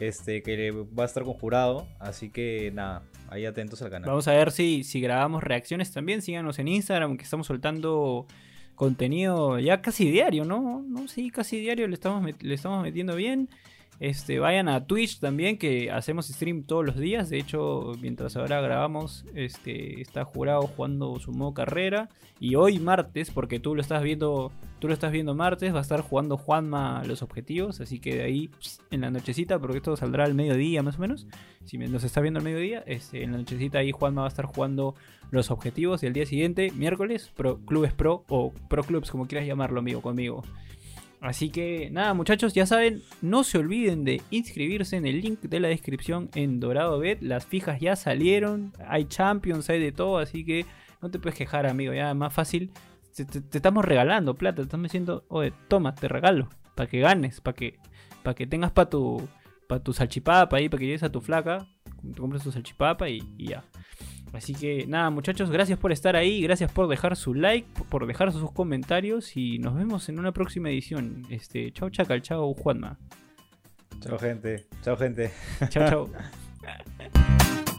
Este, 0.00 0.42
que 0.42 0.70
va 0.70 1.02
a 1.02 1.06
estar 1.06 1.24
conjurado. 1.24 1.86
Así 1.98 2.30
que 2.30 2.70
nada, 2.72 3.02
ahí 3.28 3.44
atentos 3.44 3.82
al 3.82 3.90
canal. 3.90 4.08
Vamos 4.08 4.26
a 4.28 4.32
ver 4.32 4.50
si, 4.50 4.82
si 4.82 5.00
grabamos 5.00 5.42
reacciones 5.42 5.92
también. 5.92 6.22
Síganos 6.22 6.58
en 6.58 6.68
Instagram, 6.68 7.16
que 7.16 7.24
estamos 7.24 7.46
soltando 7.46 8.26
contenido 8.74 9.58
ya 9.58 9.82
casi 9.82 10.10
diario, 10.10 10.44
¿no? 10.44 10.82
No, 10.88 11.06
sí, 11.06 11.30
casi 11.30 11.60
diario 11.60 11.86
estamos, 11.86 12.28
le 12.40 12.54
estamos 12.54 12.82
metiendo 12.82 13.14
bien. 13.14 13.50
Este, 14.02 14.40
vayan 14.40 14.68
a 14.68 14.84
Twitch 14.84 15.20
también, 15.20 15.58
que 15.58 15.92
hacemos 15.92 16.26
stream 16.26 16.64
todos 16.64 16.84
los 16.84 16.96
días. 16.96 17.30
De 17.30 17.38
hecho, 17.38 17.92
mientras 18.00 18.36
ahora 18.36 18.60
grabamos, 18.60 19.24
este, 19.32 20.00
está 20.00 20.24
jurado 20.24 20.62
jugando 20.62 21.20
su 21.20 21.30
modo 21.30 21.54
carrera. 21.54 22.08
Y 22.40 22.56
hoy 22.56 22.80
martes, 22.80 23.30
porque 23.30 23.60
tú 23.60 23.76
lo 23.76 23.80
estás 23.80 24.02
viendo, 24.02 24.50
tú 24.80 24.88
lo 24.88 24.94
estás 24.94 25.12
viendo 25.12 25.36
martes, 25.36 25.72
va 25.72 25.78
a 25.78 25.82
estar 25.82 26.00
jugando 26.00 26.36
Juanma 26.36 27.04
los 27.04 27.22
objetivos. 27.22 27.80
Así 27.80 28.00
que 28.00 28.16
de 28.16 28.22
ahí 28.24 28.50
en 28.90 29.02
la 29.02 29.12
nochecita, 29.12 29.60
porque 29.60 29.76
esto 29.76 29.94
saldrá 29.94 30.24
al 30.24 30.34
mediodía 30.34 30.82
más 30.82 30.96
o 30.96 30.98
menos. 30.98 31.28
Si 31.64 31.78
nos 31.78 32.02
está 32.02 32.20
viendo 32.20 32.40
al 32.40 32.44
mediodía, 32.44 32.82
este, 32.88 33.22
en 33.22 33.30
la 33.30 33.38
nochecita 33.38 33.78
ahí 33.78 33.92
Juanma 33.92 34.22
va 34.22 34.26
a 34.26 34.30
estar 34.30 34.46
jugando 34.46 34.96
los 35.30 35.52
objetivos. 35.52 36.02
Y 36.02 36.06
el 36.06 36.12
día 36.12 36.26
siguiente, 36.26 36.72
miércoles, 36.72 37.30
pro, 37.36 37.60
clubes 37.64 37.92
pro 37.92 38.24
o 38.28 38.52
pro 38.68 38.82
clubs, 38.82 39.12
como 39.12 39.28
quieras 39.28 39.46
llamarlo, 39.46 39.78
amigo, 39.78 40.02
conmigo. 40.02 40.42
Así 41.22 41.50
que 41.50 41.88
nada 41.90 42.14
muchachos, 42.14 42.52
ya 42.52 42.66
saben, 42.66 43.02
no 43.20 43.44
se 43.44 43.58
olviden 43.58 44.04
de 44.04 44.20
inscribirse 44.30 44.96
en 44.96 45.06
el 45.06 45.20
link 45.20 45.40
de 45.40 45.60
la 45.60 45.68
descripción 45.68 46.28
en 46.34 46.60
Dorado 46.60 46.98
Bet. 46.98 47.22
Las 47.22 47.46
fijas 47.46 47.80
ya 47.80 47.96
salieron, 47.96 48.72
hay 48.88 49.04
champions, 49.04 49.70
hay 49.70 49.80
de 49.80 49.92
todo, 49.92 50.18
así 50.18 50.44
que 50.44 50.66
no 51.00 51.10
te 51.10 51.18
puedes 51.18 51.38
quejar 51.38 51.66
amigo, 51.66 51.94
ya 51.94 52.12
más 52.14 52.34
fácil. 52.34 52.72
Te, 53.14 53.24
estamos 53.56 53.84
regalando 53.84 54.34
plata, 54.34 54.56
te 54.56 54.62
estamos 54.62 54.84
diciendo, 54.84 55.24
oye, 55.28 55.52
toma, 55.68 55.94
te 55.94 56.08
regalo, 56.08 56.48
para 56.74 56.90
que 56.90 57.00
ganes, 57.00 57.40
para 57.40 57.54
que, 57.54 57.78
para 58.22 58.34
que 58.34 58.46
tengas 58.46 58.72
para 58.72 58.90
tu, 58.90 59.28
para 59.68 59.82
tu 59.82 59.92
salchipapa 59.92 60.56
ahí, 60.56 60.68
para 60.68 60.80
que 60.80 60.86
llegues 60.86 61.04
a 61.04 61.12
tu 61.12 61.20
flaca 61.20 61.68
te 62.02 62.20
compras 62.20 62.42
tu 62.42 62.52
salchipapa 62.52 63.08
y, 63.08 63.22
ya. 63.38 63.64
Así 64.32 64.54
que 64.54 64.86
nada, 64.86 65.10
muchachos, 65.10 65.50
gracias 65.50 65.78
por 65.78 65.92
estar 65.92 66.16
ahí, 66.16 66.40
gracias 66.40 66.72
por 66.72 66.88
dejar 66.88 67.16
su 67.16 67.34
like, 67.34 67.68
por 67.90 68.06
dejar 68.06 68.32
sus 68.32 68.50
comentarios 68.50 69.36
y 69.36 69.58
nos 69.58 69.74
vemos 69.74 70.08
en 70.08 70.18
una 70.18 70.32
próxima 70.32 70.70
edición. 70.70 71.26
Este, 71.28 71.70
chao 71.72 71.90
Chacal, 71.90 72.22
chao 72.22 72.54
Juanma. 72.54 72.98
Chao 74.00 74.18
gente, 74.18 74.66
chao 74.82 74.96
gente. 74.96 75.30
Chao, 75.68 75.88
chao. 75.88 76.08